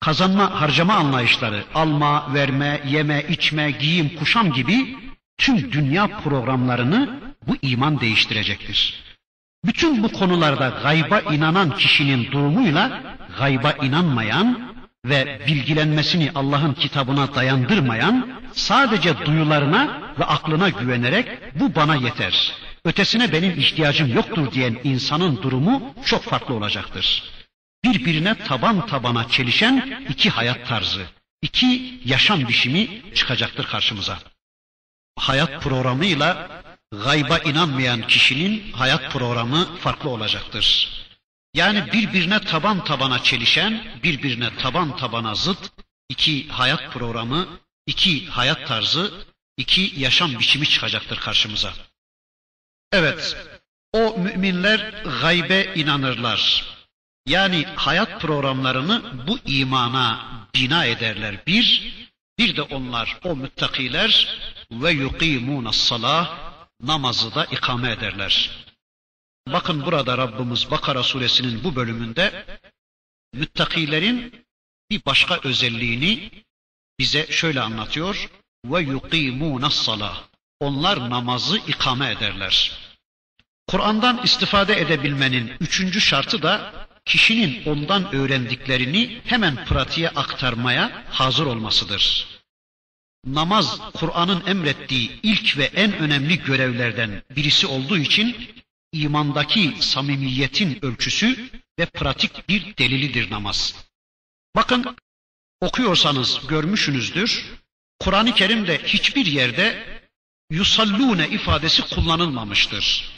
kazanma, 0.00 0.60
harcama 0.60 0.94
anlayışları, 0.94 1.64
alma, 1.74 2.34
verme, 2.34 2.80
yeme, 2.88 3.24
içme, 3.28 3.70
giyim, 3.70 4.16
kuşam 4.18 4.52
gibi 4.52 4.96
tüm 5.38 5.72
dünya 5.72 6.06
programlarını 6.06 7.20
bu 7.46 7.56
iman 7.62 8.00
değiştirecektir. 8.00 9.02
Bütün 9.64 10.02
bu 10.02 10.12
konularda 10.12 10.68
gayba 10.82 11.20
inanan 11.20 11.76
kişinin 11.76 12.32
durumuyla 12.32 13.02
gayba 13.38 13.72
inanmayan 13.72 14.72
ve 15.04 15.40
bilgilenmesini 15.46 16.30
Allah'ın 16.34 16.72
kitabına 16.74 17.34
dayandırmayan, 17.34 18.28
sadece 18.52 19.26
duyularına 19.26 20.01
ve 20.18 20.24
aklına 20.24 20.68
güvenerek 20.68 21.54
bu 21.60 21.74
bana 21.74 21.96
yeter, 21.96 22.52
ötesine 22.84 23.32
benim 23.32 23.58
ihtiyacım 23.58 24.14
yoktur 24.14 24.52
diyen 24.52 24.78
insanın 24.84 25.42
durumu 25.42 25.94
çok 26.04 26.22
farklı 26.22 26.54
olacaktır. 26.54 27.24
Birbirine 27.84 28.34
taban 28.34 28.86
tabana 28.86 29.28
çelişen 29.28 30.04
iki 30.08 30.30
hayat 30.30 30.68
tarzı, 30.68 31.06
iki 31.42 32.00
yaşam 32.04 32.48
biçimi 32.48 33.02
çıkacaktır 33.14 33.66
karşımıza. 33.66 34.18
Hayat 35.18 35.62
programıyla 35.62 36.50
gayba 37.04 37.38
inanmayan 37.38 38.06
kişinin 38.06 38.72
hayat 38.72 39.12
programı 39.12 39.76
farklı 39.76 40.10
olacaktır. 40.10 40.88
Yani 41.54 41.92
birbirine 41.92 42.40
taban 42.40 42.84
tabana 42.84 43.22
çelişen, 43.22 43.84
birbirine 44.02 44.56
taban 44.56 44.96
tabana 44.96 45.34
zıt 45.34 45.72
iki 46.08 46.48
hayat 46.48 46.92
programı, 46.92 47.46
iki 47.86 48.26
hayat 48.26 48.66
tarzı, 48.68 49.12
iki 49.56 49.92
yaşam 49.96 50.38
biçimi 50.38 50.68
çıkacaktır 50.68 51.16
karşımıza. 51.16 51.72
Evet, 52.92 53.36
o 53.92 54.18
müminler 54.18 55.02
gaybe 55.20 55.72
inanırlar. 55.74 56.64
Yani 57.26 57.64
hayat 57.64 58.20
programlarını 58.20 59.26
bu 59.26 59.38
imana 59.46 60.26
bina 60.54 60.84
ederler. 60.84 61.46
Bir, 61.46 61.94
bir 62.38 62.56
de 62.56 62.62
onlar 62.62 63.18
o 63.24 63.36
müttakiler 63.36 64.38
ve 64.70 64.90
yuqimuna 64.90 65.72
salah 65.72 66.52
namazı 66.80 67.34
da 67.34 67.44
ikame 67.44 67.90
ederler. 67.90 68.50
Bakın 69.46 69.86
burada 69.86 70.18
Rabbimiz 70.18 70.70
Bakara 70.70 71.02
suresinin 71.02 71.64
bu 71.64 71.76
bölümünde 71.76 72.46
müttakilerin 73.34 74.46
bir 74.90 75.04
başka 75.06 75.40
özelliğini 75.44 76.30
bize 76.98 77.26
şöyle 77.32 77.60
anlatıyor. 77.60 78.30
Ve 78.64 78.80
yuqimuna 78.80 79.70
salah. 79.70 80.24
Onlar 80.60 81.10
namazı 81.10 81.56
ikame 81.56 82.10
ederler. 82.10 82.72
Kur'an'dan 83.68 84.20
istifade 84.24 84.80
edebilmenin 84.80 85.52
üçüncü 85.60 86.00
şartı 86.00 86.42
da 86.42 86.72
kişinin 87.04 87.64
ondan 87.64 88.14
öğrendiklerini 88.14 89.20
hemen 89.24 89.64
pratiğe 89.64 90.08
aktarmaya 90.08 91.04
hazır 91.10 91.46
olmasıdır. 91.46 92.26
Namaz 93.26 93.80
Kur'an'ın 93.94 94.46
emrettiği 94.46 95.20
ilk 95.22 95.58
ve 95.58 95.64
en 95.64 95.98
önemli 95.98 96.42
görevlerden 96.42 97.22
birisi 97.36 97.66
olduğu 97.66 97.98
için 97.98 98.48
imandaki 98.92 99.76
samimiyetin 99.80 100.84
ölçüsü 100.84 101.50
ve 101.78 101.86
pratik 101.86 102.48
bir 102.48 102.76
delilidir 102.76 103.30
namaz. 103.30 103.74
Bakın 104.56 104.96
okuyorsanız 105.60 106.46
görmüşsünüzdür. 106.48 107.61
Kur'an-ı 108.02 108.34
Kerim'de 108.34 108.78
hiçbir 108.78 109.26
yerde 109.26 109.84
yusallune 110.50 111.28
ifadesi 111.28 111.82
kullanılmamıştır. 111.82 113.12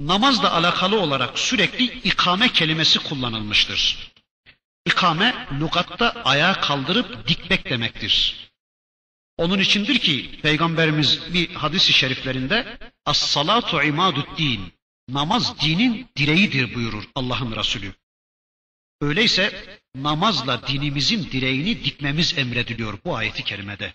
Namazla 0.00 0.52
alakalı 0.52 1.00
olarak 1.00 1.38
sürekli 1.38 1.84
ikame 1.84 2.52
kelimesi 2.52 2.98
kullanılmıştır. 2.98 4.12
İkame 4.86 5.46
lügatta 5.60 6.22
ayağa 6.24 6.60
kaldırıp 6.60 7.28
dikmek 7.28 7.70
demektir. 7.70 8.36
Onun 9.36 9.58
içindir 9.58 9.98
ki 9.98 10.40
Peygamberimiz 10.42 11.34
bir 11.34 11.54
hadis-i 11.54 11.92
şeriflerinde 11.92 12.78
As-salatu 13.06 13.82
imadu'd-din. 13.82 14.72
Namaz 15.08 15.60
dinin 15.60 16.08
direğidir 16.16 16.74
buyurur 16.74 17.04
Allah'ın 17.14 17.56
Resulü. 17.56 17.94
Öyleyse 19.00 19.77
namazla 19.94 20.66
dinimizin 20.66 21.30
direğini 21.30 21.84
dikmemiz 21.84 22.38
emrediliyor 22.38 22.98
bu 23.04 23.16
ayeti 23.16 23.44
kerimede. 23.44 23.94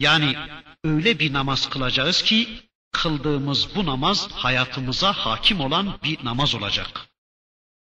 Yani 0.00 0.36
öyle 0.84 1.18
bir 1.18 1.32
namaz 1.32 1.70
kılacağız 1.70 2.22
ki 2.22 2.48
kıldığımız 2.92 3.68
bu 3.74 3.86
namaz 3.86 4.28
hayatımıza 4.32 5.12
hakim 5.12 5.60
olan 5.60 5.98
bir 6.02 6.24
namaz 6.24 6.54
olacak. 6.54 7.08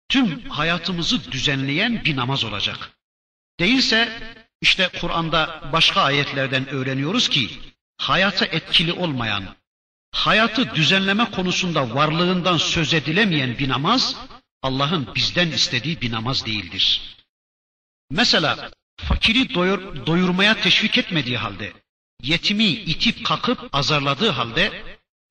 Tüm 0.09 0.49
hayatımızı 0.49 1.31
düzenleyen 1.31 2.05
bir 2.05 2.15
namaz 2.15 2.43
olacak. 2.43 2.91
Değilse 3.59 4.19
işte 4.61 4.89
Kur'an'da 5.01 5.69
başka 5.73 6.01
ayetlerden 6.01 6.69
öğreniyoruz 6.69 7.29
ki 7.29 7.49
hayata 7.97 8.45
etkili 8.45 8.93
olmayan, 8.93 9.55
hayatı 10.11 10.75
düzenleme 10.75 11.31
konusunda 11.31 11.95
varlığından 11.95 12.57
söz 12.57 12.93
edilemeyen 12.93 13.57
bir 13.57 13.69
namaz 13.69 14.15
Allah'ın 14.61 15.15
bizden 15.15 15.51
istediği 15.51 16.01
bir 16.01 16.11
namaz 16.11 16.45
değildir. 16.45 17.01
Mesela 18.13 18.71
fakiri 18.97 19.53
doyur, 19.53 20.05
doyurmaya 20.05 20.61
teşvik 20.61 20.97
etmediği 20.97 21.37
halde, 21.37 21.73
yetimi 22.21 22.63
itip 22.63 23.25
kakıp 23.25 23.69
azarladığı 23.75 24.29
halde, 24.29 24.83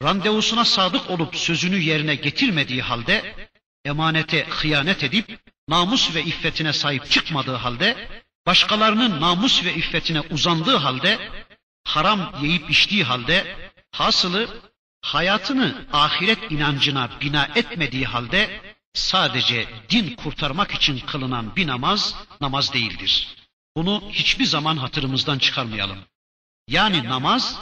randevusuna 0.03 0.64
sadık 0.64 1.11
olup 1.11 1.37
sözünü 1.37 1.79
yerine 1.79 2.14
getirmediği 2.14 2.83
halde, 2.83 3.49
emanete 3.85 4.45
hıyanet 4.45 5.05
edip 5.05 5.38
namus 5.68 6.14
ve 6.14 6.23
iffetine 6.23 6.73
sahip 6.73 7.11
çıkmadığı 7.11 7.55
halde, 7.55 8.09
başkalarının 8.47 9.21
namus 9.21 9.64
ve 9.64 9.75
iffetine 9.75 10.21
uzandığı 10.21 10.77
halde, 10.77 11.18
haram 11.85 12.35
yiyip 12.42 12.71
içtiği 12.71 13.05
halde, 13.05 13.57
hasılı 13.92 14.49
hayatını 15.03 15.87
ahiret 15.92 16.53
inancına 16.53 17.11
bina 17.21 17.49
etmediği 17.55 18.05
halde 18.05 18.61
sadece 18.94 19.68
din 19.88 20.16
kurtarmak 20.16 20.74
için 20.74 20.98
kılınan 20.98 21.57
bir 21.57 21.66
namaz 21.66 22.14
namaz 22.40 22.72
değildir. 22.72 23.37
Bunu 23.76 24.02
hiçbir 24.11 24.44
zaman 24.44 24.76
hatırımızdan 24.76 25.38
çıkarmayalım. 25.38 25.98
Yani 26.68 27.05
namaz 27.05 27.59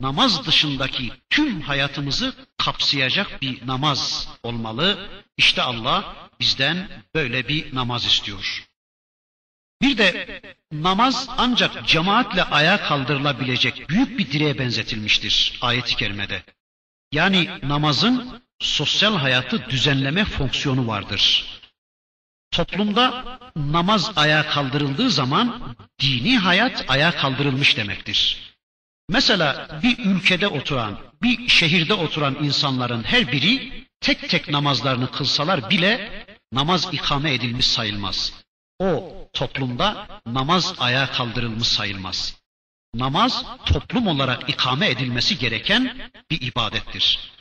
namaz 0.00 0.46
dışındaki 0.46 1.12
tüm 1.30 1.60
hayatımızı 1.60 2.34
kapsayacak 2.58 3.42
bir 3.42 3.66
namaz 3.66 4.28
olmalı. 4.42 5.08
İşte 5.36 5.62
Allah 5.62 6.28
bizden 6.40 7.04
böyle 7.14 7.48
bir 7.48 7.74
namaz 7.74 8.06
istiyor. 8.06 8.68
Bir 9.82 9.98
de 9.98 10.40
namaz 10.72 11.28
ancak 11.38 11.86
cemaatle 11.86 12.44
ayağa 12.44 12.82
kaldırılabilecek 12.82 13.88
büyük 13.88 14.18
bir 14.18 14.32
direğe 14.32 14.58
benzetilmiştir 14.58 15.58
ayet-i 15.60 15.96
kerimede. 15.96 16.42
Yani 17.12 17.50
namazın 17.62 18.42
sosyal 18.60 19.16
hayatı 19.16 19.70
düzenleme 19.70 20.24
fonksiyonu 20.24 20.86
vardır. 20.86 21.44
Toplumda 22.50 23.38
namaz 23.56 24.12
ayağa 24.16 24.48
kaldırıldığı 24.48 25.10
zaman 25.10 25.76
dini 26.00 26.38
hayat 26.38 26.84
ayağa 26.88 27.16
kaldırılmış 27.16 27.76
demektir. 27.76 28.48
Mesela 29.08 29.80
bir 29.82 29.98
ülkede 29.98 30.48
oturan, 30.48 30.98
bir 31.22 31.48
şehirde 31.48 31.94
oturan 31.94 32.36
insanların 32.42 33.02
her 33.02 33.32
biri 33.32 33.84
tek 34.00 34.28
tek 34.28 34.48
namazlarını 34.48 35.10
kılsalar 35.10 35.70
bile 35.70 36.26
namaz 36.52 36.88
ikame 36.92 37.34
edilmiş 37.34 37.66
sayılmaz. 37.66 38.32
O 38.78 39.12
toplumda 39.32 40.06
namaz 40.26 40.74
ayağa 40.78 41.10
kaldırılmış 41.10 41.68
sayılmaz. 41.68 42.38
Namaz 42.94 43.44
toplum 43.66 44.06
olarak 44.06 44.50
ikame 44.50 44.88
edilmesi 44.88 45.38
gereken 45.38 46.10
bir 46.30 46.40
ibadettir. 46.40 47.37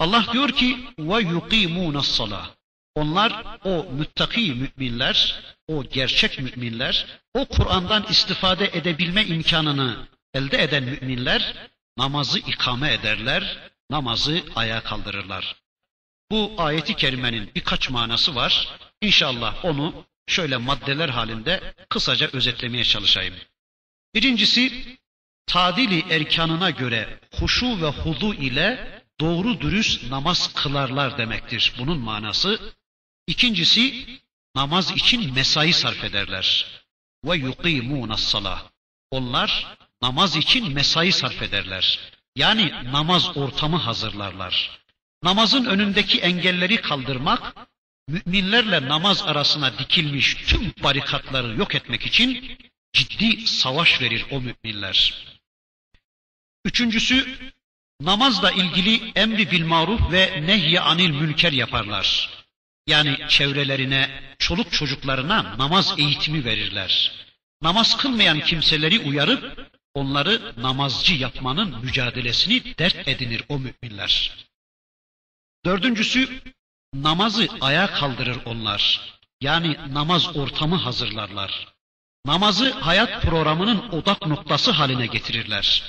Allah 0.00 0.26
diyor 0.32 0.48
ki 0.48 0.78
ve 0.98 1.20
yuqimuna 1.20 2.02
salah. 2.02 2.50
Onlar 2.94 3.58
o 3.64 3.86
müttaki 3.92 4.40
müminler, 4.54 5.42
o 5.68 5.84
gerçek 5.84 6.38
müminler, 6.38 7.06
o 7.34 7.44
Kur'an'dan 7.44 8.06
istifade 8.10 8.70
edebilme 8.72 9.24
imkanını 9.24 10.08
elde 10.34 10.62
eden 10.62 10.82
müminler 10.82 11.54
namazı 11.98 12.38
ikame 12.38 12.92
ederler, 12.92 13.70
namazı 13.90 14.42
ayağa 14.56 14.82
kaldırırlar. 14.82 15.56
Bu 16.30 16.54
ayeti 16.58 16.94
kerimenin 16.96 17.50
birkaç 17.54 17.90
manası 17.90 18.34
var. 18.34 18.68
İnşallah 19.00 19.64
onu 19.64 20.04
şöyle 20.26 20.56
maddeler 20.56 21.08
halinde 21.08 21.74
kısaca 21.88 22.30
özetlemeye 22.32 22.84
çalışayım. 22.84 23.34
Birincisi, 24.14 24.96
tadili 25.46 26.12
erkanına 26.14 26.70
göre 26.70 27.20
huşu 27.40 27.82
ve 27.82 27.88
hudu 27.88 28.34
ile 28.34 28.99
doğru 29.20 29.60
dürüst 29.60 30.10
namaz 30.10 30.54
kılarlar 30.54 31.18
demektir 31.18 31.72
bunun 31.78 31.98
manası. 31.98 32.74
İkincisi, 33.26 34.06
namaz 34.56 34.90
için 34.90 35.34
mesai 35.34 35.72
sarf 35.72 36.04
ederler. 36.04 36.66
Ve 37.24 37.36
yuqimûne 37.36 38.16
salah. 38.16 38.62
Onlar 39.10 39.76
namaz 40.02 40.36
için 40.36 40.72
mesai 40.72 41.12
sarf 41.12 41.42
ederler. 41.42 41.98
Yani 42.36 42.72
namaz 42.92 43.36
ortamı 43.36 43.76
hazırlarlar. 43.76 44.80
Namazın 45.22 45.64
önündeki 45.64 46.20
engelleri 46.20 46.80
kaldırmak, 46.80 47.54
müminlerle 48.08 48.88
namaz 48.88 49.22
arasına 49.22 49.78
dikilmiş 49.78 50.34
tüm 50.34 50.72
barikatları 50.82 51.56
yok 51.56 51.74
etmek 51.74 52.06
için 52.06 52.58
ciddi 52.92 53.46
savaş 53.46 54.00
verir 54.00 54.26
o 54.30 54.40
müminler. 54.40 55.26
Üçüncüsü, 56.64 57.38
namazla 58.00 58.50
ilgili 58.50 59.12
emri 59.14 59.50
bil 59.50 59.64
maruf 59.64 60.12
ve 60.12 60.42
nehyi 60.46 60.80
anil 60.80 61.10
münker 61.10 61.52
yaparlar. 61.52 62.30
Yani 62.86 63.18
çevrelerine, 63.28 64.10
çoluk 64.38 64.72
çocuklarına 64.72 65.58
namaz 65.58 65.94
eğitimi 65.98 66.44
verirler. 66.44 67.12
Namaz 67.62 67.96
kılmayan 67.96 68.40
kimseleri 68.40 68.98
uyarıp 68.98 69.70
onları 69.94 70.54
namazcı 70.56 71.14
yapmanın 71.14 71.84
mücadelesini 71.84 72.78
dert 72.78 73.08
edinir 73.08 73.44
o 73.48 73.58
müminler. 73.58 74.36
Dördüncüsü 75.64 76.42
namazı 76.94 77.48
ayağa 77.60 77.86
kaldırır 77.86 78.38
onlar. 78.44 79.00
Yani 79.40 79.76
namaz 79.92 80.36
ortamı 80.36 80.76
hazırlarlar. 80.76 81.68
Namazı 82.26 82.72
hayat 82.72 83.22
programının 83.22 83.88
odak 83.88 84.26
noktası 84.26 84.70
haline 84.70 85.06
getirirler. 85.06 85.82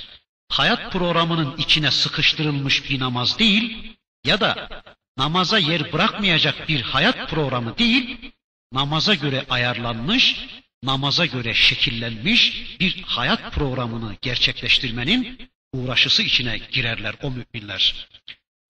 Hayat 0.52 0.92
programının 0.92 1.56
içine 1.56 1.90
sıkıştırılmış 1.90 2.90
bir 2.90 3.00
namaz 3.00 3.38
değil 3.38 3.96
ya 4.24 4.40
da 4.40 4.82
namaza 5.16 5.58
yer 5.58 5.92
bırakmayacak 5.92 6.68
bir 6.68 6.80
hayat 6.80 7.30
programı 7.30 7.78
değil, 7.78 8.32
namaza 8.72 9.14
göre 9.14 9.46
ayarlanmış, 9.50 10.46
namaza 10.82 11.26
göre 11.26 11.54
şekillenmiş 11.54 12.66
bir 12.80 13.02
hayat 13.02 13.52
programını 13.52 14.16
gerçekleştirmenin 14.22 15.50
uğraşısı 15.72 16.22
içine 16.22 16.58
girerler 16.58 17.14
o 17.22 17.30
müminler. 17.30 18.08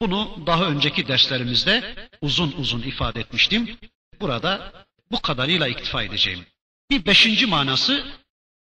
Bunu 0.01 0.47
daha 0.47 0.65
önceki 0.65 1.09
derslerimizde 1.09 1.95
uzun 2.21 2.53
uzun 2.53 2.83
ifade 2.83 3.21
etmiştim. 3.21 3.79
Burada 4.21 4.73
bu 5.11 5.23
kadarıyla 5.23 5.69
iktifa 5.69 6.03
edeceğim. 6.03 6.47
Bir 6.91 7.07
beşinci 7.07 7.47
manası 7.47 8.07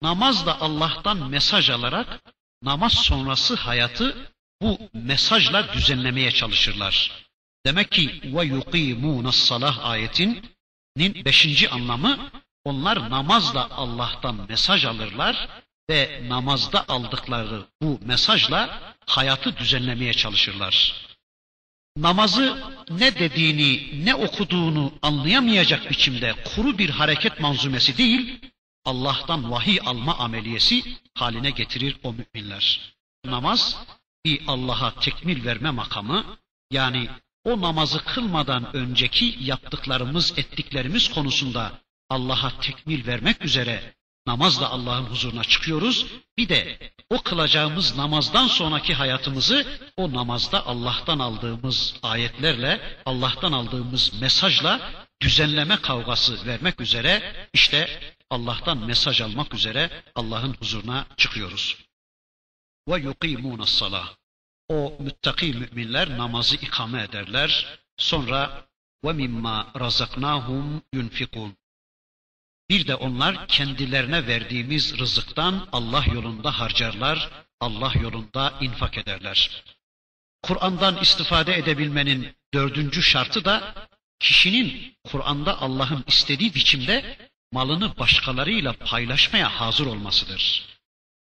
namazla 0.03 0.61
Allah'tan 0.61 1.31
mesaj 1.31 1.71
alarak 1.71 2.21
namaz 2.63 2.93
sonrası 2.93 3.55
hayatı 3.55 4.33
bu 4.63 4.79
mesajla 4.93 5.73
düzenlemeye 5.73 6.31
çalışırlar. 6.31 7.13
Demek 7.67 7.93
ki 7.93 8.21
ve 8.25 8.45
yuqimunas 8.45 9.37
salah 9.37 9.85
ayetinin 9.85 10.45
beşinci 11.25 11.71
anlamı 11.71 12.31
onlar 12.65 13.11
namazla 13.11 13.71
Allah'tan 13.71 14.47
mesaj 14.49 14.85
alırlar 14.85 15.49
ve 15.91 16.23
namazda 16.29 16.85
aldıkları 16.89 17.65
bu 17.83 18.01
mesajla 18.05 18.81
hayatı 19.07 19.57
düzenlemeye 19.57 20.13
çalışırlar. 20.15 20.95
Namazı 21.97 22.75
ne 22.91 23.19
dediğini, 23.19 24.05
ne 24.05 24.15
okuduğunu 24.15 24.93
anlayamayacak 25.03 25.91
biçimde 25.91 26.35
kuru 26.45 26.79
bir 26.79 26.91
hareket 26.91 27.41
manzumesi 27.41 27.99
değil, 27.99 28.41
Allah'tan 28.91 29.51
vahiy 29.51 29.79
alma 29.87 30.19
ameliyesi 30.19 30.85
haline 31.15 31.51
getirir 31.51 31.97
o 32.03 32.13
müminler. 32.13 32.95
Namaz 33.25 33.79
bir 34.25 34.41
Allah'a 34.47 34.95
tekmil 35.01 35.45
verme 35.45 35.71
makamı, 35.71 36.25
yani 36.71 37.09
o 37.45 37.61
namazı 37.61 38.05
kılmadan 38.05 38.77
önceki 38.77 39.37
yaptıklarımız, 39.41 40.39
ettiklerimiz 40.39 41.11
konusunda 41.11 41.73
Allah'a 42.11 42.61
tekmil 42.61 43.07
vermek 43.07 43.45
üzere 43.45 43.95
namazla 44.27 44.69
Allah'ın 44.69 45.05
huzuruna 45.05 45.45
çıkıyoruz. 45.45 46.07
Bir 46.39 46.49
de 46.49 46.79
o 47.11 47.23
kılacağımız 47.23 47.97
namazdan 47.97 48.47
sonraki 48.47 48.95
hayatımızı 48.95 49.67
o 49.97 50.13
namazda 50.13 50.67
Allah'tan 50.67 51.19
aldığımız 51.19 51.95
ayetlerle, 52.03 52.81
Allah'tan 53.07 53.53
aldığımız 53.53 54.21
mesajla 54.21 54.81
düzenleme 55.21 55.77
kavgası 55.77 56.47
vermek 56.47 56.81
üzere 56.81 57.47
işte 57.53 58.01
Allah'tan 58.31 58.79
mesaj 58.79 59.21
almak 59.21 59.55
üzere 59.55 60.03
Allah'ın 60.15 60.55
huzuruna 60.55 61.07
çıkıyoruz. 61.17 61.77
Ve 62.89 63.01
yuqimunas 63.01 63.71
salah. 63.71 64.15
O 64.69 64.97
müttaki 65.01 65.47
müminler 65.53 66.19
namazı 66.19 66.57
ikame 66.57 67.03
ederler. 67.03 67.79
Sonra 67.97 68.69
ve 69.05 69.13
mimma 69.13 69.73
razaknahum 69.81 70.83
yunfikun. 70.93 71.57
Bir 72.71 72.87
de 72.87 72.95
onlar 72.95 73.49
kendilerine 73.49 74.27
verdiğimiz 74.27 74.99
rızıktan 74.99 75.69
Allah 75.73 76.05
yolunda 76.15 76.59
harcarlar, 76.61 77.31
Allah 77.61 77.93
yolunda 78.03 78.55
infak 78.61 78.99
ederler. 78.99 79.65
Kur'an'dan 80.43 80.97
istifade 80.97 81.55
edebilmenin 81.55 82.37
dördüncü 82.55 83.03
şartı 83.03 83.45
da 83.45 83.75
kişinin 84.21 84.97
Kur'an'da 85.05 85.61
Allah'ın 85.61 86.05
istediği 86.07 86.55
biçimde 86.55 87.28
malını 87.52 87.98
başkalarıyla 87.98 88.74
paylaşmaya 88.74 89.60
hazır 89.60 89.86
olmasıdır. 89.86 90.66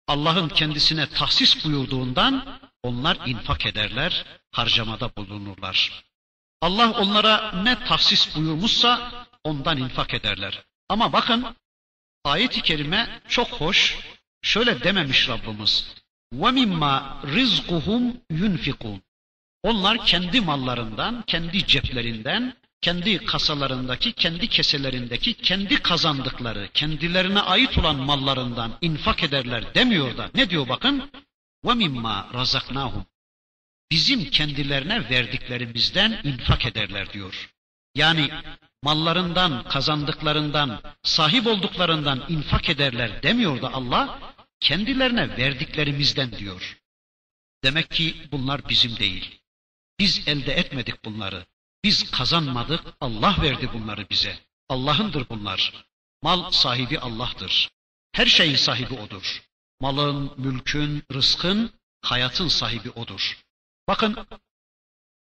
Allah'ın 0.08 0.50
kendisine 0.50 1.10
tahsis 1.10 1.66
buyurduğundan 1.66 2.60
onlar 2.84 3.18
infak 3.26 3.66
ederler, 3.66 4.26
harcamada 4.52 5.16
bulunurlar. 5.18 6.04
Allah 6.62 6.92
onlara 6.92 7.52
ne 7.52 7.84
tahsis 7.84 8.36
buyurmuşsa 8.36 9.12
ondan 9.44 9.78
infak 9.78 10.14
ederler. 10.14 10.64
Ama 10.90 11.14
bakın 11.14 11.56
ayet-i 12.24 12.62
kerime 12.62 13.22
çok 13.28 13.48
hoş. 13.48 13.98
Şöyle 14.42 14.84
dememiş 14.84 15.30
Rabbimiz. 15.30 15.96
وَمِمَّا 16.34 17.22
رِزْقُهُمْ 17.24 18.14
يُنْفِقُونَ 18.32 19.00
Onlar 19.64 20.06
kendi 20.06 20.42
mallarından, 20.42 21.24
kendi 21.28 21.68
ceplerinden, 21.68 22.58
kendi 22.82 23.26
kasalarındaki, 23.26 24.14
kendi 24.14 24.48
keselerindeki, 24.48 25.34
kendi 25.34 25.82
kazandıkları, 25.82 26.70
kendilerine 26.74 27.40
ait 27.40 27.78
olan 27.78 27.96
mallarından 27.96 28.78
infak 28.82 29.24
ederler 29.24 29.76
demiyor 29.76 30.18
da. 30.18 30.32
Ne 30.36 30.50
diyor 30.50 30.70
bakın? 30.70 31.12
وَمِمَّا 31.64 32.32
رَزَقْنَاهُمْ 32.32 33.04
Bizim 33.92 34.30
kendilerine 34.30 35.10
verdiklerimizden 35.10 36.22
infak 36.24 36.66
ederler 36.66 37.14
diyor. 37.14 37.50
Yani 37.96 38.30
mallarından, 38.84 39.64
kazandıklarından, 39.64 40.82
sahip 41.04 41.48
olduklarından 41.48 42.26
infak 42.30 42.70
ederler 42.70 43.24
demiyor 43.24 43.62
da 43.62 43.74
Allah, 43.74 44.20
kendilerine 44.60 45.38
verdiklerimizden 45.38 46.32
diyor. 46.32 46.78
Demek 47.64 47.92
ki 47.92 48.16
bunlar 48.32 48.70
bizim 48.70 48.98
değil. 48.98 49.42
Biz 50.00 50.28
elde 50.28 50.54
etmedik 50.54 51.06
bunları. 51.06 51.46
Biz 51.84 52.12
kazanmadık, 52.12 52.84
Allah 53.02 53.36
verdi 53.42 53.70
bunları 53.74 54.10
bize. 54.10 54.40
Allah'ındır 54.70 55.30
bunlar. 55.30 55.74
Mal 56.22 56.52
sahibi 56.52 57.00
Allah'tır. 57.00 57.70
Her 58.12 58.26
şeyin 58.26 58.56
sahibi 58.56 58.94
O'dur. 58.94 59.44
Malın, 59.80 60.34
mülkün, 60.38 61.04
rızkın, 61.14 61.72
hayatın 62.02 62.48
sahibi 62.48 62.90
O'dur. 62.90 63.38
Bakın 63.88 64.28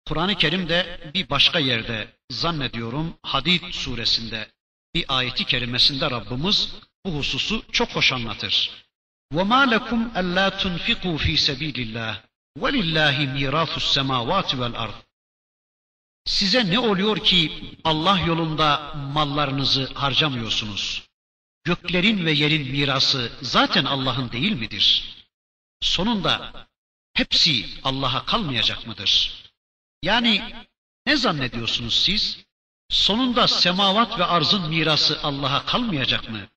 Kur'an-ı 0.07 0.36
Kerim'de 0.36 1.11
bir 1.13 1.29
başka 1.29 1.59
yerde 1.59 2.13
zannediyorum 2.29 3.17
Hadid 3.23 3.63
suresinde 3.71 4.51
bir 4.93 5.05
ayeti 5.07 5.45
kerimesinde 5.45 6.11
Rabbimiz 6.11 6.75
bu 7.05 7.15
hususu 7.15 7.63
çok 7.71 7.89
hoş 7.89 8.13
anlatır. 8.13 8.86
وَمَا 9.33 9.61
لَكُمْ 9.75 10.01
أَلَّا 10.21 10.45
تُنْفِقُوا 10.61 11.17
ف۪ي 11.23 11.36
سَب۪يلِ 11.47 11.77
اللّٰهِ 11.86 12.15
وَلِلّٰهِ 12.61 13.15
مِيرَاثُ 13.36 13.71
السَّمَاوَاتِ 13.83 14.49
وَالْأَرْضِ 14.59 14.97
Size 16.24 16.70
ne 16.70 16.78
oluyor 16.78 17.24
ki 17.24 17.52
Allah 17.84 18.20
yolunda 18.20 18.94
mallarınızı 19.14 19.90
harcamıyorsunuz? 19.94 21.02
Göklerin 21.64 22.26
ve 22.26 22.32
yerin 22.32 22.70
mirası 22.70 23.32
zaten 23.42 23.84
Allah'ın 23.84 24.32
değil 24.32 24.52
midir? 24.52 25.16
Sonunda 25.80 26.66
hepsi 27.14 27.66
Allah'a 27.84 28.26
kalmayacak 28.26 28.86
mıdır? 28.86 29.32
Yani 30.02 30.54
ne 31.06 31.16
zannediyorsunuz 31.16 31.94
siz? 31.94 32.44
Sonunda 32.88 33.48
semavat 33.48 34.18
ve 34.18 34.24
arzın 34.24 34.68
mirası 34.68 35.20
Allah'a 35.22 35.66
kalmayacak 35.66 36.30
mı? 36.30 36.48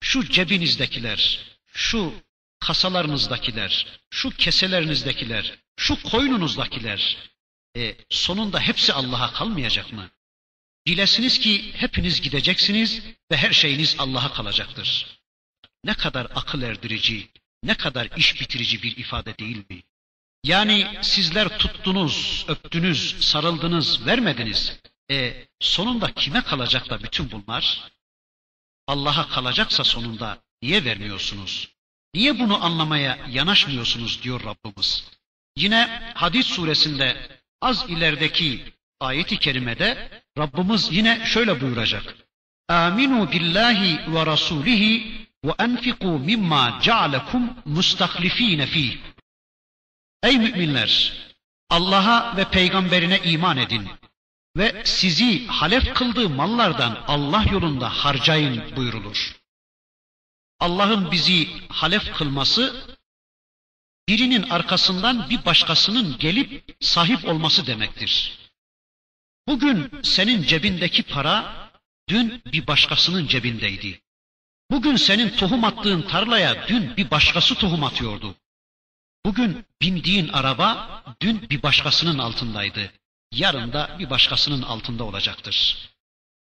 Şu 0.00 0.30
cebinizdekiler, 0.30 1.40
şu 1.66 2.14
kasalarınızdakiler, 2.60 3.86
şu 4.10 4.30
keselerinizdekiler, 4.30 5.58
şu 5.76 6.02
koynunuzdakiler, 6.02 7.16
e, 7.76 7.96
sonunda 8.10 8.60
hepsi 8.60 8.92
Allah'a 8.92 9.32
kalmayacak 9.32 9.92
mı? 9.92 10.10
Bilesiniz 10.86 11.38
ki 11.38 11.72
hepiniz 11.76 12.20
gideceksiniz 12.20 13.02
ve 13.30 13.36
her 13.36 13.52
şeyiniz 13.52 13.96
Allah'a 13.98 14.32
kalacaktır. 14.32 15.18
Ne 15.84 15.94
kadar 15.94 16.26
akıl 16.34 16.62
erdirici, 16.62 17.28
ne 17.62 17.74
kadar 17.74 18.08
iş 18.16 18.40
bitirici 18.40 18.82
bir 18.82 18.96
ifade 18.96 19.38
değil 19.38 19.64
mi? 19.70 19.82
Yani 20.44 20.98
sizler 21.02 21.58
tuttunuz, 21.58 22.44
öptünüz, 22.48 23.24
sarıldınız, 23.24 24.06
vermediniz. 24.06 24.80
E 25.10 25.46
sonunda 25.60 26.12
kime 26.12 26.42
kalacak 26.42 26.90
da 26.90 27.02
bütün 27.02 27.30
bunlar? 27.30 27.90
Allah'a 28.86 29.28
kalacaksa 29.28 29.84
sonunda 29.84 30.42
niye 30.62 30.84
vermiyorsunuz? 30.84 31.68
Niye 32.14 32.38
bunu 32.38 32.64
anlamaya 32.64 33.18
yanaşmıyorsunuz 33.30 34.22
diyor 34.22 34.44
Rabbimiz. 34.44 35.04
Yine 35.56 36.12
Hadis 36.14 36.46
suresinde 36.46 37.35
az 37.60 37.84
ilerideki 37.88 38.72
ayeti 39.00 39.38
kerimede 39.38 40.10
Rabbimiz 40.38 40.92
yine 40.92 41.26
şöyle 41.26 41.60
buyuracak. 41.60 42.14
Aminu 42.68 43.32
billahi 43.32 44.12
ve 44.14 44.26
rasulihi 44.26 45.26
ve 45.44 45.52
enfiku 45.58 46.06
mimma 46.06 46.78
cealekum 46.82 47.50
mustahlifine 47.64 48.66
fih. 48.66 48.98
Ey 50.22 50.38
müminler! 50.38 51.12
Allah'a 51.70 52.36
ve 52.36 52.44
peygamberine 52.44 53.18
iman 53.18 53.56
edin 53.56 53.88
ve 54.56 54.82
sizi 54.84 55.46
halef 55.46 55.94
kıldığı 55.94 56.28
mallardan 56.28 57.04
Allah 57.06 57.44
yolunda 57.52 57.88
harcayın 57.88 58.76
buyurulur. 58.76 59.36
Allah'ın 60.60 61.10
bizi 61.10 61.48
halef 61.68 62.16
kılması 62.16 62.95
birinin 64.08 64.42
arkasından 64.42 65.30
bir 65.30 65.44
başkasının 65.44 66.18
gelip 66.18 66.76
sahip 66.80 67.24
olması 67.24 67.66
demektir. 67.66 68.38
Bugün 69.48 69.90
senin 70.02 70.42
cebindeki 70.42 71.02
para 71.02 71.54
dün 72.08 72.42
bir 72.52 72.66
başkasının 72.66 73.26
cebindeydi. 73.26 74.00
Bugün 74.70 74.96
senin 74.96 75.28
tohum 75.28 75.64
attığın 75.64 76.02
tarlaya 76.02 76.68
dün 76.68 76.96
bir 76.96 77.10
başkası 77.10 77.54
tohum 77.54 77.84
atıyordu. 77.84 78.34
Bugün 79.26 79.64
bindiğin 79.82 80.28
araba 80.28 81.02
dün 81.20 81.50
bir 81.50 81.62
başkasının 81.62 82.18
altındaydı. 82.18 82.92
yarın 83.32 83.72
da 83.72 83.96
bir 83.98 84.10
başkasının 84.10 84.62
altında 84.62 85.04
olacaktır. 85.04 85.78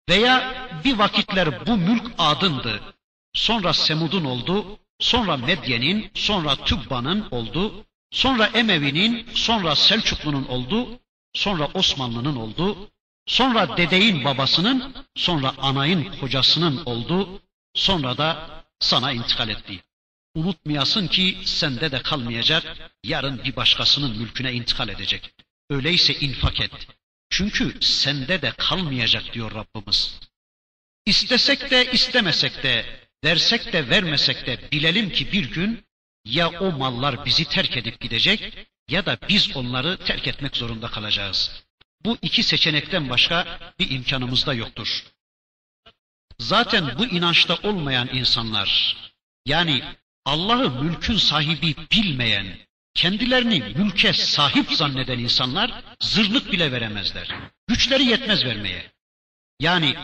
Veya 0.09 0.69
bir 0.85 0.99
vakitler 0.99 1.67
bu 1.67 1.77
mülk 1.77 2.13
adındı. 2.19 2.95
Sonra 3.33 3.73
Semud'un 3.73 4.25
oldu, 4.25 4.79
sonra 5.01 5.37
Medyen'in, 5.37 6.11
sonra 6.15 6.65
Tübba'nın 6.65 7.29
oldu, 7.31 7.85
sonra 8.11 8.47
Emevi'nin, 8.47 9.27
sonra 9.35 9.77
Selçuklu'nun 9.77 10.45
oldu, 10.45 11.01
sonra 11.33 11.69
Osmanlı'nın 11.75 12.37
oldu, 12.37 12.91
sonra 13.27 13.77
dedeyin 13.77 14.25
babasının, 14.25 14.95
sonra 15.17 15.55
anayın 15.59 16.19
kocasının 16.21 16.85
oldu, 16.85 17.43
sonra 17.75 18.19
da 18.19 18.51
sana 18.81 19.13
intikal 19.13 19.49
etti. 19.49 19.83
Unutmayasın 20.35 21.07
ki 21.07 21.39
sende 21.45 21.93
de 21.93 22.03
kalmayacak, 22.03 22.93
yarın 23.05 23.45
bir 23.45 23.57
başkasının 23.57 24.19
mülküne 24.19 24.53
intikal 24.53 24.89
edecek. 24.89 25.35
Öyleyse 25.71 26.15
infak 26.15 26.61
et. 26.61 26.73
Çünkü 27.31 27.77
sende 27.81 28.43
de 28.43 28.51
kalmayacak 28.51 29.35
diyor 29.35 29.55
Rabbimiz. 29.55 30.21
İstesek 31.07 31.71
de 31.71 31.93
istemesek 31.93 32.63
de, 32.63 33.01
versek 33.25 33.73
de 33.73 33.91
vermesek 33.91 34.47
de 34.47 34.59
bilelim 34.73 35.11
ki 35.11 35.33
bir 35.33 35.51
gün 35.51 35.85
ya 36.25 36.51
o 36.51 36.73
mallar 36.73 37.25
bizi 37.25 37.45
terk 37.45 37.77
edip 37.77 38.01
gidecek 38.01 38.69
ya 38.89 39.07
da 39.07 39.19
biz 39.29 39.57
onları 39.57 39.97
terk 39.97 40.29
etmek 40.29 40.57
zorunda 40.57 40.89
kalacağız. 40.89 41.65
Bu 42.05 42.19
iki 42.23 42.43
seçenekten 42.43 43.11
başka 43.11 43.59
bir 43.79 43.91
imkanımız 43.91 44.47
da 44.47 44.55
yoktur. 44.55 45.05
Zaten 46.39 46.99
bu 46.99 47.07
inançta 47.07 47.57
olmayan 47.63 48.09
insanlar, 48.13 48.97
yani 49.47 49.83
Allah'ı 50.25 50.71
mülkün 50.71 51.17
sahibi 51.17 51.75
bilmeyen, 51.93 52.59
kendilerini 52.95 53.61
mülke 53.61 54.13
sahip 54.13 54.73
zanneden 54.73 55.19
insanlar 55.19 55.85
zırnık 56.01 56.53
bile 56.53 56.73
veremezler. 56.73 57.29
Güçleri 57.69 58.05
yetmez 58.05 58.45
vermeye. 58.45 58.93
Yani 59.61 59.97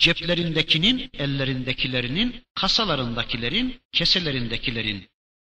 ceplerindekinin, 0.00 1.10
ellerindekilerinin, 1.14 2.44
kasalarındakilerin, 2.54 3.80
keselerindekilerin 3.92 5.08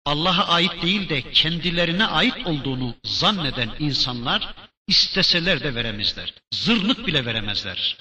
Allah'a 0.04 0.48
ait 0.48 0.82
değil 0.82 1.08
de 1.08 1.30
kendilerine 1.32 2.06
ait 2.06 2.46
olduğunu 2.46 2.94
zanneden 3.04 3.70
insanlar 3.78 4.54
isteseler 4.86 5.62
de 5.62 5.74
veremezler. 5.74 6.34
Zırnık 6.54 7.06
bile 7.06 7.26
veremezler. 7.26 7.96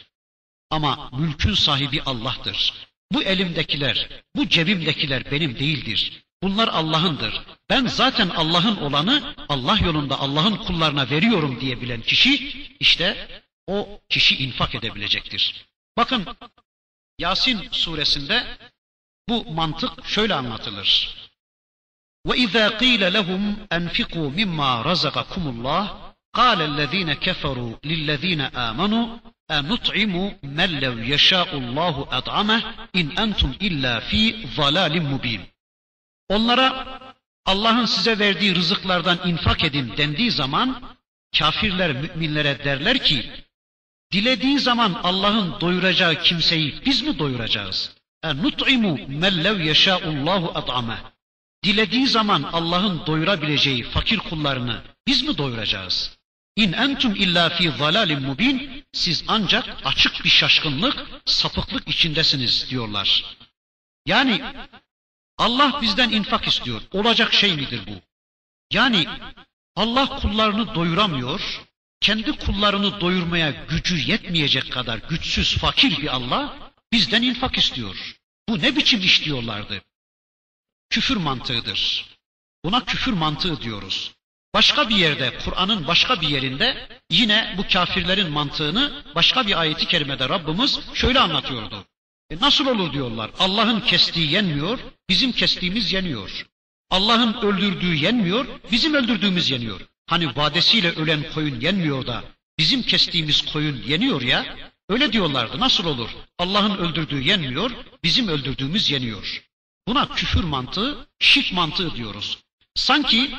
Ama 0.69 1.09
mülkün 1.17 1.53
sahibi 1.53 2.01
Allah'tır. 2.01 2.73
Bu 3.11 3.23
elimdekiler, 3.23 4.09
bu 4.35 4.49
cebimdekiler 4.49 5.31
benim 5.31 5.59
değildir. 5.59 6.23
Bunlar 6.43 6.67
Allah'ındır. 6.67 7.41
Ben 7.69 7.85
zaten 7.85 8.29
Allah'ın 8.29 8.75
olanı 8.75 9.35
Allah 9.49 9.77
yolunda 9.85 10.19
Allah'ın 10.19 10.55
kullarına 10.55 11.09
veriyorum 11.09 11.61
diye 11.61 11.81
bilen 11.81 12.01
kişi 12.01 12.53
işte 12.79 13.27
o 13.67 14.01
kişi 14.09 14.35
infak 14.43 14.75
edebilecektir. 14.75 15.65
Bakın 15.96 16.26
Yasin 17.18 17.68
suresinde 17.72 18.58
bu 19.28 19.44
mantık 19.52 20.06
şöyle 20.06 20.34
anlatılır. 20.34 21.20
وَإِذَا 22.26 22.66
قِيلَ 22.82 23.02
لَهُمْ 23.16 23.42
أَنْفِقُوا 23.76 24.28
مِمَّا 24.40 24.70
رَزَقَكُمُ 24.90 25.44
اللّٰهِ 25.52 25.84
قَالَ 26.38 26.58
الَّذ۪ينَ 26.70 27.10
كَفَرُوا 27.26 27.72
لِلَّذ۪ينَ 27.90 28.42
آمَنُوا 28.68 29.06
أَنُطْعِمُ 29.58 30.14
مَنْ 30.58 30.70
لَوْ 30.84 30.94
يَشَاءُ 31.12 31.50
اللّٰهُ 31.62 31.96
أَطْعَمَهُ 32.18 32.60
اِنْ 33.00 33.06
أَنْتُمْ 33.24 33.50
اِلَّا 33.66 33.94
ف۪ي 34.08 34.22
ضَلَالٍ 34.58 34.94
مُب۪ينٍ 35.12 35.40
Onlara 36.28 36.68
Allah'ın 37.46 37.84
size 37.84 38.18
verdiği 38.18 38.54
rızıklardan 38.54 39.18
infak 39.24 39.64
edin 39.64 39.96
dendiği 39.96 40.30
zaman 40.30 40.82
kafirler 41.38 41.92
müminlere 41.92 42.64
derler 42.64 43.04
ki 43.04 43.30
dilediği 44.11 44.59
zaman 44.59 44.99
Allah'ın 45.03 45.61
doyuracağı 45.61 46.21
kimseyi 46.21 46.81
biz 46.85 47.01
mi 47.01 47.19
doyuracağız? 47.19 47.95
nut'imu 48.33 48.99
men 49.07 49.43
lev 49.43 49.59
yeşâullâhu 49.59 50.51
at'ame. 50.55 50.97
Dilediği 51.63 52.07
zaman 52.07 52.43
Allah'ın 52.43 53.05
doyurabileceği 53.05 53.83
fakir 53.83 54.17
kullarını 54.17 54.81
biz 55.07 55.23
mi 55.23 55.37
doyuracağız? 55.37 56.17
İn 56.55 56.73
entum 56.73 57.15
illa 57.15 57.49
fi 57.49 57.71
zalalin 57.71 58.21
mubin. 58.21 58.85
Siz 58.93 59.23
ancak 59.27 59.65
açık 59.85 60.23
bir 60.23 60.29
şaşkınlık, 60.29 61.07
sapıklık 61.25 61.87
içindesiniz 61.87 62.69
diyorlar. 62.69 63.35
Yani 64.05 64.41
Allah 65.37 65.81
bizden 65.81 66.09
infak 66.09 66.47
istiyor. 66.47 66.81
Olacak 66.91 67.33
şey 67.33 67.55
midir 67.55 67.81
bu? 67.87 68.01
Yani 68.71 69.07
Allah 69.75 70.19
kullarını 70.19 70.75
doyuramıyor, 70.75 71.61
kendi 72.05 72.31
kullarını 72.37 73.01
doyurmaya 73.01 73.49
gücü 73.69 73.97
yetmeyecek 74.11 74.71
kadar 74.71 74.97
güçsüz, 75.09 75.57
fakir 75.57 75.97
bir 76.01 76.15
Allah 76.15 76.71
bizden 76.91 77.21
infak 77.21 77.57
istiyor. 77.57 78.15
Bu 78.49 78.61
ne 78.61 78.75
biçim 78.75 78.99
iş 78.99 79.25
diyorlardı? 79.25 79.81
Küfür 80.89 81.17
mantığıdır. 81.17 82.05
Buna 82.65 82.85
küfür 82.85 83.13
mantığı 83.13 83.61
diyoruz. 83.61 84.11
Başka 84.53 84.89
bir 84.89 84.95
yerde, 84.95 85.37
Kur'an'ın 85.45 85.87
başka 85.87 86.21
bir 86.21 86.27
yerinde 86.27 86.87
yine 87.09 87.55
bu 87.57 87.67
kafirlerin 87.73 88.31
mantığını 88.31 89.03
başka 89.15 89.47
bir 89.47 89.59
ayeti 89.59 89.87
kerimede 89.87 90.29
Rabbimiz 90.29 90.79
şöyle 90.93 91.19
anlatıyordu. 91.19 91.85
E 92.29 92.37
nasıl 92.39 92.67
olur 92.67 92.93
diyorlar. 92.93 93.31
Allah'ın 93.39 93.79
kestiği 93.79 94.31
yenmiyor, 94.31 94.79
bizim 95.09 95.31
kestiğimiz 95.31 95.93
yeniyor. 95.93 96.45
Allah'ın 96.89 97.33
öldürdüğü 97.33 97.95
yenmiyor, 97.95 98.45
bizim 98.71 98.93
öldürdüğümüz 98.93 99.49
yeniyor. 99.51 99.81
Hani 100.07 100.35
vadesiyle 100.35 100.91
ölen 100.91 101.33
koyun 101.33 101.59
yenmiyor 101.59 102.07
da 102.07 102.23
bizim 102.59 102.83
kestiğimiz 102.83 103.41
koyun 103.41 103.83
yeniyor 103.87 104.21
ya. 104.21 104.57
Öyle 104.89 105.13
diyorlardı. 105.13 105.59
Nasıl 105.59 105.85
olur? 105.85 106.09
Allah'ın 106.39 106.77
öldürdüğü 106.77 107.21
yenmiyor, 107.21 107.71
bizim 108.03 108.27
öldürdüğümüz 108.27 108.91
yeniyor. 108.91 109.43
Buna 109.87 110.09
küfür 110.09 110.43
mantığı, 110.43 111.07
şirk 111.19 111.53
mantığı 111.53 111.95
diyoruz. 111.95 112.37
Sanki 112.75 113.31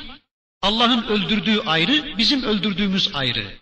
Allah'ın 0.61 1.03
öldürdüğü 1.03 1.59
ayrı, 1.59 2.17
bizim 2.17 2.43
öldürdüğümüz 2.43 3.09
ayrı. 3.13 3.57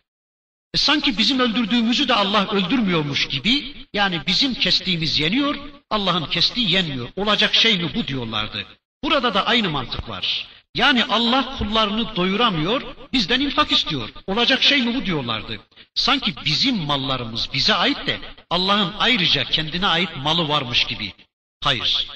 E 0.73 0.77
sanki 0.77 1.17
bizim 1.17 1.39
öldürdüğümüzü 1.39 2.07
de 2.07 2.13
Allah 2.13 2.47
öldürmüyormuş 2.51 3.27
gibi, 3.27 3.73
yani 3.93 4.21
bizim 4.27 4.53
kestiğimiz 4.53 5.19
yeniyor, 5.19 5.55
Allah'ın 5.89 6.25
kestiği 6.25 6.71
yenmiyor. 6.71 7.09
Olacak 7.15 7.55
şey 7.55 7.77
mi 7.77 7.91
bu 7.95 8.07
diyorlardı. 8.07 8.65
Burada 9.03 9.33
da 9.33 9.45
aynı 9.45 9.69
mantık 9.69 10.09
var. 10.09 10.47
Yani 10.76 11.03
Allah 11.05 11.57
kullarını 11.57 12.15
doyuramıyor, 12.15 12.82
bizden 13.13 13.39
infak 13.39 13.71
istiyor. 13.71 14.09
Olacak 14.28 14.63
şey 14.63 14.82
mi 14.82 14.95
bu 14.95 15.05
diyorlardı. 15.05 15.59
Sanki 15.93 16.34
bizim 16.45 16.78
mallarımız 16.78 17.49
bize 17.53 17.73
ait 17.73 18.07
de 18.07 18.19
Allah'ın 18.49 18.93
ayrıca 18.99 19.43
kendine 19.43 19.88
ait 19.88 20.09
malı 20.17 20.49
varmış 20.49 20.84
gibi. 20.84 21.13
Hayır. 21.63 22.07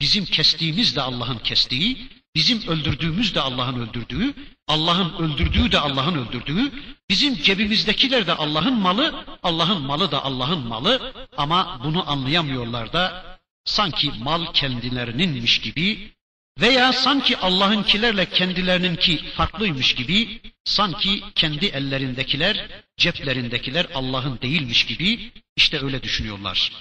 Bizim 0.00 0.24
kestiğimiz 0.24 0.96
de 0.96 1.02
Allah'ın 1.02 1.38
kestiği, 1.38 2.08
bizim 2.34 2.68
öldürdüğümüz 2.68 3.34
de 3.34 3.40
Allah'ın 3.40 3.80
öldürdüğü, 3.80 4.34
Allah'ın 4.68 5.12
öldürdüğü 5.24 5.72
de 5.72 5.78
Allah'ın 5.78 6.26
öldürdüğü, 6.26 6.72
bizim 7.10 7.42
cebimizdekiler 7.42 8.26
de 8.26 8.34
Allah'ın 8.34 8.80
malı, 8.80 9.24
Allah'ın 9.42 9.82
malı 9.82 10.10
da 10.10 10.24
Allah'ın 10.24 10.66
malı 10.66 11.12
ama 11.36 11.80
bunu 11.84 12.10
anlayamıyorlar 12.10 12.92
da 12.92 13.24
sanki 13.64 14.12
mal 14.22 14.52
kendilerininmiş 14.52 15.60
gibi 15.60 16.12
veya 16.60 16.92
sanki 16.92 17.36
Allah'ınkilerle 17.36 18.30
kendilerininki 18.30 19.30
farklıymış 19.30 19.94
gibi, 19.94 20.40
sanki 20.64 21.24
kendi 21.34 21.66
ellerindekiler, 21.66 22.84
ceplerindekiler 22.96 23.86
Allah'ın 23.94 24.40
değilmiş 24.40 24.86
gibi 24.86 25.32
işte 25.56 25.84
öyle 25.84 26.02
düşünüyorlar. 26.02 26.72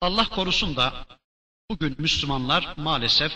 Allah 0.00 0.28
korusun 0.28 0.76
da 0.76 1.06
bugün 1.70 1.96
Müslümanlar 1.98 2.74
maalesef 2.76 3.32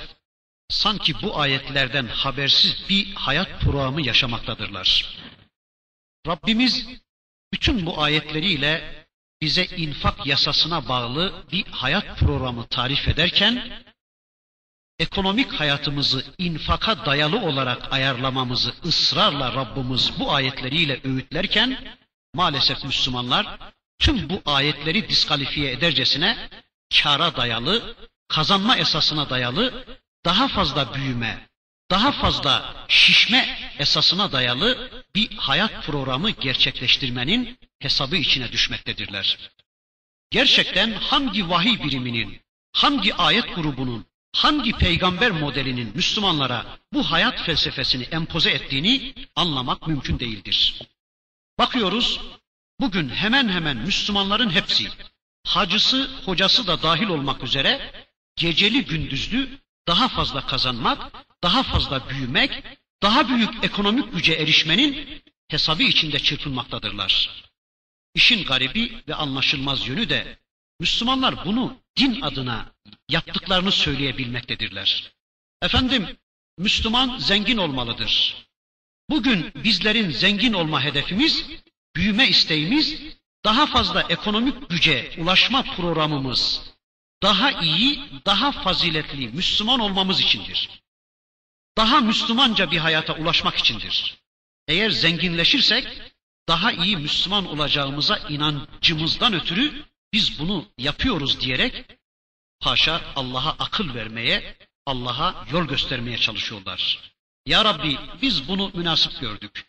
sanki 0.69 1.23
bu 1.23 1.41
ayetlerden 1.41 2.07
habersiz 2.07 2.89
bir 2.89 3.15
hayat 3.15 3.61
programı 3.61 4.07
yaşamaktadırlar. 4.07 5.19
Rabbimiz 6.27 6.87
bütün 7.53 7.87
bu 7.87 8.03
ayetleriyle 8.03 9.07
bize 9.41 9.65
infak 9.65 10.27
yasasına 10.27 10.89
bağlı 10.89 11.45
bir 11.53 11.67
hayat 11.67 12.19
programı 12.19 12.67
tarif 12.67 13.09
ederken 13.09 13.83
ekonomik 15.03 15.53
hayatımızı 15.53 16.25
infaka 16.39 17.07
dayalı 17.07 17.41
olarak 17.41 17.93
ayarlamamızı 17.93 18.75
ısrarla 18.85 19.53
Rabbimiz 19.53 20.13
bu 20.19 20.33
ayetleriyle 20.33 21.01
öğütlerken 21.05 21.99
maalesef 22.35 22.85
Müslümanlar 22.85 23.59
tüm 23.99 24.29
bu 24.29 24.43
ayetleri 24.47 25.09
diskalifiye 25.09 25.73
edercesine 25.73 26.49
kara 27.03 27.37
dayalı, 27.37 27.97
kazanma 28.29 28.77
esasına 28.77 29.31
dayalı, 29.31 29.85
daha 30.25 30.49
fazla 30.49 30.95
büyüme, 30.95 31.49
daha 31.91 32.13
fazla 32.13 32.87
şişme 32.89 33.59
esasına 33.79 34.33
dayalı 34.33 34.91
bir 35.15 35.37
hayat 35.37 35.87
programı 35.87 36.31
gerçekleştirmenin 36.31 37.59
hesabı 37.79 38.17
içine 38.17 38.53
düşmektedirler. 38.53 39.39
Gerçekten 40.31 40.93
hangi 40.93 41.51
vahiy 41.51 41.83
biriminin, 41.83 42.41
hangi 42.73 43.15
ayet 43.15 43.55
grubunun, 43.55 44.07
hangi 44.33 44.73
peygamber 44.73 45.31
modelinin 45.31 45.93
Müslümanlara 45.95 46.79
bu 46.93 47.03
hayat 47.11 47.43
felsefesini 47.43 48.03
empoze 48.03 48.51
ettiğini 48.51 49.15
anlamak 49.37 49.87
mümkün 49.87 50.19
değildir. 50.19 50.83
Bakıyoruz 51.59 52.21
bugün 52.81 53.09
hemen 53.09 53.49
hemen 53.49 53.77
Müslümanların 53.77 54.51
hepsi 54.51 54.89
hacısı, 55.45 56.11
hocası 56.25 56.67
da 56.67 56.83
dahil 56.83 57.09
olmak 57.09 57.43
üzere 57.43 57.93
geceli 58.37 58.85
gündüzlü 58.85 59.59
daha 59.89 60.09
fazla 60.09 60.47
kazanmak, 60.47 61.13
daha 61.43 61.63
fazla 61.63 62.09
büyümek, 62.09 62.63
daha 63.03 63.29
büyük 63.29 63.65
ekonomik 63.65 64.13
güce 64.13 64.33
erişmenin 64.33 65.23
hesabı 65.49 65.83
içinde 65.83 66.19
çırpınmaktadırlar. 66.19 67.31
İşin 68.15 68.45
garibi 68.45 69.03
ve 69.09 69.15
anlaşılmaz 69.15 69.89
yönü 69.89 70.09
de 70.09 70.39
Müslümanlar 70.83 71.45
bunu 71.45 71.77
din 71.97 72.21
adına 72.21 72.73
yaptıklarını 73.09 73.73
söyleyebilmektedirler. 73.73 75.13
Efendim, 75.63 76.17
Müslüman 76.59 77.19
zengin 77.19 77.57
olmalıdır. 77.57 78.37
Bugün 79.11 79.53
bizlerin 79.55 80.11
zengin 80.11 80.53
olma 80.53 80.83
hedefimiz, 80.83 81.47
büyüme 81.97 82.29
isteğimiz, 82.29 83.03
daha 83.45 83.67
fazla 83.67 84.03
ekonomik 84.09 84.71
güce 84.71 85.13
ulaşma 85.19 85.63
programımız, 85.63 86.63
daha 87.23 87.51
iyi, 87.51 88.01
daha 88.27 88.53
faziletli 88.53 89.29
Müslüman 89.29 89.81
olmamız 89.81 90.21
içindir. 90.21 90.69
Daha 91.77 92.01
Müslümanca 92.01 92.71
bir 92.71 92.79
hayata 92.79 93.15
ulaşmak 93.15 93.57
içindir. 93.57 94.19
Eğer 94.69 94.91
zenginleşirsek, 94.91 95.89
daha 96.49 96.73
iyi 96.73 96.97
Müslüman 96.97 97.47
olacağımıza 97.47 98.17
inancımızdan 98.19 99.33
ötürü 99.33 99.92
biz 100.13 100.39
bunu 100.39 100.67
yapıyoruz 100.79 101.41
diyerek 101.41 101.85
haşa 102.61 103.01
Allah'a 103.17 103.51
akıl 103.51 103.95
vermeye, 103.95 104.57
Allah'a 104.87 105.47
yol 105.53 105.65
göstermeye 105.65 106.19
çalışıyorlar. 106.19 107.13
Ya 107.47 107.65
Rabbi 107.65 107.99
biz 108.23 108.49
bunu 108.49 108.71
münasip 108.75 109.21
gördük. 109.21 109.67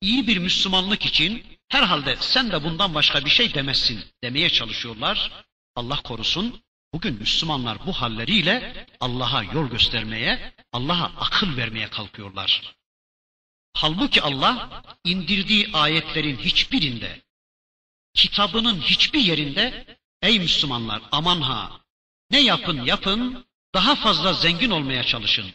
İyi 0.00 0.26
bir 0.26 0.38
Müslümanlık 0.38 1.06
için 1.06 1.46
herhalde 1.68 2.16
sen 2.20 2.52
de 2.52 2.64
bundan 2.64 2.94
başka 2.94 3.24
bir 3.24 3.30
şey 3.30 3.54
demezsin 3.54 4.04
demeye 4.22 4.50
çalışıyorlar. 4.50 5.44
Allah 5.76 6.02
korusun 6.02 6.62
bugün 6.92 7.14
Müslümanlar 7.14 7.86
bu 7.86 7.92
halleriyle 7.92 8.86
Allah'a 9.00 9.42
yol 9.42 9.70
göstermeye, 9.70 10.54
Allah'a 10.72 11.04
akıl 11.04 11.56
vermeye 11.56 11.88
kalkıyorlar. 11.90 12.74
Halbuki 13.76 14.22
Allah 14.22 14.82
indirdiği 15.04 15.70
ayetlerin 15.72 16.36
hiçbirinde, 16.36 17.22
kitabının 18.14 18.80
hiçbir 18.80 19.20
yerinde 19.20 19.86
ey 20.22 20.38
Müslümanlar 20.38 21.02
aman 21.12 21.40
ha 21.40 21.80
ne 22.30 22.40
yapın 22.40 22.84
yapın 22.84 23.46
daha 23.74 23.94
fazla 23.94 24.32
zengin 24.32 24.70
olmaya 24.70 25.04
çalışın. 25.04 25.46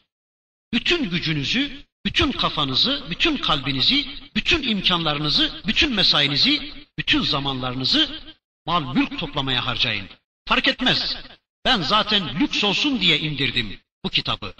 Bütün 0.73 1.09
gücünüzü, 1.09 1.85
bütün 2.05 2.31
kafanızı, 2.31 3.03
bütün 3.09 3.37
kalbinizi, 3.37 4.07
bütün 4.35 4.63
imkanlarınızı, 4.63 5.61
bütün 5.67 5.93
mesainizi, 5.93 6.73
bütün 6.97 7.21
zamanlarınızı 7.21 8.21
mal 8.65 8.95
mülk 8.95 9.19
toplamaya 9.19 9.65
harcayın. 9.65 10.09
Fark 10.47 10.67
etmez. 10.67 11.17
Ben 11.65 11.81
zaten 11.81 12.39
lüks 12.39 12.63
olsun 12.63 13.01
diye 13.01 13.19
indirdim 13.19 13.79
bu 14.05 14.09
kitabı. 14.09 14.53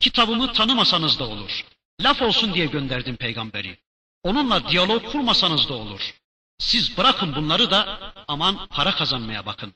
Kitabımı 0.00 0.52
tanımasanız 0.52 1.18
da 1.18 1.28
olur. 1.28 1.64
Laf 2.00 2.22
olsun 2.22 2.54
diye 2.54 2.66
gönderdim 2.66 3.16
peygamberi. 3.16 3.78
Onunla 4.22 4.70
diyalog 4.70 5.12
kurmasanız 5.12 5.68
da 5.68 5.74
olur. 5.74 6.14
Siz 6.62 6.96
bırakın 6.96 7.34
bunları 7.34 7.70
da 7.70 8.14
aman 8.28 8.66
para 8.66 8.94
kazanmaya 8.94 9.46
bakın. 9.46 9.74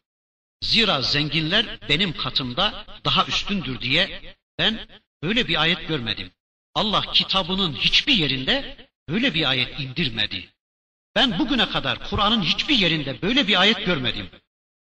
Zira 0.62 1.02
zenginler 1.02 1.88
benim 1.88 2.16
katımda 2.16 2.86
daha 3.04 3.26
üstündür 3.26 3.80
diye 3.80 4.36
ben 4.58 4.88
böyle 5.22 5.48
bir 5.48 5.60
ayet 5.60 5.88
görmedim. 5.88 6.30
Allah 6.74 7.12
kitabının 7.12 7.74
hiçbir 7.74 8.14
yerinde 8.14 8.88
böyle 9.08 9.34
bir 9.34 9.48
ayet 9.48 9.80
indirmedi. 9.80 10.48
Ben 11.14 11.38
bugüne 11.38 11.68
kadar 11.68 12.10
Kur'an'ın 12.10 12.42
hiçbir 12.42 12.76
yerinde 12.76 13.22
böyle 13.22 13.48
bir 13.48 13.60
ayet 13.60 13.86
görmedim. 13.86 14.30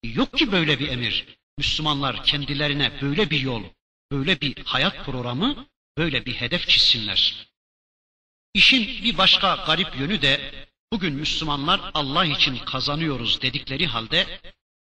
Yok 0.03 0.38
ki 0.38 0.53
böyle 0.53 0.78
bir 0.78 0.88
emir. 0.88 1.26
Müslümanlar 1.59 2.24
kendilerine 2.24 3.01
böyle 3.03 3.30
bir 3.30 3.41
yol, 3.41 3.64
böyle 4.12 4.41
bir 4.41 4.64
hayat 4.64 5.05
programı, 5.05 5.66
böyle 5.99 6.26
bir 6.26 6.34
hedef 6.34 6.68
çizsinler. 6.68 7.47
İşin 8.55 9.05
bir 9.05 9.18
başka 9.18 9.55
garip 9.55 9.97
yönü 9.97 10.22
de 10.22 10.70
bugün 10.93 11.14
Müslümanlar 11.14 11.80
Allah 11.95 12.24
için 12.24 12.59
kazanıyoruz 12.59 13.43
dedikleri 13.43 13.86
halde 13.86 14.41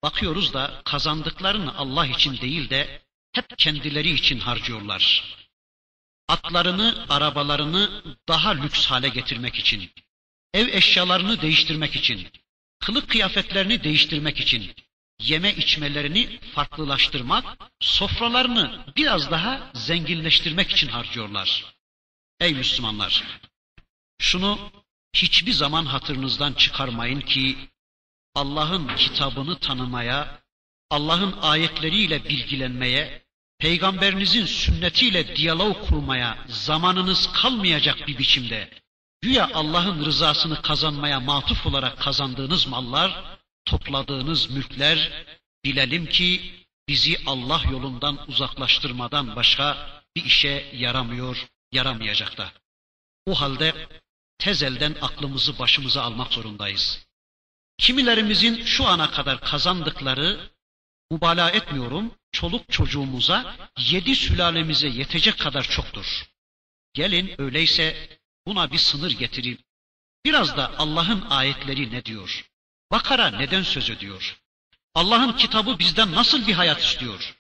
bakıyoruz 0.03 0.53
da 0.53 0.81
kazandıklarını 0.85 1.77
Allah 1.77 2.07
için 2.07 2.37
değil 2.37 2.69
de 2.69 3.01
hep 3.33 3.57
kendileri 3.57 4.09
için 4.09 4.39
harcıyorlar. 4.39 5.35
Atlarını, 6.27 7.05
arabalarını 7.09 8.03
daha 8.27 8.49
lüks 8.49 8.85
hale 8.85 9.09
getirmek 9.09 9.55
için, 9.55 9.91
ev 10.53 10.67
eşyalarını 10.67 11.41
değiştirmek 11.41 11.95
için, 11.95 12.27
kılık 12.79 13.09
kıyafetlerini 13.09 13.83
değiştirmek 13.83 14.39
için, 14.39 14.71
yeme 15.19 15.55
içmelerini 15.55 16.39
farklılaştırmak, 16.55 17.57
sofralarını 17.79 18.85
biraz 18.95 19.31
daha 19.31 19.71
zenginleştirmek 19.73 20.71
için 20.71 20.87
harcıyorlar. 20.87 21.65
Ey 22.39 22.53
Müslümanlar! 22.53 23.23
Şunu 24.21 24.71
hiçbir 25.13 25.51
zaman 25.51 25.85
hatırınızdan 25.85 26.53
çıkarmayın 26.53 27.21
ki 27.21 27.57
Allah'ın 28.35 28.95
kitabını 28.95 29.59
tanımaya, 29.59 30.41
Allah'ın 30.89 31.35
ayetleriyle 31.41 32.23
bilgilenmeye, 32.23 33.23
peygamberinizin 33.59 34.45
sünnetiyle 34.45 35.35
diyalog 35.35 35.87
kurmaya 35.87 36.45
zamanınız 36.47 37.31
kalmayacak 37.31 38.07
bir 38.07 38.17
biçimde 38.17 38.69
güya 39.21 39.49
Allah'ın 39.53 40.05
rızasını 40.05 40.61
kazanmaya 40.61 41.19
matuf 41.19 41.65
olarak 41.65 41.99
kazandığınız 41.99 42.67
mallar, 42.67 43.37
topladığınız 43.65 44.49
mülkler 44.49 45.25
bilelim 45.65 46.05
ki 46.05 46.59
bizi 46.87 47.17
Allah 47.25 47.61
yolundan 47.71 48.29
uzaklaştırmadan 48.29 49.35
başka 49.35 49.89
bir 50.15 50.25
işe 50.25 50.71
yaramıyor, 50.73 51.47
yaramayacak 51.71 52.37
da. 52.37 52.51
O 53.25 53.41
halde 53.41 53.87
tezelden 54.39 54.95
aklımızı 55.01 55.59
başımıza 55.59 56.03
almak 56.03 56.33
zorundayız. 56.33 57.05
Kimilerimizin 57.77 58.65
şu 58.65 58.87
ana 58.87 59.11
kadar 59.11 59.41
kazandıkları, 59.41 60.49
mübalağa 61.11 61.49
etmiyorum, 61.49 62.15
çoluk 62.31 62.71
çocuğumuza, 62.71 63.55
yedi 63.77 64.15
sülalemize 64.15 64.87
yetecek 64.87 65.39
kadar 65.39 65.63
çoktur. 65.63 66.29
Gelin 66.93 67.41
öyleyse 67.41 68.09
buna 68.47 68.71
bir 68.71 68.77
sınır 68.77 69.11
getireyim. 69.11 69.57
Biraz 70.25 70.57
da 70.57 70.77
Allah'ın 70.77 71.21
ayetleri 71.21 71.91
ne 71.91 72.05
diyor? 72.05 72.49
Bakara 72.91 73.27
neden 73.27 73.63
söz 73.63 73.89
ediyor? 73.89 74.39
Allah'ın 74.95 75.33
kitabı 75.33 75.79
bizden 75.79 76.11
nasıl 76.11 76.47
bir 76.47 76.53
hayat 76.53 76.83
istiyor? 76.83 77.35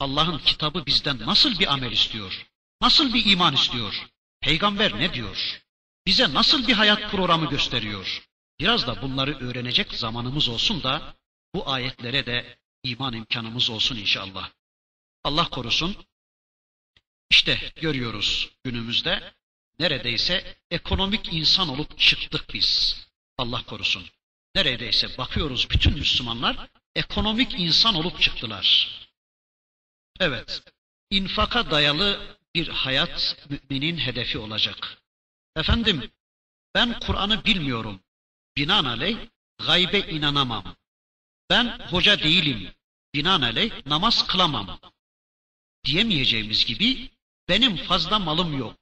Allah'ın 0.00 0.38
kitabı 0.38 0.86
bizden 0.86 1.18
nasıl 1.18 1.58
bir 1.58 1.72
amel 1.72 1.92
istiyor? 1.92 2.46
Nasıl 2.80 3.14
bir 3.14 3.26
iman 3.26 3.54
istiyor? 3.54 4.06
Peygamber 4.40 4.98
ne 4.98 5.14
diyor? 5.14 5.63
Bize 6.06 6.34
nasıl 6.34 6.68
bir 6.68 6.72
hayat 6.72 7.10
programı 7.10 7.50
gösteriyor? 7.50 8.28
Biraz 8.60 8.86
da 8.86 9.02
bunları 9.02 9.38
öğrenecek 9.38 9.92
zamanımız 9.92 10.48
olsun 10.48 10.82
da 10.82 11.14
bu 11.54 11.70
ayetlere 11.70 12.26
de 12.26 12.58
iman 12.82 13.14
imkanımız 13.14 13.70
olsun 13.70 13.96
inşallah. 13.96 14.50
Allah 15.24 15.50
korusun. 15.50 15.96
İşte 17.30 17.72
görüyoruz 17.76 18.50
günümüzde 18.64 19.34
neredeyse 19.78 20.56
ekonomik 20.70 21.32
insan 21.32 21.68
olup 21.68 21.98
çıktık 21.98 22.54
biz. 22.54 23.00
Allah 23.38 23.62
korusun. 23.66 24.04
Neredeyse 24.54 25.18
bakıyoruz 25.18 25.70
bütün 25.70 25.98
Müslümanlar 25.98 26.68
ekonomik 26.94 27.54
insan 27.54 27.94
olup 27.94 28.20
çıktılar. 28.20 28.90
Evet, 30.20 30.62
infaka 31.10 31.70
dayalı 31.70 32.36
bir 32.54 32.68
hayat 32.68 33.36
müminin 33.48 33.96
hedefi 33.96 34.38
olacak. 34.38 35.03
Efendim, 35.56 36.10
ben 36.74 37.00
Kur'an'ı 37.00 37.44
bilmiyorum. 37.44 38.00
Binaenaleyh 38.56 39.18
gaybe 39.66 39.98
inanamam. 39.98 40.76
Ben 41.50 41.78
hoca 41.90 42.18
değilim. 42.18 42.74
Binaenaleyh 43.14 43.86
namaz 43.86 44.26
kılamam. 44.26 44.80
Diyemeyeceğimiz 45.84 46.64
gibi 46.64 47.10
benim 47.48 47.76
fazla 47.76 48.18
malım 48.18 48.58
yok. 48.58 48.76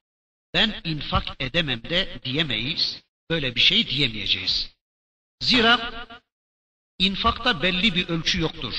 Ben 0.54 0.80
infak 0.84 1.36
edemem 1.40 1.82
de 1.84 2.20
diyemeyiz. 2.24 3.02
Böyle 3.30 3.54
bir 3.54 3.60
şey 3.60 3.88
diyemeyeceğiz. 3.88 4.74
Zira 5.40 6.06
infakta 6.98 7.62
belli 7.62 7.94
bir 7.94 8.08
ölçü 8.08 8.40
yoktur. 8.40 8.74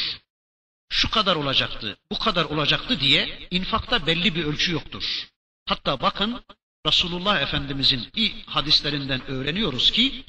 Şu 0.89 1.11
kadar 1.11 1.35
olacaktı, 1.35 1.97
bu 2.11 2.19
kadar 2.19 2.45
olacaktı 2.45 2.99
diye 2.99 3.47
infakta 3.51 4.07
belli 4.07 4.35
bir 4.35 4.43
ölçü 4.43 4.71
yoktur. 4.71 5.27
Hatta 5.65 6.01
bakın 6.01 6.43
Resulullah 6.87 7.41
Efendimizin 7.41 8.07
i 8.15 8.43
hadislerinden 8.45 9.27
öğreniyoruz 9.27 9.91
ki 9.91 10.23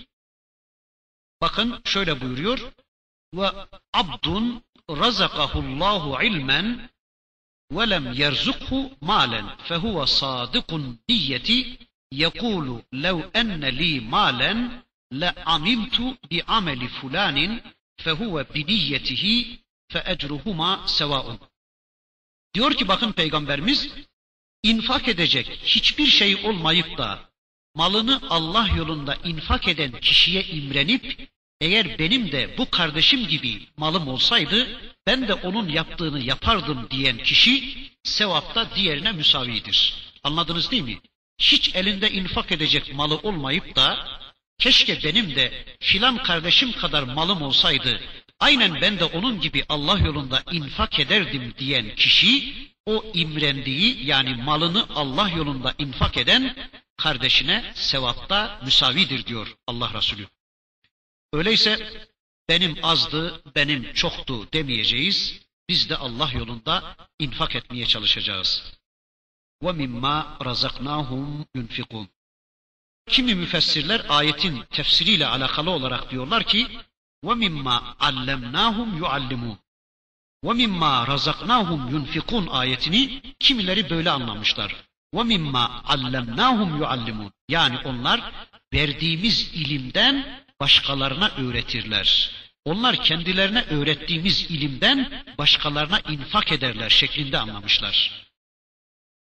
bakın 1.41 1.81
şöyle 1.85 2.21
buyuruyor 2.21 2.73
ve 3.35 3.51
abdun 3.93 4.63
razakahullahu 4.91 6.23
ilmen 6.23 6.91
ve 7.73 7.91
lem 7.91 8.13
yerzukhu 8.13 8.91
malen 9.01 9.57
fehuve 9.57 10.07
sadikun 10.07 10.99
niyeti 11.09 11.79
yekulu 12.13 12.83
lev 12.95 13.19
enne 13.35 13.79
li 13.79 14.01
malen 14.01 14.85
le 15.21 15.31
amiltu 15.31 16.17
bi 16.31 16.43
ameli 16.47 16.89
fulanin 16.89 17.63
fehuve 17.97 18.55
bi 18.55 18.67
niyetihi 18.67 19.61
fe 19.93 20.03
ecruhuma 20.07 20.89
sevaun. 20.89 21.39
Diyor 22.55 22.75
ki 22.75 22.89
bakın 22.89 23.13
peygamberimiz 23.13 23.95
infak 24.65 25.09
edecek 25.09 25.59
hiçbir 25.65 26.07
şey 26.07 26.37
olmayıp 26.37 26.99
da 26.99 27.31
malını 27.75 28.21
Allah 28.31 28.69
yolunda 28.77 29.17
infak 29.25 29.69
eden 29.69 29.93
kişiye 30.01 30.45
imrenip 30.45 31.29
eğer 31.61 31.99
benim 31.99 32.33
de 32.33 32.55
bu 32.59 32.71
kardeşim 32.71 33.29
gibi 33.29 33.61
malım 33.77 34.09
olsaydı 34.09 34.81
ben 35.07 35.29
de 35.29 35.35
onun 35.35 35.69
yaptığını 35.69 36.21
yapardım 36.21 36.87
diyen 36.91 37.19
kişi 37.19 37.77
sevapta 38.03 38.75
diğerine 38.75 39.13
müsavidir. 39.13 39.95
Anladınız 40.23 40.71
değil 40.71 40.83
mi? 40.83 40.99
Hiç 41.39 41.75
elinde 41.75 42.11
infak 42.11 42.53
edecek 42.53 42.95
malı 42.95 43.17
olmayıp 43.17 43.77
da 43.77 44.09
keşke 44.59 45.03
benim 45.03 45.35
de 45.35 45.77
filan 45.81 46.23
kardeşim 46.23 46.73
kadar 46.73 47.03
malım 47.03 47.43
olsaydı 47.43 48.01
aynen 48.41 48.81
ben 48.81 48.99
de 48.99 49.05
onun 49.05 49.41
gibi 49.41 49.65
Allah 49.69 49.99
yolunda 49.99 50.43
infak 50.53 51.01
ederdim 51.01 51.55
diyen 51.59 51.95
kişi 51.97 52.55
o 52.87 53.05
imrendiği 53.15 54.07
yani 54.07 54.35
malını 54.35 54.87
Allah 54.95 55.29
yolunda 55.29 55.75
infak 55.79 56.17
eden 56.17 56.57
kardeşine 56.97 57.73
sevapta 57.75 58.61
müsavidir 58.65 59.27
diyor 59.27 59.57
Allah 59.67 59.95
Resulü. 59.95 60.29
Öyleyse 61.33 62.03
benim 62.49 62.77
azdı, 62.83 63.43
benim 63.55 63.95
çoktu 63.95 64.53
demeyeceğiz. 64.53 65.41
Biz 65.69 65.91
de 65.91 65.97
Allah 65.97 66.31
yolunda 66.33 66.97
infak 67.19 67.57
etmeye 67.57 67.87
çalışacağız. 67.87 68.73
Ve 69.63 69.73
mimma 69.73 70.39
razaknahum 70.45 71.47
yunfikun. 71.55 72.09
Kimi 73.09 73.35
müfessirler 73.35 74.07
ayetin 74.09 74.63
tefsiriyle 74.71 75.27
alakalı 75.27 75.71
olarak 75.71 76.11
diyorlar 76.11 76.45
ki 76.45 76.69
ve 77.25 77.35
mimma 77.35 77.97
allemnahum 78.01 78.97
yuallimun. 78.97 79.59
وَمِمَّا 80.47 80.95
رَزَقْنَاهُمْ 81.13 81.81
يُنْفِقُونَ 81.95 82.49
ayetini 82.51 83.23
kimileri 83.41 83.91
böyle 83.91 84.11
anlamışlar. 84.11 84.75
وَمِمَّا 85.15 85.83
عَلَّمْنَاهُمْ 85.83 86.83
يُعَلِّمُونَ 86.83 87.31
Yani 87.49 87.79
onlar 87.85 88.33
verdiğimiz 88.75 89.55
ilimden 89.55 90.45
başkalarına 90.61 91.29
öğretirler. 91.29 92.31
Onlar 92.65 93.05
kendilerine 93.05 93.63
öğrettiğimiz 93.63 94.51
ilimden 94.51 95.25
başkalarına 95.39 96.01
infak 96.01 96.53
ederler 96.53 96.91
şeklinde 96.91 97.39
anlamışlar. 97.39 98.25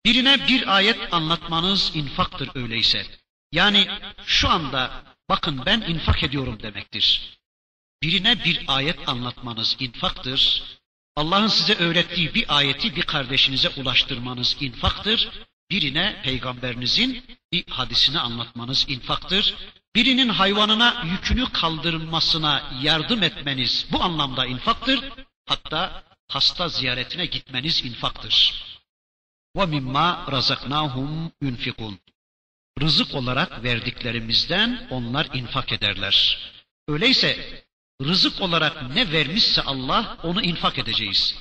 Birine 0.05 0.47
bir 0.47 0.75
ayet 0.75 1.13
anlatmanız 1.13 1.91
infaktır 1.95 2.49
öyleyse. 2.55 3.05
Yani 3.51 3.87
şu 4.25 4.49
anda 4.49 5.03
bakın 5.29 5.61
ben 5.65 5.81
infak 5.81 6.23
ediyorum 6.23 6.59
demektir. 6.61 7.37
Birine 8.03 8.43
bir 8.43 8.65
ayet 8.67 9.09
anlatmanız 9.09 9.77
infaktır. 9.79 10.63
Allah'ın 11.15 11.47
size 11.47 11.75
öğrettiği 11.75 12.33
bir 12.33 12.57
ayeti 12.57 12.95
bir 12.95 13.01
kardeşinize 13.01 13.69
ulaştırmanız 13.69 14.57
infaktır. 14.59 15.29
Birine 15.71 16.21
peygamberinizin 16.23 17.23
bir 17.51 17.67
hadisini 17.69 18.19
anlatmanız 18.19 18.85
infaktır. 18.89 19.55
Birinin 19.95 20.29
hayvanına 20.29 21.03
yükünü 21.11 21.51
kaldırmasına 21.51 22.71
yardım 22.81 23.23
etmeniz 23.23 23.87
bu 23.91 24.03
anlamda 24.03 24.45
infaktır. 24.45 24.99
Hatta 25.45 26.03
hasta 26.27 26.67
ziyaretine 26.69 27.25
gitmeniz 27.25 27.85
infaktır. 27.85 28.63
وَمِمَّا 29.57 30.25
رَزَقْنَاهُمْ 30.25 31.31
يُنْفِقُونَ 31.43 31.97
Rızık 32.81 33.15
olarak 33.15 33.63
verdiklerimizden 33.63 34.87
onlar 34.89 35.27
infak 35.33 35.71
ederler. 35.71 36.39
Öyleyse 36.87 37.63
rızık 38.01 38.41
olarak 38.41 38.89
ne 38.89 39.11
vermişse 39.11 39.61
Allah 39.61 40.17
onu 40.23 40.41
infak 40.41 40.77
edeceğiz. 40.79 41.35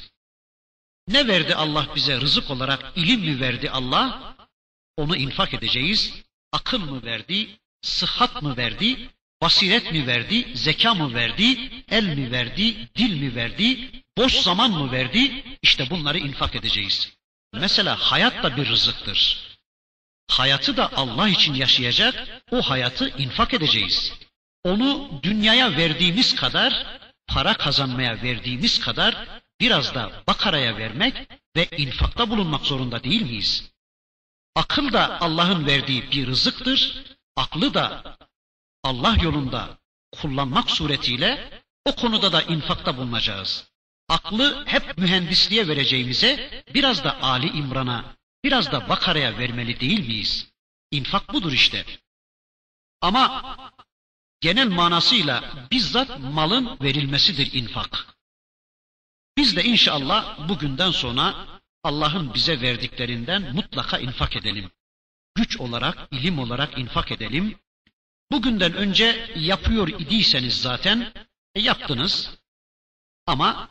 Ne 1.09 1.29
verdi 1.29 1.55
Allah 1.55 1.89
bize 1.95 2.21
rızık 2.21 2.51
olarak? 2.51 2.93
ilim 2.97 3.21
mi 3.21 3.41
verdi 3.41 3.71
Allah? 3.71 4.37
Onu 4.97 5.17
infak 5.17 5.55
edeceğiz. 5.55 6.23
Akıl 6.53 6.79
mı 6.79 7.03
verdi? 7.03 7.49
Sıhhat 7.83 8.43
mı 8.43 8.57
verdi? 8.57 9.09
Basiret 9.43 9.93
mi 9.93 10.07
verdi? 10.07 10.49
Zeka 10.55 10.95
mı 10.95 11.15
verdi? 11.15 11.71
El 11.89 12.05
mi 12.05 12.31
verdi? 12.31 12.89
Dil 12.97 13.21
mi 13.21 13.35
verdi? 13.35 13.91
Boş 14.19 14.33
zaman 14.33 14.71
mı 14.71 14.93
verdi? 14.93 15.45
İşte 15.63 15.91
bunları 15.91 16.19
infak 16.19 16.55
edeceğiz. 16.55 17.13
Mesela 17.53 17.97
hayat 17.97 18.43
da 18.43 18.57
bir 18.57 18.69
rızıktır. 18.69 19.45
Hayatı 20.31 20.77
da 20.77 20.93
Allah 20.97 21.29
için 21.29 21.55
yaşayacak, 21.55 22.43
o 22.51 22.63
hayatı 22.63 23.09
infak 23.09 23.55
edeceğiz. 23.55 24.13
Onu 24.65 25.21
dünyaya 25.23 25.77
verdiğimiz 25.77 26.35
kadar, 26.35 27.01
para 27.27 27.55
kazanmaya 27.55 28.23
verdiğimiz 28.23 28.81
kadar 28.81 29.29
biraz 29.61 29.95
da 29.95 30.23
bakaraya 30.27 30.77
vermek 30.77 31.29
ve 31.57 31.69
infakta 31.77 32.31
bulunmak 32.31 32.67
zorunda 32.67 33.05
değil 33.05 33.23
miyiz? 33.23 33.71
Akıl 34.55 34.93
da 34.93 35.21
Allah'ın 35.21 35.67
verdiği 35.67 36.11
bir 36.11 36.27
rızıktır. 36.27 37.05
Aklı 37.37 37.75
da 37.75 38.17
Allah 38.83 39.17
yolunda 39.23 39.79
kullanmak 40.13 40.71
suretiyle 40.71 41.63
o 41.85 41.95
konuda 41.97 42.33
da 42.33 42.43
infakta 42.43 42.97
bulunacağız. 42.97 43.69
Aklı 44.09 44.67
hep 44.67 44.99
mühendisliğe 44.99 45.69
vereceğimize 45.69 46.65
biraz 46.75 47.05
da 47.05 47.23
Ali 47.23 47.47
İmran'a, 47.47 48.17
biraz 48.45 48.73
da 48.73 48.89
Bakara'ya 48.89 49.39
vermeli 49.39 49.81
değil 49.81 50.07
miyiz? 50.07 50.51
İnfak 50.91 51.33
budur 51.33 51.53
işte. 51.53 51.85
Ama 53.01 53.45
genel 54.45 54.69
manasıyla 54.69 55.37
bizzat 55.71 56.21
malın 56.21 56.79
verilmesidir 56.83 57.53
infak. 57.53 58.07
Biz 59.37 59.57
de 59.57 59.65
inşallah 59.65 60.49
bugünden 60.49 60.91
sonra 60.91 61.47
Allah'ın 61.83 62.35
bize 62.35 62.61
verdiklerinden 62.61 63.55
mutlaka 63.55 63.99
infak 63.99 64.37
edelim. 64.37 64.71
Güç 65.35 65.61
olarak, 65.61 66.09
ilim 66.11 66.39
olarak 66.39 66.79
infak 66.79 67.13
edelim. 67.13 67.59
Bugünden 68.33 68.75
önce 68.75 69.33
yapıyor 69.37 69.89
idiyseniz 69.89 70.61
zaten 70.61 71.13
e, 71.55 71.61
yaptınız. 71.61 72.31
Ama 73.27 73.69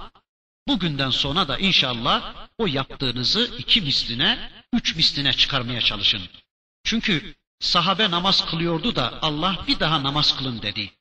bugünden 0.67 1.09
sonra 1.09 1.47
da 1.47 1.57
inşallah 1.57 2.47
o 2.57 2.67
yaptığınızı 2.67 3.55
iki 3.57 3.82
misline, 3.82 4.51
üç 4.74 4.95
misline 4.95 5.34
çıkarmaya 5.34 5.82
çalışın. 5.82 6.21
Çünkü 6.84 7.36
sahabe 7.64 8.11
namaz 8.11 8.45
kılıyordu 8.45 8.95
da 8.95 9.20
Allah 9.22 9.57
bir 9.68 9.80
daha 9.80 10.03
namaz 10.03 10.38
kılın 10.38 10.61
dedi. 10.61 10.91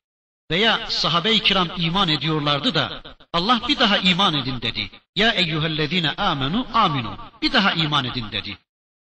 Veya 0.51 0.87
sahabe-i 0.89 1.39
kiram 1.39 1.69
iman 1.77 2.09
ediyorlardı 2.09 2.73
da 2.73 3.03
Allah 3.33 3.61
bir 3.67 3.79
daha 3.79 3.97
iman 3.97 4.33
edin 4.33 4.61
dedi. 4.61 4.91
Ya 5.15 5.31
eyyühellezine 5.31 6.11
amenu 6.11 6.67
aminu. 6.73 7.17
Bir 7.41 7.53
daha 7.53 7.71
iman 7.73 8.05
edin 8.05 8.31
dedi. 8.31 8.57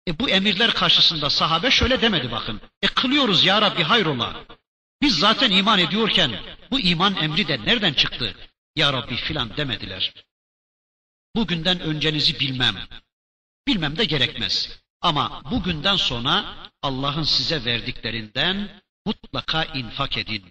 E 0.08 0.18
bu 0.18 0.30
emirler 0.30 0.74
karşısında 0.74 1.30
sahabe 1.30 1.70
şöyle 1.70 2.00
demedi 2.00 2.32
bakın. 2.32 2.60
E 2.82 2.86
kılıyoruz 2.86 3.44
ya 3.44 3.62
Rabbi 3.62 3.82
hayrola. 3.82 4.44
Biz 5.02 5.18
zaten 5.18 5.50
iman 5.50 5.78
ediyorken 5.78 6.40
bu 6.70 6.80
iman 6.80 7.16
emri 7.16 7.48
de 7.48 7.60
nereden 7.64 7.92
çıktı? 7.92 8.36
Ya 8.76 8.92
Rabbi 8.92 9.16
filan 9.16 9.56
demediler. 9.56 10.14
Bugünden 11.36 11.80
öncenizi 11.80 12.40
bilmem. 12.40 12.76
Bilmem 13.66 13.98
de 13.98 14.04
gerekmez. 14.04 14.82
Ama 15.00 15.42
bugünden 15.50 15.96
sonra 15.96 16.44
Allah'ın 16.82 17.22
size 17.22 17.64
verdiklerinden 17.64 18.82
mutlaka 19.06 19.64
infak 19.64 20.18
edin. 20.18 20.44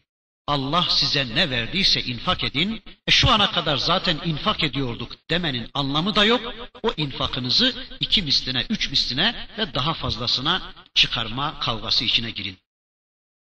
Allah 0.47 0.85
size 0.89 1.35
ne 1.35 1.49
verdiyse 1.49 2.01
infak 2.01 2.43
edin. 2.43 2.83
E 3.07 3.11
şu 3.11 3.29
ana 3.29 3.51
kadar 3.51 3.77
zaten 3.77 4.19
infak 4.25 4.63
ediyorduk 4.63 5.29
demenin 5.29 5.69
anlamı 5.73 6.15
da 6.15 6.25
yok. 6.25 6.53
O 6.83 6.93
infakınızı 6.97 7.87
iki 7.99 8.21
misline, 8.21 8.65
üç 8.69 8.89
misline 8.89 9.47
ve 9.57 9.73
daha 9.73 9.93
fazlasına 9.93 10.73
çıkarma 10.93 11.59
kavgası 11.59 12.05
içine 12.05 12.31
girin. 12.31 12.57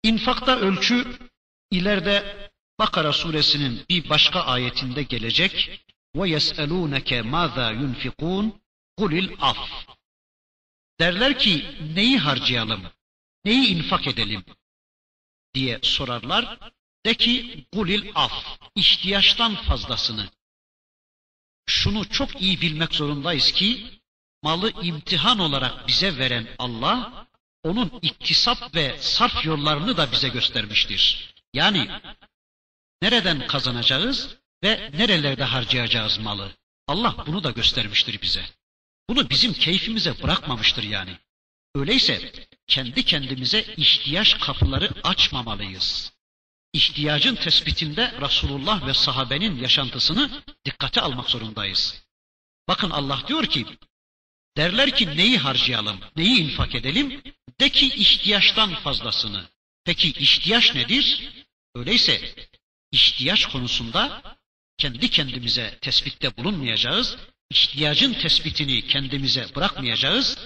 İnfakta 0.03 0.57
ölçü 0.57 1.17
ileride 1.71 2.51
Bakara 2.81 3.13
suresinin 3.13 3.85
bir 3.89 4.09
başka 4.09 4.41
ayetinde 4.41 5.03
gelecek. 5.03 5.83
Ve 6.15 6.29
yes'elûneke 6.29 7.21
mâzâ 7.21 7.71
yunfikûn 7.71 8.61
kulil 8.97 9.29
af. 9.41 9.57
Derler 11.01 11.39
ki 11.39 11.65
neyi 11.95 12.17
harcayalım, 12.17 12.83
neyi 13.45 13.67
infak 13.67 14.07
edelim 14.07 14.45
diye 15.53 15.79
sorarlar. 15.81 16.59
De 17.05 17.13
ki 17.13 17.65
kulil 17.73 18.11
af, 18.15 18.59
ihtiyaçtan 18.75 19.55
fazlasını. 19.55 20.29
Şunu 21.65 22.09
çok 22.09 22.41
iyi 22.41 22.61
bilmek 22.61 22.93
zorundayız 22.95 23.51
ki 23.51 24.01
malı 24.43 24.71
imtihan 24.81 25.39
olarak 25.39 25.87
bize 25.87 26.17
veren 26.17 26.47
Allah 26.59 27.27
onun 27.63 27.99
iktisap 28.01 28.75
ve 28.75 28.97
sarf 28.99 29.45
yollarını 29.45 29.97
da 29.97 30.11
bize 30.11 30.29
göstermiştir. 30.29 31.33
Yani 31.53 31.89
nereden 33.01 33.47
kazanacağız 33.47 34.37
ve 34.63 34.91
nerelerde 34.93 35.43
harcayacağız 35.43 36.17
malı. 36.17 36.51
Allah 36.87 37.23
bunu 37.27 37.43
da 37.43 37.51
göstermiştir 37.51 38.21
bize. 38.21 38.60
Bunu 39.11 39.29
bizim 39.29 39.53
keyfimize 39.53 40.23
bırakmamıştır 40.23 40.83
yani. 40.83 41.17
Öyleyse 41.75 42.31
kendi 42.67 43.05
kendimize 43.05 43.61
ihtiyaç 43.77 44.39
kapıları 44.39 44.89
açmamalıyız. 45.03 46.13
İhtiyacın 46.73 47.35
tespitinde 47.35 48.13
Resulullah 48.21 48.87
ve 48.87 48.93
sahabenin 48.93 49.61
yaşantısını 49.61 50.43
dikkate 50.65 51.01
almak 51.01 51.29
zorundayız. 51.29 52.03
Bakın 52.67 52.89
Allah 52.89 53.23
diyor 53.27 53.45
ki, 53.45 53.65
derler 54.57 54.95
ki 54.95 55.07
neyi 55.07 55.37
harcayalım, 55.37 55.99
neyi 56.15 56.39
infak 56.39 56.75
edelim? 56.75 57.21
De 57.59 57.69
ki 57.69 57.87
ihtiyaçtan 57.87 58.75
fazlasını. 58.75 59.45
Peki 59.83 60.09
ihtiyaç 60.09 60.75
nedir? 60.75 61.29
Öyleyse 61.75 62.35
ihtiyaç 62.91 63.45
konusunda 63.45 64.21
kendi 64.77 65.09
kendimize 65.09 65.77
tespitte 65.81 66.37
bulunmayacağız. 66.37 67.17
İhtiyacın 67.51 68.13
tespitini 68.13 68.87
kendimize 68.87 69.55
bırakmayacağız. 69.55 70.37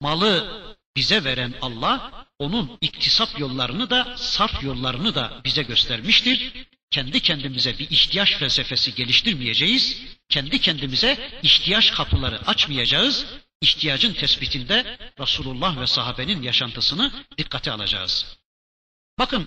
Malı 0.00 0.62
bize 0.96 1.24
veren 1.24 1.54
Allah 1.62 2.26
onun 2.38 2.78
iktisap 2.80 3.38
yollarını 3.38 3.90
da 3.90 4.16
sarf 4.16 4.62
yollarını 4.62 5.14
da 5.14 5.40
bize 5.44 5.62
göstermiştir. 5.62 6.66
Kendi 6.90 7.20
kendimize 7.20 7.78
bir 7.78 7.90
ihtiyaç 7.90 8.36
felsefesi 8.36 8.94
geliştirmeyeceğiz. 8.94 10.02
Kendi 10.28 10.60
kendimize 10.60 11.40
ihtiyaç 11.42 11.92
kapıları 11.92 12.46
açmayacağız. 12.46 13.26
İhtiyacın 13.60 14.14
tespitinde 14.14 14.98
Resulullah 15.20 15.80
ve 15.80 15.86
sahabenin 15.86 16.42
yaşantısını 16.42 17.12
dikkate 17.38 17.72
alacağız. 17.72 18.38
Bakın 19.18 19.46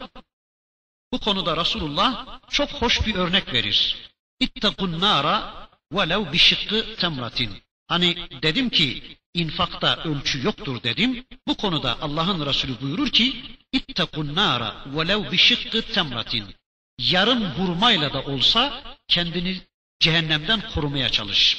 bu 1.14 1.20
konuda 1.20 1.58
Resulullah 1.58 2.40
çok 2.50 2.70
hoş 2.70 3.08
bir 3.08 3.16
örnek 3.16 3.54
verir. 3.54 3.98
İttakun 4.40 5.00
nara 5.00 5.69
velev 5.92 6.34
bişıkkı 6.34 6.96
temratin. 6.96 7.62
Hani 7.88 8.28
dedim 8.42 8.70
ki 8.70 9.18
infakta 9.34 10.04
ölçü 10.04 10.46
yoktur 10.46 10.84
dedim. 10.84 11.26
Bu 11.48 11.58
konuda 11.58 11.98
Allah'ın 12.02 12.46
Resulü 12.46 12.82
buyurur 12.82 13.10
ki 13.10 13.44
İttakun 13.72 14.36
nara 14.36 14.86
velev 14.86 15.32
bişıkkı 15.32 15.82
temratin. 15.82 16.56
Yarım 17.00 17.46
hurmayla 17.46 18.14
da 18.14 18.22
olsa 18.22 18.84
kendini 19.08 19.62
cehennemden 20.00 20.70
korumaya 20.74 21.10
çalış. 21.10 21.58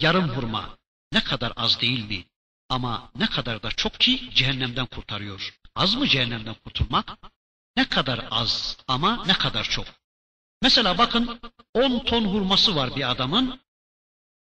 Yarım 0.00 0.28
hurma 0.28 0.78
ne 1.12 1.24
kadar 1.24 1.52
az 1.56 1.80
değil 1.80 2.08
mi? 2.08 2.24
Ama 2.68 3.10
ne 3.16 3.26
kadar 3.26 3.62
da 3.62 3.70
çok 3.70 4.00
ki 4.00 4.30
cehennemden 4.34 4.86
kurtarıyor. 4.86 5.54
Az 5.74 5.94
mı 5.94 6.08
cehennemden 6.08 6.54
kurtulmak? 6.54 7.18
Ne 7.76 7.88
kadar 7.88 8.24
az 8.30 8.76
ama 8.88 9.24
ne 9.26 9.32
kadar 9.32 9.64
çok. 9.64 9.86
Mesela 10.64 10.98
bakın 10.98 11.40
10 11.74 11.98
ton 11.98 12.24
hurması 12.24 12.76
var 12.76 12.96
bir 12.96 13.10
adamın. 13.10 13.60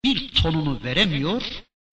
Bir 0.03 0.29
tonunu 0.29 0.83
veremiyor. 0.83 1.43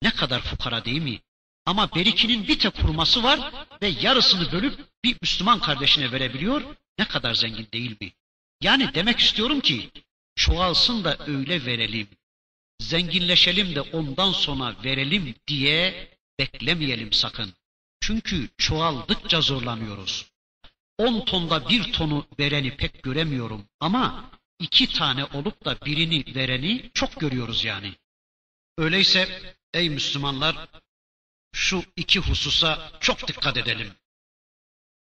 Ne 0.03 0.11
kadar 0.11 0.41
fukara 0.41 0.85
değil 0.85 1.03
mi? 1.03 1.21
Ama 1.67 1.95
berikinin 1.95 2.49
bir 2.49 2.59
tek 2.59 2.83
hurması 2.83 3.23
var 3.23 3.53
ve 3.83 3.89
yarısını 3.89 4.53
bölüp 4.53 4.79
bir 5.05 5.17
Müslüman 5.23 5.61
kardeşine 5.61 6.13
verebiliyor. 6.13 6.77
Ne 6.99 7.05
kadar 7.05 7.35
zengin 7.35 7.69
değil 7.73 7.97
mi? 8.01 8.13
Yani 8.61 8.95
demek 8.95 9.19
istiyorum 9.19 9.61
ki 9.61 9.91
çoğalsın 10.37 11.05
da 11.05 11.17
öyle 11.27 11.67
verelim. 11.67 12.09
Zenginleşelim 12.81 13.75
de 13.75 13.81
ondan 13.81 14.33
sonra 14.33 14.77
verelim 14.85 15.35
diye 15.47 16.11
beklemeyelim 16.39 17.13
sakın. 17.13 17.55
Çünkü 18.01 18.49
çoğaldıkça 18.59 19.41
zorlanıyoruz. 19.41 20.30
On 21.05 21.25
tonda 21.25 21.69
bir 21.69 21.93
tonu 21.93 22.27
vereni 22.39 22.77
pek 22.77 23.03
göremiyorum 23.03 23.69
ama 23.81 24.31
iki 24.59 24.93
tane 24.93 25.25
olup 25.25 25.65
da 25.65 25.81
birini 25.87 26.35
vereni 26.35 26.91
çok 26.95 27.21
görüyoruz 27.21 27.65
yani. 27.65 27.95
Öyleyse 28.79 29.55
ey 29.75 29.91
Müslümanlar 29.91 30.69
şu 31.53 31.85
iki 31.97 32.19
hususa 32.19 32.93
çok 33.01 33.29
dikkat 33.29 33.57
edelim. 33.57 33.93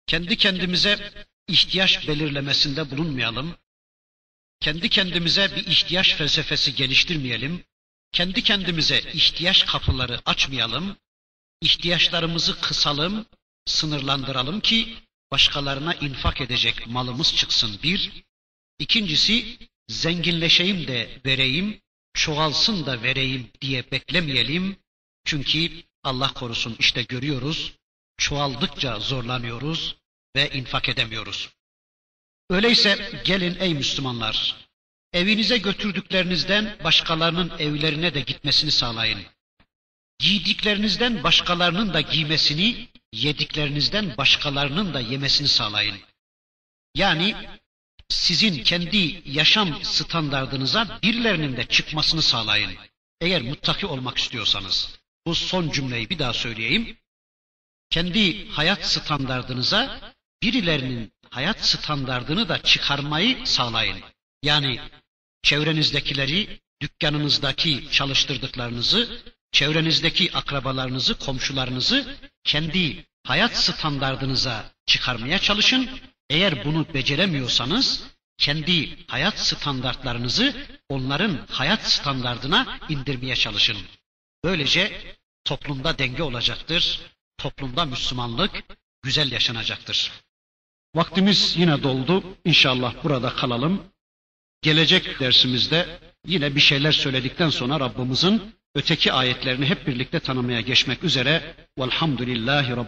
Kendi 0.06 0.36
kendimize 0.36 1.26
ihtiyaç 1.48 2.08
belirlemesinde 2.08 2.90
bulunmayalım. 2.90 3.56
Kendi 4.60 4.88
kendimize 4.88 5.56
bir 5.56 5.66
ihtiyaç 5.66 6.14
felsefesi 6.14 6.74
geliştirmeyelim. 6.74 7.64
Kendi 8.12 8.42
kendimize 8.42 8.98
ihtiyaç 9.00 9.66
kapıları 9.66 10.20
açmayalım. 10.24 10.96
İhtiyaçlarımızı 11.60 12.60
kısalım, 12.60 13.26
sınırlandıralım 13.66 14.60
ki 14.60 14.96
başkalarına 15.30 15.94
infak 15.94 16.40
edecek 16.40 16.86
malımız 16.86 17.36
çıksın 17.36 17.78
bir. 17.82 18.24
İkincisi 18.78 19.58
zenginleşeyim 19.88 20.88
de 20.88 21.20
vereyim, 21.26 21.80
çoğalsın 22.14 22.86
da 22.86 23.02
vereyim 23.02 23.50
diye 23.60 23.90
beklemeyelim. 23.90 24.76
Çünkü 25.24 25.70
Allah 26.02 26.32
korusun 26.32 26.76
işte 26.78 27.02
görüyoruz, 27.02 27.72
çoğaldıkça 28.16 29.00
zorlanıyoruz 29.00 29.96
ve 30.36 30.50
infak 30.50 30.88
edemiyoruz. 30.88 31.50
Öyleyse 32.50 33.22
gelin 33.24 33.56
ey 33.60 33.74
Müslümanlar, 33.74 34.56
evinize 35.12 35.58
götürdüklerinizden 35.58 36.76
başkalarının 36.84 37.52
evlerine 37.58 38.14
de 38.14 38.20
gitmesini 38.20 38.70
sağlayın. 38.70 39.20
Giydiklerinizden 40.18 41.24
başkalarının 41.24 41.94
da 41.94 42.00
giymesini, 42.00 42.88
yediklerinizden 43.14 44.16
başkalarının 44.16 44.94
da 44.94 45.00
yemesini 45.00 45.48
sağlayın. 45.48 45.96
Yani 46.94 47.34
sizin 48.08 48.62
kendi 48.62 49.22
yaşam 49.24 49.84
standardınıza 49.84 50.98
birilerinin 51.02 51.56
de 51.56 51.66
çıkmasını 51.66 52.22
sağlayın. 52.22 52.74
Eğer 53.20 53.42
muttaki 53.42 53.86
olmak 53.86 54.18
istiyorsanız. 54.18 54.98
Bu 55.26 55.34
son 55.34 55.70
cümleyi 55.70 56.10
bir 56.10 56.18
daha 56.18 56.32
söyleyeyim. 56.32 56.96
Kendi 57.90 58.48
hayat 58.48 58.86
standardınıza 58.86 60.14
birilerinin 60.42 61.12
hayat 61.30 61.66
standardını 61.66 62.48
da 62.48 62.62
çıkarmayı 62.62 63.46
sağlayın. 63.46 64.00
Yani 64.42 64.80
çevrenizdekileri, 65.42 66.60
dükkanınızdaki 66.82 67.88
çalıştırdıklarınızı, 67.90 69.22
çevrenizdeki 69.52 70.32
akrabalarınızı, 70.32 71.18
komşularınızı 71.18 72.16
kendi 72.44 73.06
hayat 73.24 73.56
standardınıza 73.56 74.72
çıkarmaya 74.86 75.38
çalışın. 75.38 75.90
Eğer 76.30 76.64
bunu 76.64 76.94
beceremiyorsanız 76.94 78.04
kendi 78.38 79.06
hayat 79.06 79.38
standartlarınızı 79.38 80.66
onların 80.88 81.46
hayat 81.50 81.90
standardına 81.90 82.78
indirmeye 82.88 83.36
çalışın. 83.36 83.76
Böylece 84.44 85.14
toplumda 85.44 85.98
denge 85.98 86.22
olacaktır. 86.22 87.00
Toplumda 87.38 87.84
Müslümanlık 87.84 88.64
güzel 89.02 89.32
yaşanacaktır. 89.32 90.12
Vaktimiz 90.94 91.56
yine 91.56 91.82
doldu. 91.82 92.24
İnşallah 92.44 93.04
burada 93.04 93.34
kalalım. 93.34 93.82
Gelecek 94.62 95.20
dersimizde 95.20 96.00
yine 96.26 96.54
bir 96.54 96.60
şeyler 96.60 96.92
söyledikten 96.92 97.50
sonra 97.50 97.80
Rabbimizin 97.80 98.54
öteki 98.74 99.12
ayetlerini 99.12 99.66
hep 99.66 99.86
birlikte 99.86 100.20
tanımaya 100.20 100.60
geçmek 100.60 101.04
üzere. 101.04 101.42
Velhamdülillahi 101.78 102.70
Rabbil 102.70 102.78